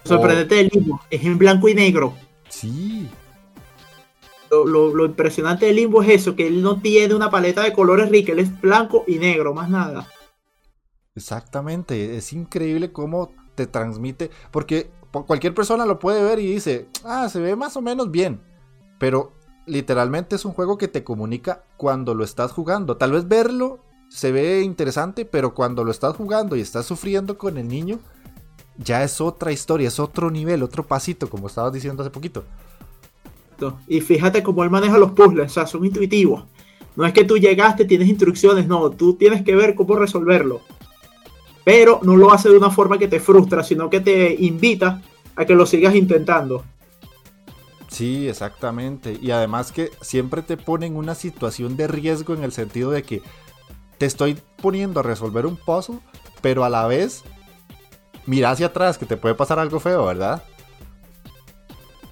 Sorprendente 0.04 0.56
del 0.56 0.70
limbo, 0.74 1.02
es 1.10 1.24
en 1.24 1.38
blanco 1.38 1.70
y 1.70 1.76
negro. 1.76 2.14
Sí. 2.50 3.08
Lo, 4.50 5.06
impresionante 5.06 5.66
del 5.66 5.78
limbo 5.78 6.04
es 6.04 6.10
eso, 6.10 6.36
que 6.36 6.48
él 6.48 6.62
no 6.62 6.82
tiene 6.82 7.14
una 7.14 7.30
paleta 7.30 7.62
de 7.62 7.72
colores 7.72 8.10
rica, 8.10 8.32
él 8.34 8.40
es 8.40 8.60
blanco 8.60 9.04
y 9.08 9.18
negro, 9.18 9.54
más 9.54 9.70
nada. 9.70 10.08
Exactamente, 11.16 12.16
es 12.16 12.32
increíble 12.32 12.93
cómo 12.93 13.32
te 13.55 13.68
transmite, 13.68 14.32
porque 14.49 14.89
cualquier 15.12 15.53
persona 15.53 15.86
lo 15.86 15.99
puede 15.99 16.24
ver 16.24 16.39
y 16.39 16.53
dice, 16.53 16.88
ah, 17.03 17.28
se 17.28 17.41
ve 17.41 17.57
más 17.57 17.76
o 17.76 17.82
menos 17.82 18.12
bien, 18.12 18.39
pero 18.97 19.34
literalmente 19.66 20.38
es 20.38 20.45
un 20.45 20.53
juego 20.53 20.78
que 20.78 20.88
te 20.88 21.03
comunica 21.03 21.66
cuando 21.76 22.16
lo 22.16 22.24
estás 22.24 22.51
jugando. 22.53 22.95
Tal 22.95 23.12
vez 23.12 23.28
verlo 23.28 23.80
se 24.07 24.32
ve 24.32 24.62
interesante, 24.62 25.26
pero 25.26 25.53
cuando 25.53 25.84
lo 25.84 25.91
estás 25.91 26.16
jugando 26.16 26.55
y 26.55 26.62
estás 26.62 26.86
sufriendo 26.86 27.38
con 27.38 27.57
el 27.57 27.68
niño, 27.68 27.99
ya 28.78 29.03
es 29.03 29.20
otra 29.20 29.51
historia, 29.51 29.89
es 29.89 29.99
otro 29.99 30.32
nivel, 30.32 30.64
otro 30.64 30.88
pasito, 30.88 31.30
como 31.30 31.47
estabas 31.47 31.74
diciendo 31.74 32.03
hace 32.03 32.09
poquito. 32.09 32.45
Y 33.88 34.01
fíjate 34.01 34.41
cómo 34.41 34.64
él 34.64 34.70
maneja 34.70 34.97
los 34.97 35.12
puzzles, 35.12 35.51
o 35.51 35.53
sea, 35.53 35.68
son 35.68 35.86
intuitivos. 35.86 36.45
No 36.95 37.05
es 37.05 37.14
que 37.14 37.24
tú 37.24 37.38
llegaste, 37.38 37.86
tienes 37.86 38.07
instrucciones, 38.07 38.66
no, 38.68 38.89
tú 38.89 39.16
tienes 39.16 39.43
que 39.43 39.55
ver 39.55 39.76
cómo 39.76 39.95
resolverlo. 39.95 40.62
Pero 41.64 41.99
no 42.03 42.18
lo 42.18 42.32
hace 42.32 42.49
de 42.49 42.57
una 42.57 42.72
forma 42.72 42.97
que 42.97 43.07
te 43.07 43.20
frustra, 43.20 43.64
sino 43.64 43.89
que 43.89 43.99
te 43.99 44.36
invita 44.39 45.01
a 45.36 45.45
que 45.45 45.55
lo 45.55 45.66
sigas 45.66 45.95
intentando. 45.95 46.64
Sí, 47.88 48.28
exactamente. 48.28 49.18
Y 49.22 49.32
además 49.32 49.72
que 49.72 49.91
siempre 50.01 50.41
te 50.41 50.57
ponen 50.57 50.95
una 50.95 51.14
situación 51.14 51.76
de 51.76 51.88
riesgo 51.88 52.34
en 52.34 52.43
el 52.43 52.51
sentido 52.51 52.89
de 52.91 53.03
que 53.03 53.22
te 53.97 54.05
estoy 54.05 54.38
poniendo 54.62 55.01
a 55.01 55.03
resolver 55.03 55.45
un 55.45 55.57
puzzle, 55.57 55.99
pero 56.41 56.64
a 56.64 56.70
la 56.70 56.88
vez 56.88 57.24
mira 58.26 58.51
hacia 58.51 58.68
atrás 58.68 58.97
que 58.97 59.05
te 59.05 59.18
puede 59.18 59.36
pasar 59.36 59.59
algo 59.59 59.80
feo, 59.80 60.05
¿verdad? 60.05 60.43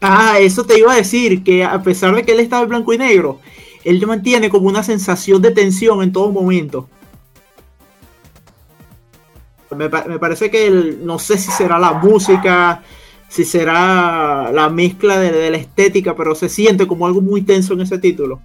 Ah, 0.02 0.38
eso 0.40 0.66
te 0.66 0.80
iba 0.80 0.94
a 0.94 0.98
decir, 0.98 1.44
que 1.44 1.64
a 1.64 1.82
pesar 1.82 2.16
de 2.16 2.24
que 2.24 2.32
él 2.34 2.40
está 2.40 2.62
en 2.62 2.70
blanco 2.70 2.94
y 2.94 2.98
negro, 2.98 3.40
él 3.84 4.06
mantiene 4.06 4.50
como 4.50 4.68
una 4.68 4.84
sensación 4.84 5.42
de 5.42 5.52
tensión 5.52 6.04
en 6.04 6.12
todo 6.12 6.32
momento. 6.32 6.90
Me, 9.72 9.88
me 9.88 10.20
parece 10.20 10.50
que 10.50 10.68
él, 10.68 11.00
no 11.04 11.20
sé 11.20 11.38
si 11.38 11.52
será 11.52 11.78
la 11.78 11.94
música, 11.94 12.82
si 13.30 13.46
será 13.46 14.52
la 14.52 14.70
mezcla 14.70 15.20
de, 15.20 15.52
la 15.52 15.58
estética, 15.58 16.16
pero 16.16 16.34
se 16.36 16.50
siente 16.50 16.88
como 16.88 17.06
algo 17.06 17.22
muy 17.22 17.44
tenso 17.44 17.74
en 17.74 17.82
ese 17.82 18.00
título. 18.00 18.42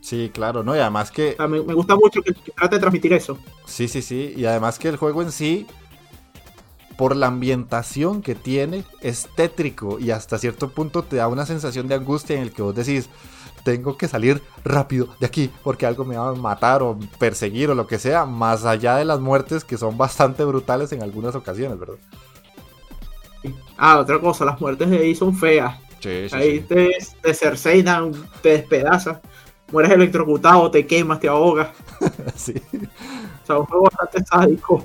Sí, 0.00 0.30
claro, 0.34 0.64
¿no? 0.64 0.74
Y 0.76 0.80
además 0.80 1.12
que... 1.12 1.36
me, 1.48 1.60
gusta 1.60 1.94
mucho 1.94 2.20
que, 2.22 2.32
trate 2.32 2.74
de 2.74 2.80
transmitir 2.80 3.12
eso. 3.12 3.38
Sí, 3.64 3.86
sí, 3.86 4.02
sí. 4.02 4.34
Y 4.36 4.44
además 4.44 4.80
que 4.80 4.88
el 4.88 4.96
juego 4.96 5.22
en 5.22 5.30
sí, 5.30 5.66
por 6.96 7.14
la 7.14 7.28
ambientación 7.28 8.20
que 8.20 8.34
tiene, 8.34 8.84
es 9.00 9.28
tétrico 9.36 10.00
y 10.00 10.10
hasta 10.10 10.38
cierto 10.38 10.70
punto 10.70 11.04
te 11.04 11.16
da 11.16 11.28
una 11.28 11.46
sensación 11.46 11.86
de 11.86 11.94
angustia 11.94 12.36
en 12.36 12.42
el 12.42 12.52
que 12.52 12.62
vos 12.62 12.74
decís, 12.74 13.08
tengo 13.64 13.96
que 13.96 14.08
salir 14.08 14.42
rápido 14.64 15.08
de 15.20 15.26
aquí 15.26 15.50
porque 15.62 15.86
algo 15.86 16.04
me 16.04 16.16
va 16.16 16.30
a 16.30 16.34
matar 16.34 16.82
o 16.82 16.98
perseguir 17.18 17.70
o 17.70 17.74
lo 17.74 17.86
que 17.86 17.98
sea, 17.98 18.26
más 18.26 18.64
allá 18.64 18.96
de 18.96 19.04
las 19.04 19.20
muertes 19.20 19.64
que 19.64 19.78
son 19.78 19.96
bastante 19.96 20.44
brutales 20.44 20.92
en 20.92 21.02
algunas 21.02 21.34
ocasiones, 21.34 21.78
¿verdad? 21.78 21.96
Ah, 23.76 23.98
otra 23.98 24.20
cosa, 24.20 24.44
las 24.44 24.60
muertes 24.60 24.88
de 24.90 24.98
ahí 24.98 25.14
son 25.14 25.34
feas. 25.34 25.78
Sí, 26.00 26.28
sí, 26.28 26.36
ahí 26.36 26.60
Te, 26.60 26.96
te 27.20 27.34
cerceinan, 27.34 28.12
te 28.42 28.50
despedazas, 28.50 29.18
mueres 29.70 29.92
electrocutado, 29.92 30.70
te 30.70 30.86
quemas, 30.86 31.20
te 31.20 31.28
ahogas. 31.28 31.70
sí. 32.36 32.54
O 32.72 33.46
sea, 33.46 33.58
un 33.58 33.66
juego 33.66 33.84
bastante 33.84 34.24
sádico. 34.24 34.84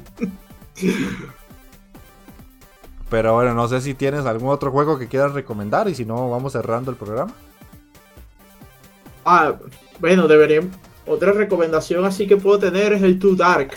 Pero 3.10 3.34
bueno, 3.36 3.54
no 3.54 3.68
sé 3.68 3.82
si 3.82 3.94
tienes 3.94 4.26
algún 4.26 4.50
otro 4.50 4.72
juego 4.72 5.00
que 5.00 5.08
quieras 5.08 5.34
recomendar 5.34 5.88
y 5.88 5.96
si 5.96 6.06
no, 6.06 6.30
vamos 6.30 6.54
cerrando 6.54 6.92
el 6.92 6.98
programa. 6.98 7.34
Ah, 9.30 9.56
bueno, 10.00 10.26
debería. 10.26 10.62
Otra 11.06 11.34
recomendación 11.34 12.06
así 12.06 12.28
que 12.28 12.38
puedo 12.38 12.60
tener 12.60 12.94
es 12.94 13.04
el 13.04 13.20
Too 13.20 13.36
Dark. 13.36 13.72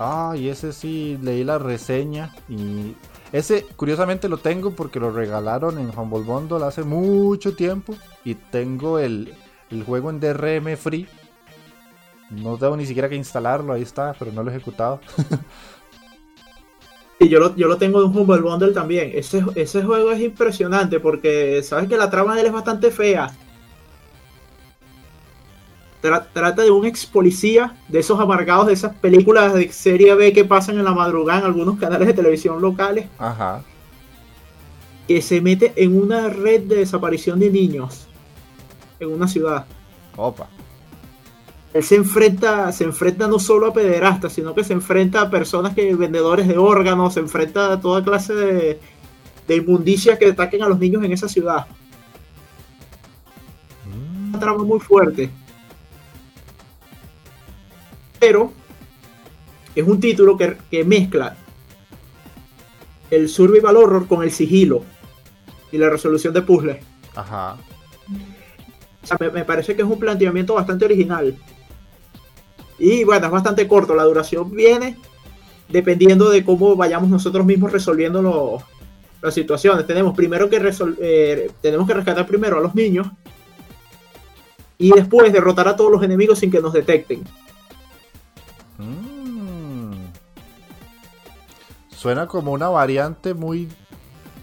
Ah, 0.00 0.34
y 0.36 0.48
ese 0.48 0.72
sí 0.72 1.16
leí 1.22 1.44
la 1.44 1.58
reseña 1.58 2.34
y 2.48 2.96
ese, 3.30 3.64
curiosamente, 3.76 4.28
lo 4.28 4.38
tengo 4.38 4.72
porque 4.72 4.98
lo 4.98 5.12
regalaron 5.12 5.78
en 5.78 5.96
Humble 5.96 6.22
Bundle 6.22 6.66
hace 6.66 6.82
mucho 6.82 7.54
tiempo. 7.54 7.94
Y 8.24 8.34
tengo 8.34 8.98
el, 8.98 9.32
juego 9.86 10.10
en 10.10 10.18
DRM 10.18 10.76
free. 10.76 11.06
No 12.30 12.56
debo 12.56 12.76
ni 12.76 12.84
siquiera 12.84 13.08
que 13.08 13.14
instalarlo, 13.14 13.72
ahí 13.72 13.82
está, 13.82 14.12
pero 14.18 14.32
no 14.32 14.42
lo 14.42 14.50
he 14.50 14.54
ejecutado. 14.54 14.98
y 17.20 17.28
yo 17.28 17.38
lo, 17.38 17.54
yo 17.54 17.68
lo 17.68 17.76
tengo 17.76 18.04
en 18.04 18.08
Humble 18.08 18.40
Bundle 18.40 18.72
también. 18.72 19.12
Ese, 19.14 19.44
ese 19.54 19.84
juego 19.84 20.10
es 20.10 20.20
impresionante 20.20 20.98
porque 20.98 21.62
sabes 21.62 21.88
que 21.88 21.96
la 21.96 22.10
trama 22.10 22.34
de 22.34 22.40
él 22.40 22.48
es 22.48 22.52
bastante 22.52 22.90
fea 22.90 23.32
trata 26.00 26.62
de 26.62 26.70
un 26.70 26.86
ex 26.86 27.06
policía, 27.06 27.74
de 27.88 27.98
esos 27.98 28.18
amargados 28.20 28.66
de 28.68 28.72
esas 28.72 28.94
películas 28.96 29.54
de 29.54 29.72
serie 29.72 30.14
B 30.14 30.32
que 30.32 30.44
pasan 30.44 30.78
en 30.78 30.84
la 30.84 30.94
madrugada 30.94 31.40
en 31.40 31.46
algunos 31.46 31.78
canales 31.78 32.06
de 32.06 32.14
televisión 32.14 32.60
locales. 32.60 33.06
Ajá. 33.18 33.62
Que 35.06 35.22
se 35.22 35.40
mete 35.40 35.72
en 35.76 36.00
una 36.00 36.28
red 36.28 36.62
de 36.62 36.76
desaparición 36.76 37.40
de 37.40 37.50
niños 37.50 38.06
en 39.00 39.12
una 39.12 39.26
ciudad. 39.26 39.66
Opa. 40.16 40.48
Él 41.74 41.82
se 41.82 41.96
enfrenta, 41.96 42.72
se 42.72 42.84
enfrenta 42.84 43.28
no 43.28 43.38
solo 43.38 43.66
a 43.66 43.72
pederastas, 43.72 44.32
sino 44.32 44.54
que 44.54 44.64
se 44.64 44.72
enfrenta 44.72 45.20
a 45.22 45.30
personas 45.30 45.74
que 45.74 45.94
vendedores 45.94 46.48
de 46.48 46.56
órganos, 46.56 47.14
se 47.14 47.20
enfrenta 47.20 47.72
a 47.72 47.80
toda 47.80 48.02
clase 48.02 48.34
de, 48.34 48.80
de 49.46 49.56
inmundicia 49.56 50.18
que 50.18 50.26
ataquen 50.26 50.62
a 50.62 50.68
los 50.68 50.78
niños 50.78 51.04
en 51.04 51.12
esa 51.12 51.28
ciudad. 51.28 51.66
Mm. 53.86 54.30
Una 54.30 54.38
trama 54.38 54.64
muy 54.64 54.80
fuerte 54.80 55.30
pero 58.18 58.52
es 59.74 59.86
un 59.86 60.00
título 60.00 60.36
que, 60.36 60.84
mezcla 60.84 61.36
el 63.10 63.28
survival 63.28 63.76
horror 63.76 64.06
con 64.06 64.22
el 64.22 64.30
sigilo 64.30 64.82
y 65.72 65.78
la 65.78 65.88
resolución 65.88 66.34
de 66.34 66.42
puzzles. 66.42 66.84
Ajá. 67.14 67.56
O 69.02 69.06
sea, 69.06 69.16
me, 69.32 69.44
parece 69.44 69.74
que 69.74 69.82
es 69.82 69.88
un 69.88 69.98
planteamiento 69.98 70.54
bastante 70.54 70.84
original. 70.84 71.36
Y 72.78 73.04
bueno, 73.04 73.26
es 73.26 73.32
bastante 73.32 73.66
corto. 73.66 73.94
La 73.94 74.04
duración 74.04 74.50
viene 74.50 74.96
dependiendo 75.68 76.30
de 76.30 76.44
cómo 76.44 76.76
vayamos 76.76 77.08
nosotros 77.08 77.44
mismos 77.46 77.72
resolviendo 77.72 78.62
las 79.22 79.34
situaciones. 79.34 79.86
Tenemos 79.86 80.16
primero 80.16 80.48
que 80.48 80.60
eh, 81.00 81.50
tenemos 81.60 81.86
que 81.86 81.94
rescatar 81.94 82.26
primero 82.26 82.58
a 82.58 82.60
los 82.60 82.74
niños 82.74 83.06
y 84.78 84.90
después 84.92 85.32
derrotar 85.32 85.68
a 85.68 85.76
todos 85.76 85.90
los 85.90 86.02
enemigos 86.02 86.38
sin 86.38 86.50
que 86.50 86.60
nos 86.60 86.72
detecten. 86.72 87.22
Suena 91.98 92.28
como 92.28 92.52
una 92.52 92.68
variante 92.68 93.34
muy 93.34 93.68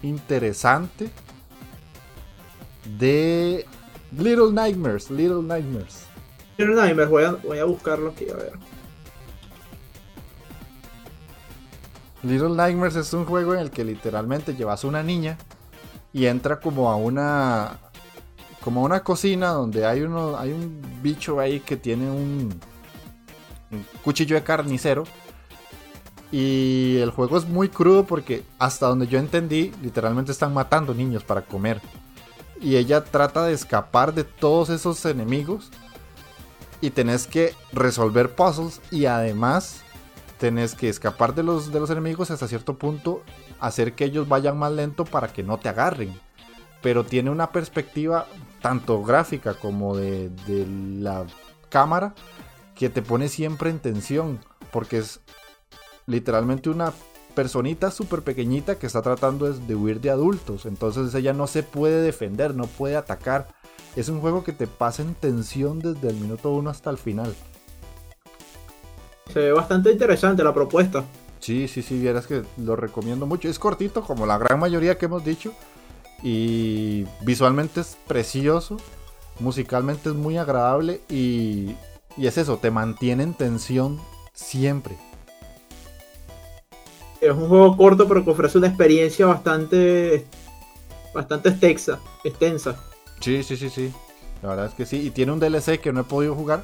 interesante 0.02 1.10
de 2.98 3.64
Little 4.12 4.52
Nightmares. 4.52 5.10
Little 5.10 5.42
Nightmares. 5.42 6.04
Little 6.58 6.74
Nightmares, 6.74 7.10
voy 7.10 7.24
a, 7.24 7.30
voy 7.32 7.58
a 7.58 7.64
buscarlo 7.64 8.10
aquí, 8.10 8.28
a 8.28 8.34
ver. 8.34 8.52
Little 12.24 12.50
Nightmares 12.50 12.96
es 12.96 13.14
un 13.14 13.24
juego 13.24 13.54
en 13.54 13.60
el 13.60 13.70
que 13.70 13.84
literalmente 13.84 14.54
llevas 14.54 14.84
una 14.84 15.02
niña 15.02 15.38
y 16.12 16.26
entra 16.26 16.60
como 16.60 16.90
a 16.90 16.96
una 16.96 17.78
como 18.60 18.82
a 18.82 18.84
una 18.84 19.02
cocina 19.02 19.48
donde 19.48 19.86
hay 19.86 20.02
uno 20.02 20.36
hay 20.36 20.52
un 20.52 20.82
bicho 21.00 21.40
ahí 21.40 21.60
que 21.60 21.78
tiene 21.78 22.10
un, 22.10 22.60
un 23.70 23.86
cuchillo 24.02 24.36
de 24.36 24.42
carnicero 24.42 25.04
y 26.38 26.98
el 26.98 27.12
juego 27.12 27.38
es 27.38 27.48
muy 27.48 27.70
crudo 27.70 28.04
porque 28.04 28.44
hasta 28.58 28.88
donde 28.88 29.06
yo 29.06 29.18
entendí, 29.18 29.72
literalmente 29.80 30.32
están 30.32 30.52
matando 30.52 30.92
niños 30.92 31.24
para 31.24 31.40
comer. 31.40 31.80
Y 32.60 32.76
ella 32.76 33.04
trata 33.04 33.46
de 33.46 33.54
escapar 33.54 34.12
de 34.12 34.24
todos 34.24 34.68
esos 34.68 35.02
enemigos. 35.06 35.70
Y 36.82 36.90
tenés 36.90 37.26
que 37.26 37.54
resolver 37.72 38.34
puzzles 38.34 38.82
y 38.90 39.06
además 39.06 39.80
tenés 40.36 40.74
que 40.74 40.90
escapar 40.90 41.34
de 41.34 41.42
los, 41.42 41.72
de 41.72 41.80
los 41.80 41.88
enemigos 41.88 42.30
hasta 42.30 42.48
cierto 42.48 42.76
punto, 42.76 43.22
hacer 43.58 43.94
que 43.94 44.04
ellos 44.04 44.28
vayan 44.28 44.58
más 44.58 44.72
lento 44.72 45.06
para 45.06 45.28
que 45.28 45.42
no 45.42 45.56
te 45.56 45.70
agarren. 45.70 46.20
Pero 46.82 47.06
tiene 47.06 47.30
una 47.30 47.50
perspectiva 47.50 48.26
tanto 48.60 49.02
gráfica 49.02 49.54
como 49.54 49.96
de, 49.96 50.28
de 50.46 50.66
la 51.00 51.24
cámara 51.70 52.14
que 52.74 52.90
te 52.90 53.00
pone 53.00 53.28
siempre 53.30 53.70
en 53.70 53.78
tensión. 53.78 54.38
Porque 54.70 54.98
es 54.98 55.20
literalmente 56.06 56.70
una 56.70 56.92
personita 57.34 57.90
súper 57.90 58.22
pequeñita 58.22 58.78
que 58.78 58.86
está 58.86 59.02
tratando 59.02 59.52
de 59.52 59.74
huir 59.74 60.00
de 60.00 60.10
adultos. 60.10 60.66
Entonces 60.66 61.14
ella 61.14 61.32
no 61.32 61.46
se 61.46 61.62
puede 61.62 62.00
defender, 62.00 62.54
no 62.54 62.66
puede 62.66 62.96
atacar. 62.96 63.48
Es 63.94 64.08
un 64.08 64.20
juego 64.20 64.42
que 64.42 64.52
te 64.52 64.66
pasa 64.66 65.02
en 65.02 65.14
tensión 65.14 65.80
desde 65.80 66.08
el 66.08 66.16
minuto 66.16 66.50
1 66.52 66.70
hasta 66.70 66.90
el 66.90 66.98
final. 66.98 67.34
Se 69.32 69.40
ve 69.40 69.52
bastante 69.52 69.92
interesante 69.92 70.42
la 70.42 70.54
propuesta. 70.54 71.04
Sí, 71.40 71.68
sí, 71.68 71.82
sí, 71.82 71.98
vieras 71.98 72.26
que 72.26 72.42
lo 72.56 72.74
recomiendo 72.74 73.26
mucho. 73.26 73.48
Es 73.48 73.58
cortito, 73.58 74.02
como 74.02 74.26
la 74.26 74.38
gran 74.38 74.58
mayoría 74.58 74.96
que 74.96 75.06
hemos 75.06 75.24
dicho. 75.24 75.52
Y 76.22 77.04
visualmente 77.22 77.80
es 77.80 77.96
precioso. 78.06 78.78
Musicalmente 79.40 80.08
es 80.08 80.14
muy 80.14 80.38
agradable. 80.38 81.02
Y, 81.10 81.74
y 82.16 82.26
es 82.26 82.38
eso, 82.38 82.56
te 82.56 82.70
mantiene 82.70 83.24
en 83.24 83.34
tensión 83.34 84.00
siempre. 84.32 84.96
Es 87.26 87.32
un 87.32 87.48
juego 87.48 87.76
corto, 87.76 88.06
pero 88.06 88.24
que 88.24 88.30
ofrece 88.30 88.58
una 88.58 88.68
experiencia 88.68 89.26
bastante. 89.26 90.26
bastante 91.12 91.48
extensa. 91.48 91.98
extensa. 92.24 92.76
Sí, 93.20 93.42
sí, 93.42 93.56
sí, 93.56 93.68
sí. 93.68 93.92
La 94.42 94.50
verdad 94.50 94.66
es 94.66 94.74
que 94.74 94.86
sí. 94.86 95.06
Y 95.06 95.10
tiene 95.10 95.32
un 95.32 95.40
DLC 95.40 95.80
que 95.80 95.92
no 95.92 96.00
he 96.00 96.04
podido 96.04 96.34
jugar. 96.34 96.62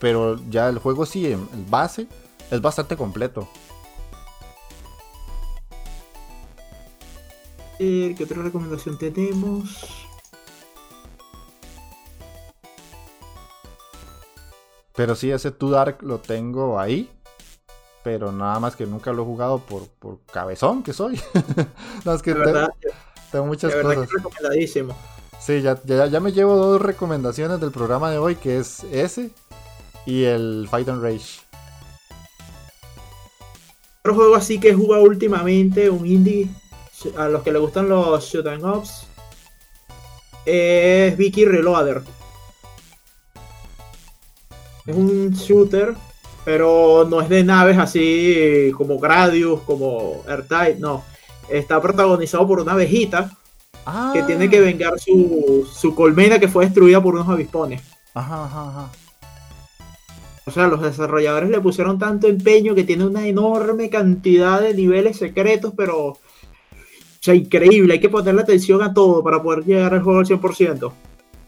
Pero 0.00 0.40
ya 0.48 0.68
el 0.68 0.78
juego 0.78 1.04
sí, 1.04 1.26
el 1.26 1.38
base, 1.68 2.06
es 2.50 2.60
bastante 2.60 2.96
completo. 2.96 3.46
¿Qué 7.78 8.24
otra 8.24 8.42
recomendación 8.42 8.98
tenemos? 8.98 9.86
Pero 14.94 15.14
sí, 15.14 15.30
ese 15.30 15.50
Too 15.50 15.70
Dark 15.70 16.02
lo 16.02 16.18
tengo 16.18 16.78
ahí 16.78 17.08
pero 18.10 18.32
nada 18.32 18.58
más 18.58 18.74
que 18.74 18.86
nunca 18.86 19.12
lo 19.12 19.22
he 19.22 19.24
jugado 19.24 19.60
por, 19.60 19.86
por 19.86 20.18
cabezón 20.32 20.82
que 20.82 20.92
soy. 20.92 21.20
no, 22.04 22.12
es 22.12 22.22
que 22.22 22.34
tengo, 22.34 23.46
muchas 23.46 23.72
cosas. 23.72 24.10
recomendadísimo. 24.10 24.96
Sí, 25.38 25.62
ya, 25.62 25.80
ya, 25.84 26.18
me 26.18 26.32
llevo 26.32 26.56
dos 26.56 26.82
recomendaciones 26.82 27.60
del 27.60 27.70
programa 27.70 28.10
de 28.10 28.18
hoy, 28.18 28.34
que 28.34 28.58
es 28.58 28.82
ese 28.90 29.30
y 30.06 30.24
el 30.24 30.66
Fight 30.68 30.88
and 30.88 31.04
Rage. 31.04 31.40
Otro 34.00 34.16
juego 34.16 34.34
así 34.34 34.58
que 34.58 34.70
he 34.70 34.74
jugado 34.74 35.04
últimamente, 35.04 35.88
un 35.88 36.04
indie, 36.04 36.48
a 37.16 37.28
los 37.28 37.44
que 37.44 37.52
le 37.52 37.60
gustan 37.60 37.88
los 37.88 38.24
shoot 38.24 38.48
and 38.48 38.64
ups, 38.64 39.06
es 40.44 41.16
Vicky 41.16 41.44
Reloader. 41.44 42.02
Es 44.84 44.96
un 44.96 45.30
shooter 45.30 45.94
pero 46.44 47.06
no 47.08 47.20
es 47.20 47.28
de 47.28 47.44
naves 47.44 47.78
así 47.78 48.72
como 48.76 48.98
Gradius, 48.98 49.60
como 49.62 50.22
Airtight, 50.28 50.78
no. 50.78 51.04
está 51.48 51.80
protagonizado 51.80 52.46
por 52.46 52.60
una 52.60 52.72
abejita 52.72 53.30
que 54.12 54.22
tiene 54.22 54.48
que 54.48 54.58
ah. 54.58 54.62
vengar 54.62 54.98
su, 54.98 55.68
su, 55.72 55.94
colmena 55.94 56.38
que 56.38 56.48
fue 56.48 56.64
destruida 56.64 57.02
por 57.02 57.14
unos 57.14 57.28
avispones. 57.28 57.82
Ajá, 58.14 58.44
ajá, 58.44 58.68
ajá. 58.68 58.90
O 60.46 60.50
sea, 60.50 60.66
los 60.66 60.82
desarrolladores 60.82 61.50
le 61.50 61.60
pusieron 61.60 61.98
tanto 61.98 62.26
empeño 62.26 62.74
que 62.74 62.84
tiene 62.84 63.06
una 63.06 63.26
enorme 63.26 63.88
cantidad 63.88 64.60
de 64.60 64.74
niveles 64.74 65.16
secretos, 65.16 65.72
pero. 65.76 66.06
O 66.08 66.18
sea, 67.20 67.34
increíble. 67.34 67.94
Hay 67.94 68.00
que 68.00 68.08
ponerle 68.08 68.42
atención 68.42 68.82
a 68.82 68.92
todo 68.92 69.22
para 69.22 69.42
poder 69.42 69.64
llegar 69.64 69.94
al 69.94 70.02
juego 70.02 70.20
al 70.20 70.26
100%. 70.26 70.92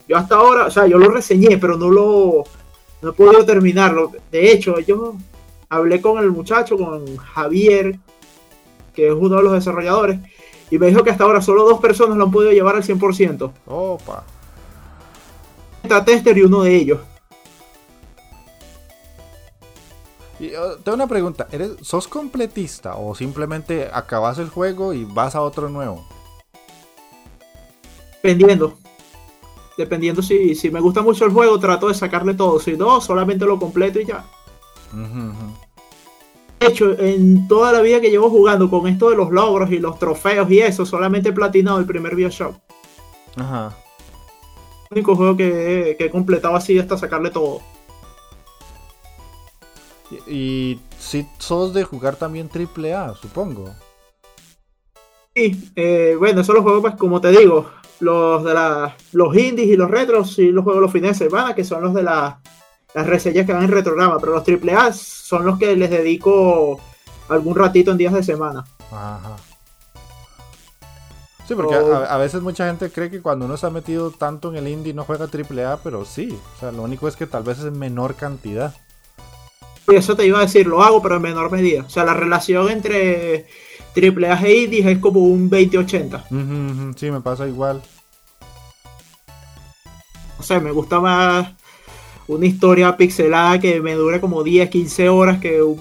Yo 0.07 0.17
hasta 0.17 0.37
ahora, 0.37 0.67
o 0.67 0.71
sea, 0.71 0.87
yo 0.87 0.99
lo 0.99 1.09
reseñé, 1.09 1.59
pero 1.59 1.77
no 1.77 1.91
lo. 1.91 2.45
No 3.03 3.11
he 3.11 3.13
podido 3.13 3.45
terminarlo. 3.45 4.13
De 4.31 4.53
hecho, 4.53 4.79
yo 4.79 5.17
hablé 5.69 6.01
con 6.01 6.23
el 6.23 6.31
muchacho, 6.31 6.79
con 6.79 7.17
Javier, 7.17 7.99
que 8.95 9.09
es 9.09 9.13
uno 9.13 9.37
de 9.37 9.43
los 9.43 9.53
desarrolladores, 9.53 10.21
y 10.71 10.79
me 10.79 10.87
dijo 10.87 11.03
que 11.03 11.11
hasta 11.11 11.25
ahora 11.25 11.43
solo 11.43 11.65
dos 11.65 11.81
personas 11.81 12.17
lo 12.17 12.25
han 12.25 12.31
podido 12.31 12.53
llevar 12.53 12.77
al 12.77 12.85
100%. 12.85 13.53
Opa. 13.67 14.25
Tester 16.05 16.39
y 16.39 16.43
uno 16.43 16.63
de 16.63 16.77
ellos. 16.77 17.01
Y, 20.39 20.57
uh, 20.57 20.79
tengo 20.83 20.95
una 20.95 21.07
pregunta, 21.07 21.47
¿eres, 21.53 21.73
¿sos 21.83 22.09
completista 22.09 22.97
o 22.97 23.15
simplemente 23.15 23.89
acabas 23.93 24.39
el 24.39 24.49
juego 24.49 24.95
y 24.95 25.05
vas 25.05 25.35
a 25.35 25.43
otro 25.43 25.69
nuevo? 25.69 26.07
Dependiendo. 28.23 28.79
Dependiendo 29.77 30.23
si, 30.23 30.55
si 30.55 30.71
me 30.71 30.81
gusta 30.81 31.03
mucho 31.03 31.25
el 31.25 31.33
juego, 31.33 31.59
trato 31.59 31.89
de 31.89 31.95
sacarle 31.95 32.35
todo. 32.35 32.61
Si 32.61 32.77
no, 32.77 33.01
solamente 33.01 33.45
lo 33.45 33.59
completo 33.59 34.01
y 34.01 34.07
ya. 34.07 34.25
De 36.61 36.69
hecho, 36.69 36.97
en 36.99 37.49
toda 37.49 37.73
la 37.73 37.81
vida 37.81 38.01
que 38.01 38.11
llevo 38.11 38.31
jugando 38.31 38.71
con 38.71 38.87
esto 38.87 39.11
de 39.11 39.17
los 39.17 39.31
logros 39.31 39.71
y 39.71 39.79
los 39.79 39.99
trofeos 39.99 40.51
y 40.51 40.61
eso, 40.61 40.87
solamente 40.87 41.31
he 41.31 41.33
platinado 41.33 41.79
el 41.79 41.87
primer 41.87 42.15
Bioshock. 42.15 42.57
Ajá. 43.37 43.77
El 44.91 44.99
único 44.99 45.17
juego 45.17 45.37
que, 45.37 45.97
he 45.99 46.11
completado 46.11 46.55
así 46.55 46.79
hasta 46.79 46.99
sacarle 46.99 47.31
todo. 47.31 47.61
Y, 50.29 50.79
si 50.99 51.27
sos 51.39 51.73
de 51.73 51.85
jugar 51.85 52.17
también 52.17 52.49
AAA, 52.49 53.15
supongo. 53.17 53.75
Sí, 55.35 55.73
eh, 55.75 56.15
bueno, 56.19 56.43
esos 56.43 56.55
los 56.55 56.63
juegos, 56.63 56.83
pues 56.83 56.95
como 56.97 57.21
te 57.21 57.31
digo, 57.31 57.71
los 58.03 58.43
de 58.45 58.53
la, 58.53 58.97
los 59.13 59.37
indies 59.37 59.69
y 59.69 59.77
los 59.77 59.91
retros, 59.91 60.35
sí 60.35 60.51
los 60.51 60.65
juegos 60.65 60.83
los 60.83 60.93
fines 60.93 61.19
de 61.19 61.27
semana, 61.27 61.55
que 61.55 61.65
son 61.65 61.83
los 61.83 61.95
de 61.95 62.03
la, 62.03 62.41
las 62.95 63.07
reseñas 63.07 63.47
que 63.47 63.53
van 63.53 63.63
en 63.63 63.71
retrograma, 63.71 64.19
pero 64.19 64.33
los 64.33 64.47
AAA 64.47 64.93
son 64.93 65.47
los 65.47 65.59
que 65.59 65.77
les 65.77 65.89
dedico 65.89 66.81
algún 67.29 67.55
ratito 67.55 67.93
en 67.93 67.99
días 67.99 68.13
de 68.13 68.23
semana. 68.23 68.65
Ajá. 68.91 69.37
Sí, 71.47 71.55
porque 71.55 71.75
a, 71.75 72.17
veces 72.19 72.41
mucha 72.41 72.67
gente 72.67 72.91
cree 72.91 73.11
que 73.11 73.21
cuando 73.21 73.47
uno 73.47 73.57
se 73.57 73.67
ha 73.67 73.71
metido 73.71 74.11
tanto 74.11 74.51
en 74.51 74.57
el 74.57 74.69
indie 74.69 74.95
no 74.95 75.05
juega 75.05 75.27
AAA, 75.27 75.79
pero 75.83 76.05
sí. 76.05 76.39
O 76.57 76.61
sea, 76.61 76.73
lo 76.73 76.83
único 76.83 77.09
es 77.09 77.17
que 77.17 77.27
tal 77.27 77.43
vez 77.43 77.59
es 77.59 77.65
en 77.65 77.79
menor 77.79 78.15
cantidad. 78.15 78.75
Eso 79.89 80.15
te 80.17 80.25
iba 80.25 80.39
a 80.39 80.43
decir, 80.43 80.67
lo 80.67 80.83
hago, 80.83 81.03
pero 81.03 81.17
en 81.17 81.23
menor 81.23 81.51
medida. 81.51 81.83
O 81.83 81.91
sea, 81.91 82.05
la 82.05 82.15
relación 82.15 82.71
entre 82.71 83.47
AAA 83.95 84.43
e 84.47 84.65
indie 84.65 84.91
es 84.91 84.99
como 84.99 85.21
un 85.21 85.51
20-80. 85.51 86.95
sí, 86.97 87.11
me 87.11 87.21
pasa 87.21 87.47
igual. 87.47 87.83
O 90.39 90.43
sea, 90.43 90.59
me 90.61 90.73
gusta 90.73 90.99
más 90.99 91.53
una 92.27 92.47
historia 92.47 92.97
pixelada 92.97 93.59
que 93.61 93.81
me 93.81 93.95
dure 93.95 94.21
como 94.21 94.43
10, 94.43 94.71
15 94.71 95.09
horas 95.09 95.39
que 95.39 95.63
un, 95.63 95.79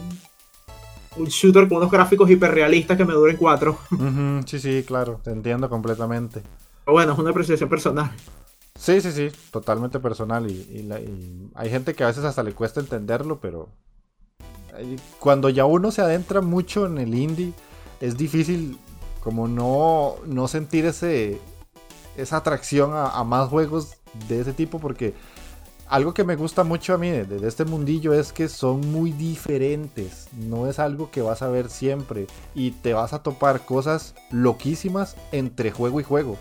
shooter 1.25 1.67
con 1.67 1.77
unos 1.77 1.91
gráficos 1.91 2.29
hiperrealistas 2.29 2.97
que 2.97 3.05
me 3.05 3.13
duren 3.13 3.37
4. 3.37 3.77
sí, 4.45 4.59
sí, 4.59 4.83
claro, 4.85 5.19
te 5.23 5.31
entiendo 5.31 5.69
completamente. 5.69 6.41
Pero 6.85 6.93
bueno, 6.93 7.13
es 7.13 7.19
una 7.19 7.31
apreciación 7.31 7.69
personal. 7.69 8.11
Sí, 8.75 9.01
sí, 9.01 9.11
sí, 9.11 9.29
totalmente 9.51 9.99
personal 9.99 10.49
y, 10.49 10.89
hay 11.55 11.69
gente 11.69 11.93
que 11.93 12.03
a 12.03 12.07
veces 12.07 12.23
hasta 12.23 12.43
le 12.43 12.53
cuesta 12.53 12.79
entenderlo, 12.79 13.39
pero 13.39 13.69
cuando 15.19 15.49
ya 15.49 15.65
uno 15.65 15.91
se 15.91 16.01
adentra 16.01 16.41
mucho 16.41 16.85
en 16.85 16.97
el 16.97 17.13
indie, 17.13 17.53
es 18.01 18.17
difícil 18.17 18.77
como 19.21 19.47
no, 19.47 20.15
no 20.25 20.47
sentir 20.47 20.85
ese, 20.85 21.39
esa 22.17 22.37
atracción 22.37 22.91
a, 22.93 23.23
más 23.23 23.49
juegos 23.49 23.97
de 24.27 24.41
ese 24.41 24.53
tipo 24.53 24.79
porque 24.79 25.13
algo 25.87 26.13
que 26.13 26.23
me 26.23 26.35
gusta 26.35 26.63
mucho 26.63 26.93
a 26.93 26.97
mí 26.97 27.09
de, 27.09 27.47
este 27.47 27.65
mundillo 27.65 28.13
es 28.13 28.33
que 28.33 28.47
son 28.47 28.91
muy 28.91 29.11
diferentes. 29.11 30.29
No 30.33 30.67
es 30.67 30.79
algo 30.79 31.11
que 31.11 31.21
vas 31.21 31.41
a 31.41 31.49
ver 31.49 31.69
siempre. 31.69 32.27
Y 32.55 32.71
te 32.71 32.93
vas 32.93 33.11
a 33.11 33.21
topar 33.21 33.65
cosas 33.65 34.15
loquísimas 34.31 35.17
entre 35.33 35.69
juego 35.71 35.99
y 35.99 36.03
juego. 36.03 36.37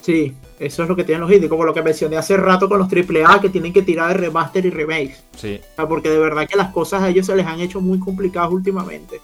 Sí, 0.00 0.34
eso 0.58 0.82
es 0.82 0.88
lo 0.88 0.96
que 0.96 1.04
tienen 1.04 1.22
los 1.22 1.32
indies, 1.32 1.48
como 1.48 1.64
lo 1.64 1.74
que 1.74 1.82
mencioné 1.82 2.16
hace 2.16 2.36
rato 2.36 2.68
con 2.68 2.78
los 2.78 2.88
AAA 2.92 3.40
que 3.40 3.48
tienen 3.48 3.72
que 3.72 3.82
tirar 3.82 4.08
de 4.08 4.14
remaster 4.14 4.66
y 4.66 4.70
remakes. 4.70 5.24
Sí. 5.36 5.60
porque 5.88 6.10
de 6.10 6.18
verdad 6.18 6.48
que 6.48 6.56
las 6.56 6.72
cosas 6.72 7.02
a 7.02 7.08
ellos 7.08 7.26
se 7.26 7.36
les 7.36 7.46
han 7.46 7.60
hecho 7.60 7.80
muy 7.80 7.98
complicadas 7.98 8.50
últimamente. 8.52 9.20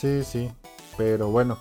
Sí, 0.00 0.24
sí. 0.24 0.50
Pero 0.96 1.28
bueno. 1.28 1.58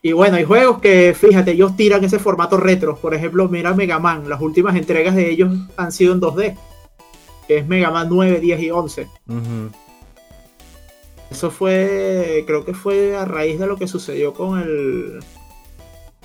Y 0.00 0.12
bueno, 0.12 0.36
hay 0.36 0.44
juegos 0.44 0.80
que, 0.80 1.14
fíjate, 1.14 1.52
ellos 1.52 1.76
tiran 1.76 2.02
ese 2.02 2.18
formato 2.18 2.56
retro. 2.56 2.96
Por 2.96 3.14
ejemplo, 3.14 3.48
mira 3.48 3.74
Mega 3.74 3.98
Man. 3.98 4.28
Las 4.28 4.40
últimas 4.40 4.76
entregas 4.76 5.14
de 5.14 5.30
ellos 5.30 5.52
han 5.76 5.92
sido 5.92 6.14
en 6.14 6.20
2D. 6.20 6.56
Que 7.46 7.58
es 7.58 7.66
Mega 7.66 7.90
Man 7.90 8.08
9, 8.10 8.40
10 8.40 8.60
y 8.60 8.70
11. 8.70 9.08
Eso 11.30 11.50
fue, 11.50 12.44
creo 12.46 12.64
que 12.64 12.74
fue 12.74 13.16
a 13.16 13.24
raíz 13.24 13.58
de 13.58 13.66
lo 13.66 13.76
que 13.76 13.88
sucedió 13.88 14.32
con 14.32 14.58
el... 14.58 15.20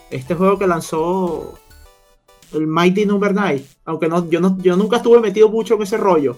Este 0.09 0.35
juego 0.35 0.57
que 0.57 0.67
lanzó 0.67 1.59
el 2.53 2.65
Mighty 2.65 3.05
Number 3.05 3.33
9. 3.33 3.63
Aunque 3.85 4.07
no, 4.07 4.29
yo, 4.29 4.39
no, 4.39 4.57
yo 4.59 4.77
nunca 4.77 4.97
estuve 4.97 5.19
metido 5.19 5.49
mucho 5.49 5.75
en 5.75 5.81
ese 5.81 5.97
rollo. 5.97 6.37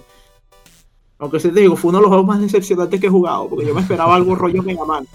Aunque 1.20 1.40
sí 1.40 1.52
te 1.52 1.60
digo, 1.60 1.76
fue 1.76 1.90
uno 1.90 2.00
de 2.00 2.04
los 2.04 2.10
juegos 2.10 2.28
más 2.28 2.42
decepcionantes 2.42 3.00
que 3.00 3.08
he 3.08 3.12
jugado. 3.12 3.48
Porque 3.50 3.66
yo 3.66 3.76
me 3.76 3.82
esperaba 3.82 4.16
algo 4.16 4.36
rollo 4.36 4.64
Mega 4.64 4.86
Man. 4.86 5.08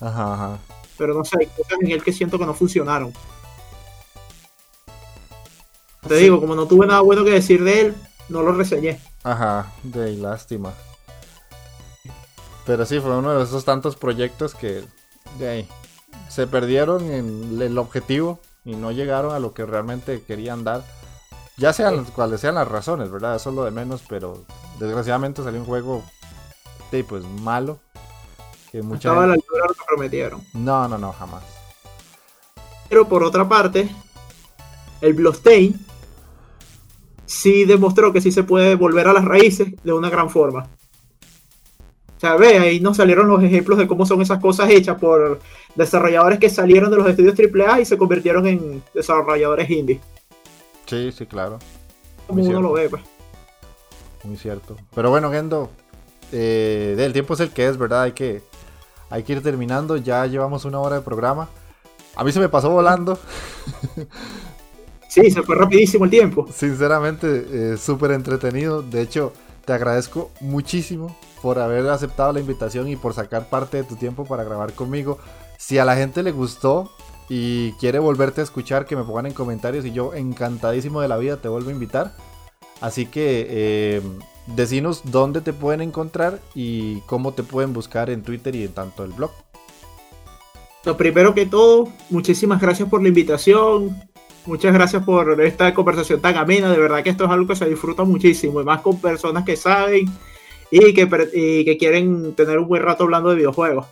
Ajá, 0.00 0.34
ajá 0.34 0.58
pero 1.00 1.14
no 1.14 1.24
sé, 1.24 1.38
hay 1.40 1.46
cosas 1.46 1.78
en 1.80 1.92
él 1.92 2.04
que 2.04 2.12
siento 2.12 2.38
que 2.38 2.44
no 2.44 2.52
funcionaron. 2.52 3.10
Te 6.06 6.14
digo, 6.16 6.38
como 6.38 6.54
no 6.54 6.66
tuve 6.66 6.86
nada 6.86 7.00
bueno 7.00 7.24
que 7.24 7.30
decir 7.30 7.64
de 7.64 7.80
él, 7.80 7.94
no 8.28 8.42
lo 8.42 8.52
reseñé. 8.52 9.00
Ajá, 9.24 9.72
de 9.82 10.12
lástima. 10.16 10.74
Pero 12.66 12.84
sí, 12.84 13.00
fue 13.00 13.16
uno 13.16 13.32
de 13.32 13.44
esos 13.44 13.64
tantos 13.64 13.96
proyectos 13.96 14.54
que 14.54 14.84
se 16.28 16.46
perdieron 16.46 17.10
en 17.10 17.62
el 17.62 17.78
objetivo 17.78 18.38
y 18.66 18.76
no 18.76 18.92
llegaron 18.92 19.34
a 19.34 19.38
lo 19.38 19.54
que 19.54 19.64
realmente 19.64 20.22
querían 20.22 20.64
dar. 20.64 20.84
Ya 21.60 21.74
sean 21.74 22.06
cuales 22.06 22.40
sean 22.40 22.54
las 22.54 22.66
razones, 22.66 23.10
¿verdad? 23.10 23.36
Eso 23.36 23.50
es 23.50 23.56
lo 23.56 23.64
de 23.64 23.70
menos, 23.70 24.02
pero 24.08 24.44
desgraciadamente 24.78 25.42
salió 25.42 25.60
un 25.60 25.66
juego 25.66 26.02
de, 26.90 27.04
pues 27.04 27.22
malo 27.42 27.78
que 28.72 28.78
Estaba 28.78 29.26
la 29.26 29.34
altura 29.34 29.66
lo 29.68 29.74
que 29.74 29.80
prometieron. 29.86 30.40
No, 30.54 30.88
no, 30.88 30.96
no, 30.96 31.12
jamás. 31.12 31.42
Pero 32.88 33.06
por 33.06 33.22
otra 33.22 33.46
parte, 33.46 33.90
el 35.02 35.12
Bloodstained 35.12 35.76
sí 37.26 37.66
demostró 37.66 38.10
que 38.10 38.22
sí 38.22 38.32
se 38.32 38.42
puede 38.42 38.74
volver 38.74 39.08
a 39.08 39.12
las 39.12 39.26
raíces 39.26 39.68
de 39.84 39.92
una 39.92 40.08
gran 40.08 40.30
forma. 40.30 40.66
O 42.16 42.20
sea, 42.20 42.36
ve, 42.36 42.58
ahí 42.58 42.80
nos 42.80 42.96
salieron 42.96 43.28
los 43.28 43.42
ejemplos 43.42 43.76
de 43.78 43.86
cómo 43.86 44.06
son 44.06 44.22
esas 44.22 44.40
cosas 44.40 44.70
hechas 44.70 44.98
por 44.98 45.40
desarrolladores 45.74 46.38
que 46.38 46.48
salieron 46.48 46.90
de 46.90 46.96
los 46.96 47.08
estudios 47.08 47.34
AAA 47.38 47.80
y 47.80 47.84
se 47.84 47.98
convirtieron 47.98 48.46
en 48.46 48.82
desarrolladores 48.94 49.68
indie. 49.68 50.00
Sí, 50.90 51.12
sí, 51.12 51.24
claro. 51.24 51.58
Como 52.26 52.42
uno 52.42 52.60
lo 52.60 52.72
ve, 52.72 52.88
pues. 52.88 53.02
Muy 54.24 54.36
cierto. 54.36 54.76
Pero 54.94 55.08
bueno, 55.10 55.30
Gendo, 55.30 55.70
eh, 56.32 56.96
el 56.98 57.12
tiempo 57.12 57.34
es 57.34 57.40
el 57.40 57.50
que 57.50 57.68
es, 57.68 57.78
¿verdad? 57.78 58.02
Hay 58.02 58.12
que 58.12 58.42
hay 59.10 59.24
que 59.24 59.32
ir 59.32 59.42
terminando, 59.42 59.96
ya 59.96 60.24
llevamos 60.26 60.64
una 60.64 60.78
hora 60.78 60.96
de 60.96 61.02
programa. 61.02 61.48
A 62.14 62.24
mí 62.24 62.32
se 62.32 62.40
me 62.40 62.48
pasó 62.48 62.70
volando. 62.70 63.18
Sí, 65.08 65.28
se 65.28 65.42
fue 65.42 65.56
rapidísimo 65.56 66.04
el 66.04 66.10
tiempo. 66.10 66.46
Sinceramente, 66.52 67.72
eh, 67.72 67.76
súper 67.76 68.12
entretenido. 68.12 68.80
De 68.80 69.02
hecho, 69.02 69.32
te 69.64 69.72
agradezco 69.72 70.30
muchísimo 70.40 71.16
por 71.42 71.58
haber 71.58 71.88
aceptado 71.88 72.32
la 72.32 72.38
invitación 72.38 72.88
y 72.88 72.94
por 72.94 73.12
sacar 73.12 73.48
parte 73.48 73.78
de 73.78 73.82
tu 73.82 73.96
tiempo 73.96 74.24
para 74.24 74.44
grabar 74.44 74.72
conmigo. 74.72 75.18
Si 75.58 75.78
a 75.78 75.84
la 75.84 75.96
gente 75.96 76.22
le 76.22 76.30
gustó 76.30 76.92
y 77.32 77.72
quiere 77.74 78.00
volverte 78.00 78.40
a 78.40 78.44
escuchar, 78.44 78.86
que 78.86 78.96
me 78.96 79.04
pongan 79.04 79.26
en 79.26 79.32
comentarios 79.32 79.86
y 79.86 79.92
yo 79.92 80.14
encantadísimo 80.14 81.00
de 81.00 81.06
la 81.06 81.16
vida 81.16 81.36
te 81.36 81.46
vuelvo 81.46 81.70
a 81.70 81.72
invitar. 81.72 82.12
Así 82.80 83.06
que 83.06 83.46
eh, 83.48 84.02
decinos 84.48 85.02
dónde 85.04 85.40
te 85.40 85.52
pueden 85.52 85.80
encontrar 85.80 86.40
y 86.56 87.00
cómo 87.02 87.32
te 87.32 87.44
pueden 87.44 87.72
buscar 87.72 88.10
en 88.10 88.24
Twitter 88.24 88.56
y 88.56 88.64
en 88.64 88.72
tanto 88.72 89.04
el 89.04 89.12
blog. 89.12 89.30
Lo 90.84 90.96
primero 90.96 91.32
que 91.32 91.46
todo, 91.46 91.88
muchísimas 92.08 92.60
gracias 92.60 92.88
por 92.88 93.00
la 93.00 93.08
invitación. 93.08 93.96
Muchas 94.44 94.74
gracias 94.74 95.04
por 95.04 95.40
esta 95.40 95.72
conversación 95.72 96.20
tan 96.20 96.36
amena. 96.36 96.68
De 96.72 96.80
verdad 96.80 97.04
que 97.04 97.10
esto 97.10 97.26
es 97.26 97.30
algo 97.30 97.46
que 97.46 97.54
se 97.54 97.68
disfruta 97.68 98.02
muchísimo 98.02 98.60
y 98.60 98.64
más 98.64 98.80
con 98.80 99.00
personas 99.00 99.44
que 99.44 99.54
saben 99.54 100.06
y 100.68 100.92
que, 100.94 101.08
que 101.64 101.76
quieren 101.78 102.34
tener 102.34 102.58
un 102.58 102.66
buen 102.66 102.82
rato 102.82 103.04
hablando 103.04 103.30
de 103.30 103.36
videojuegos. 103.36 103.86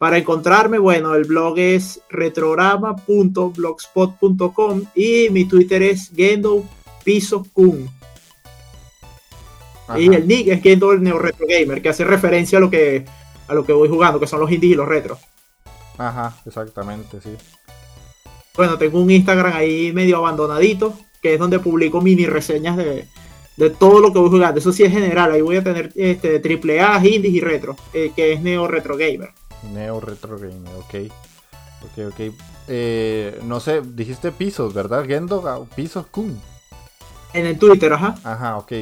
Para 0.00 0.16
encontrarme, 0.16 0.78
bueno, 0.78 1.14
el 1.14 1.26
blog 1.26 1.58
es 1.58 2.00
retrograma.blogspot.com 2.08 4.84
y 4.94 5.28
mi 5.28 5.44
Twitter 5.44 5.82
es 5.82 6.10
Gendo 6.16 6.64
Piso 7.04 7.44
Kun. 7.52 7.86
Y 9.98 10.06
el 10.06 10.26
nick 10.26 10.48
es 10.48 10.62
Gendo 10.62 10.92
el 10.92 11.02
Neo 11.02 11.18
Retro 11.18 11.44
Gamer, 11.46 11.82
que 11.82 11.90
hace 11.90 12.04
referencia 12.04 12.56
a 12.56 12.62
lo 12.62 12.70
que 12.70 13.04
a 13.46 13.52
lo 13.52 13.66
que 13.66 13.74
voy 13.74 13.90
jugando, 13.90 14.18
que 14.18 14.26
son 14.26 14.40
los 14.40 14.50
indies 14.50 14.72
y 14.72 14.76
los 14.76 14.88
retros. 14.88 15.18
Ajá, 15.98 16.34
exactamente, 16.46 17.20
sí. 17.20 17.36
Bueno, 18.56 18.78
tengo 18.78 19.02
un 19.02 19.10
Instagram 19.10 19.52
ahí 19.54 19.92
medio 19.92 20.16
abandonadito, 20.16 20.94
que 21.20 21.34
es 21.34 21.38
donde 21.38 21.58
publico 21.58 22.00
mini 22.00 22.24
reseñas 22.24 22.78
de, 22.78 23.06
todo 23.78 24.00
lo 24.00 24.14
que 24.14 24.18
voy 24.18 24.30
jugando. 24.30 24.60
Eso 24.60 24.72
sí 24.72 24.82
es 24.82 24.92
general, 24.92 25.32
ahí 25.32 25.42
voy 25.42 25.56
a 25.56 25.62
tener 25.62 25.92
este 25.94 26.40
AAA, 26.40 27.06
indies 27.06 27.34
y 27.34 27.42
retro, 27.42 27.76
eh, 27.92 28.12
que 28.16 28.32
es 28.32 28.40
Neo 28.40 28.66
Retro 28.66 28.96
Gamer. 28.96 29.34
Neo 29.72 30.00
Retro 30.00 30.38
Gamer, 30.38 30.74
ok. 30.76 31.12
Ok, 31.82 32.12
ok. 32.12 32.34
Eh, 32.68 33.40
no 33.44 33.60
sé, 33.60 33.80
dijiste 33.82 34.32
pisos, 34.32 34.74
¿verdad? 34.74 35.04
Gendo, 35.06 35.46
ah, 35.48 35.64
pisos 35.74 36.06
Kun. 36.06 36.40
En 37.32 37.46
el 37.46 37.58
Twitter, 37.58 37.92
ajá. 37.92 38.16
Ajá, 38.24 38.56
ok. 38.58 38.72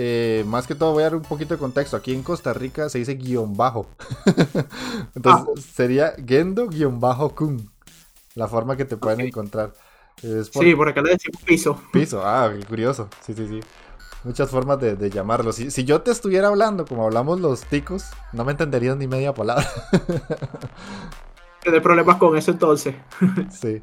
Eh, 0.00 0.44
más 0.46 0.66
que 0.66 0.76
todo 0.76 0.92
voy 0.92 1.02
a 1.02 1.06
dar 1.06 1.16
un 1.16 1.22
poquito 1.22 1.54
de 1.54 1.58
contexto. 1.58 1.96
Aquí 1.96 2.14
en 2.14 2.22
Costa 2.22 2.52
Rica 2.52 2.88
se 2.88 2.98
dice 2.98 3.14
guion 3.14 3.56
bajo. 3.56 3.86
Entonces 5.14 5.46
ah. 5.48 5.60
sería 5.74 6.12
Gendo 6.24 6.68
guion 6.68 7.00
bajo 7.00 7.34
Kun. 7.34 7.70
La 8.34 8.46
forma 8.46 8.76
que 8.76 8.84
te 8.84 8.96
pueden 8.96 9.20
encontrar. 9.20 9.72
Sí, 10.20 10.74
por 10.74 10.88
acá 10.88 11.02
le 11.02 11.10
decimos 11.10 11.42
piso. 11.42 11.80
Piso, 11.92 12.22
ah, 12.24 12.52
qué 12.56 12.64
curioso. 12.64 13.08
Sí, 13.24 13.34
sí, 13.34 13.46
sí. 13.48 13.60
Muchas 14.24 14.50
formas 14.50 14.80
de, 14.80 15.10
llamarlo. 15.10 15.52
Si, 15.52 15.70
si, 15.70 15.84
yo 15.84 16.02
te 16.02 16.10
estuviera 16.10 16.48
hablando 16.48 16.84
como 16.84 17.04
hablamos 17.04 17.40
los 17.40 17.62
ticos, 17.62 18.06
no 18.32 18.44
me 18.44 18.52
entenderías 18.52 18.96
ni 18.96 19.06
media 19.06 19.32
palabra. 19.32 19.66
Tener 21.62 21.82
problemas 21.82 22.16
con 22.16 22.36
eso 22.36 22.50
entonces. 22.50 22.94
sí. 23.50 23.82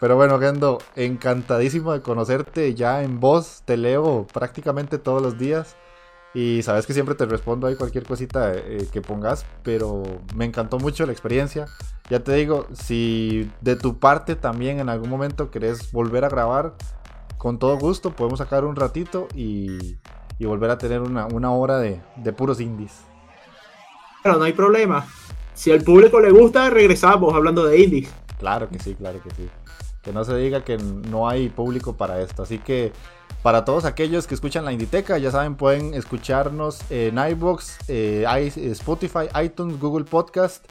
Pero 0.00 0.16
bueno, 0.16 0.38
Gendo, 0.38 0.78
encantadísimo 0.94 1.92
de 1.92 2.02
conocerte 2.02 2.74
ya 2.74 3.02
en 3.02 3.20
voz. 3.20 3.62
Te 3.64 3.76
leo 3.76 4.26
prácticamente 4.32 4.98
todos 4.98 5.22
los 5.22 5.38
días. 5.38 5.76
Y 6.34 6.62
sabes 6.62 6.86
que 6.86 6.92
siempre 6.92 7.14
te 7.14 7.24
respondo 7.24 7.66
ahí 7.66 7.76
cualquier 7.76 8.04
cosita 8.04 8.52
eh, 8.54 8.86
que 8.92 9.00
pongas, 9.00 9.46
pero 9.62 10.02
me 10.34 10.44
encantó 10.44 10.78
mucho 10.78 11.06
la 11.06 11.12
experiencia. 11.12 11.66
Ya 12.10 12.20
te 12.20 12.34
digo, 12.34 12.66
si 12.74 13.50
de 13.62 13.74
tu 13.74 13.98
parte 13.98 14.36
también 14.36 14.78
en 14.78 14.90
algún 14.90 15.08
momento 15.08 15.50
querés 15.50 15.90
volver 15.92 16.26
a 16.26 16.28
grabar, 16.28 16.74
con 17.46 17.60
todo 17.60 17.78
gusto 17.78 18.10
podemos 18.10 18.40
sacar 18.40 18.64
un 18.64 18.74
ratito 18.74 19.28
y, 19.32 19.98
volver 20.40 20.68
a 20.68 20.78
tener 20.78 21.00
una, 21.00 21.52
hora 21.52 21.78
de, 21.78 22.00
puros 22.36 22.60
indies. 22.60 23.04
Pero 24.20 24.36
no 24.36 24.42
hay 24.42 24.52
problema. 24.52 25.06
Si 25.54 25.70
al 25.70 25.84
público 25.84 26.18
le 26.18 26.32
gusta, 26.32 26.70
regresamos 26.70 27.32
hablando 27.32 27.64
de 27.64 27.78
indies. 27.78 28.12
Claro 28.40 28.68
que 28.68 28.80
sí, 28.80 28.96
claro 28.96 29.22
que 29.22 29.30
sí. 29.30 29.48
Que 30.02 30.12
no 30.12 30.24
se 30.24 30.36
diga 30.36 30.64
que 30.64 30.76
no 30.76 31.28
hay 31.28 31.48
público 31.48 31.96
para 31.96 32.20
esto. 32.20 32.42
Así 32.42 32.58
que 32.58 32.92
para 33.44 33.64
todos 33.64 33.84
aquellos 33.84 34.26
que 34.26 34.34
escuchan 34.34 34.64
la 34.64 34.72
Inditeca, 34.72 35.16
ya 35.16 35.30
saben, 35.30 35.54
pueden 35.54 35.94
escucharnos 35.94 36.80
en 36.90 37.16
iBox, 37.16 37.78
eh, 37.86 38.24
Spotify, 38.72 39.28
iTunes, 39.40 39.78
Google 39.78 40.04
Podcast 40.04 40.66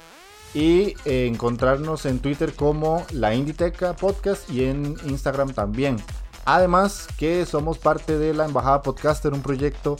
y 0.53 0.93
eh, 1.05 1.28
encontrarnos 1.28 2.05
en 2.05 2.19
Twitter 2.19 2.53
como 2.53 3.05
la 3.13 3.34
Inditeca 3.34 3.95
Podcast 3.95 4.49
y 4.49 4.65
en 4.65 4.97
Instagram 5.05 5.53
también. 5.53 5.95
Además 6.46 7.08
que 7.18 7.46
somos 7.46 7.80
parte 7.80 8.18
de 8.18 8.34
la 8.34 8.46
Embajada 8.46 8.84
Podcaster, 8.84 9.34
un 9.34 9.41
proyecto 9.41 9.98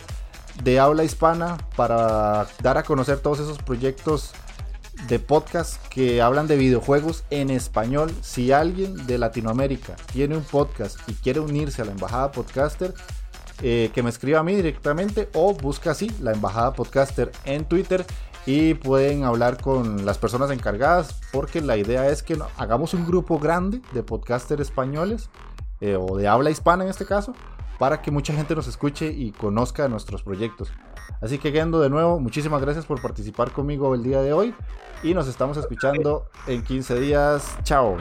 de 0.64 0.80
habla 0.80 1.04
hispana 1.04 1.58
para 1.76 2.48
dar 2.62 2.78
a 2.78 2.84
conocer 2.84 3.20
todos 3.20 3.40
esos 3.40 3.58
proyectos 3.58 4.32
de 5.08 5.20
podcast 5.20 5.86
que 5.88 6.22
hablan 6.22 6.48
de 6.48 6.56
videojuegos 6.56 7.24
en 7.30 7.50
español. 7.50 8.12
Si 8.22 8.52
alguien 8.52 9.08
de 9.08 9.18
Latinoamérica 9.18 9.96
tiene 10.14 10.38
un 10.38 10.44
podcast 10.44 10.98
y 11.08 11.14
quiere 11.14 11.40
unirse 11.40 11.82
a 11.82 11.86
la 11.86 11.92
Embajada 11.92 12.32
Podcaster, 12.32 12.94
eh, 13.62 13.90
que 13.94 14.04
me 14.04 14.10
escriba 14.10 14.40
a 14.40 14.44
mí 14.44 14.56
directamente 14.56 15.30
o 15.34 15.54
busca 15.54 15.92
así 15.92 16.12
la 16.22 16.32
Embajada 16.32 16.74
Podcaster 16.74 17.32
en 17.46 17.66
Twitter 17.66 18.06
y 18.46 18.76
pueden 18.76 19.24
hablar 19.24 19.60
con 19.60 20.06
las 20.06 20.18
personas 20.18 20.52
encargadas 20.52 21.16
porque 21.32 21.62
la 21.62 21.78
idea 21.78 22.10
es 22.10 22.22
que 22.22 22.38
hagamos 22.58 22.94
un 22.94 23.06
grupo 23.06 23.40
grande 23.40 23.82
de 23.94 24.04
podcasters 24.04 24.62
españoles 24.62 25.30
eh, 25.82 25.98
o 26.00 26.18
de 26.18 26.28
habla 26.28 26.50
hispana 26.50 26.84
en 26.84 26.90
este 26.90 27.06
caso, 27.06 27.34
para 27.78 28.02
que 28.02 28.12
mucha 28.12 28.34
gente 28.34 28.56
nos 28.56 28.68
escuche 28.68 29.08
y 29.12 29.32
conozca 29.32 29.88
nuestros 29.88 30.24
proyectos. 30.24 30.72
Así 31.22 31.38
que 31.38 31.52
Gendo, 31.52 31.80
de 31.80 31.90
nuevo, 31.90 32.20
muchísimas 32.20 32.62
gracias 32.62 32.86
por 32.86 33.02
participar 33.02 33.52
conmigo 33.52 33.94
el 33.94 34.04
día 34.04 34.22
de 34.22 34.34
hoy 34.34 34.56
y 35.04 35.14
nos 35.14 35.28
estamos 35.28 35.58
escuchando 35.58 36.26
en 36.48 36.64
15 36.64 37.00
días. 37.00 37.58
Chao. 37.64 37.98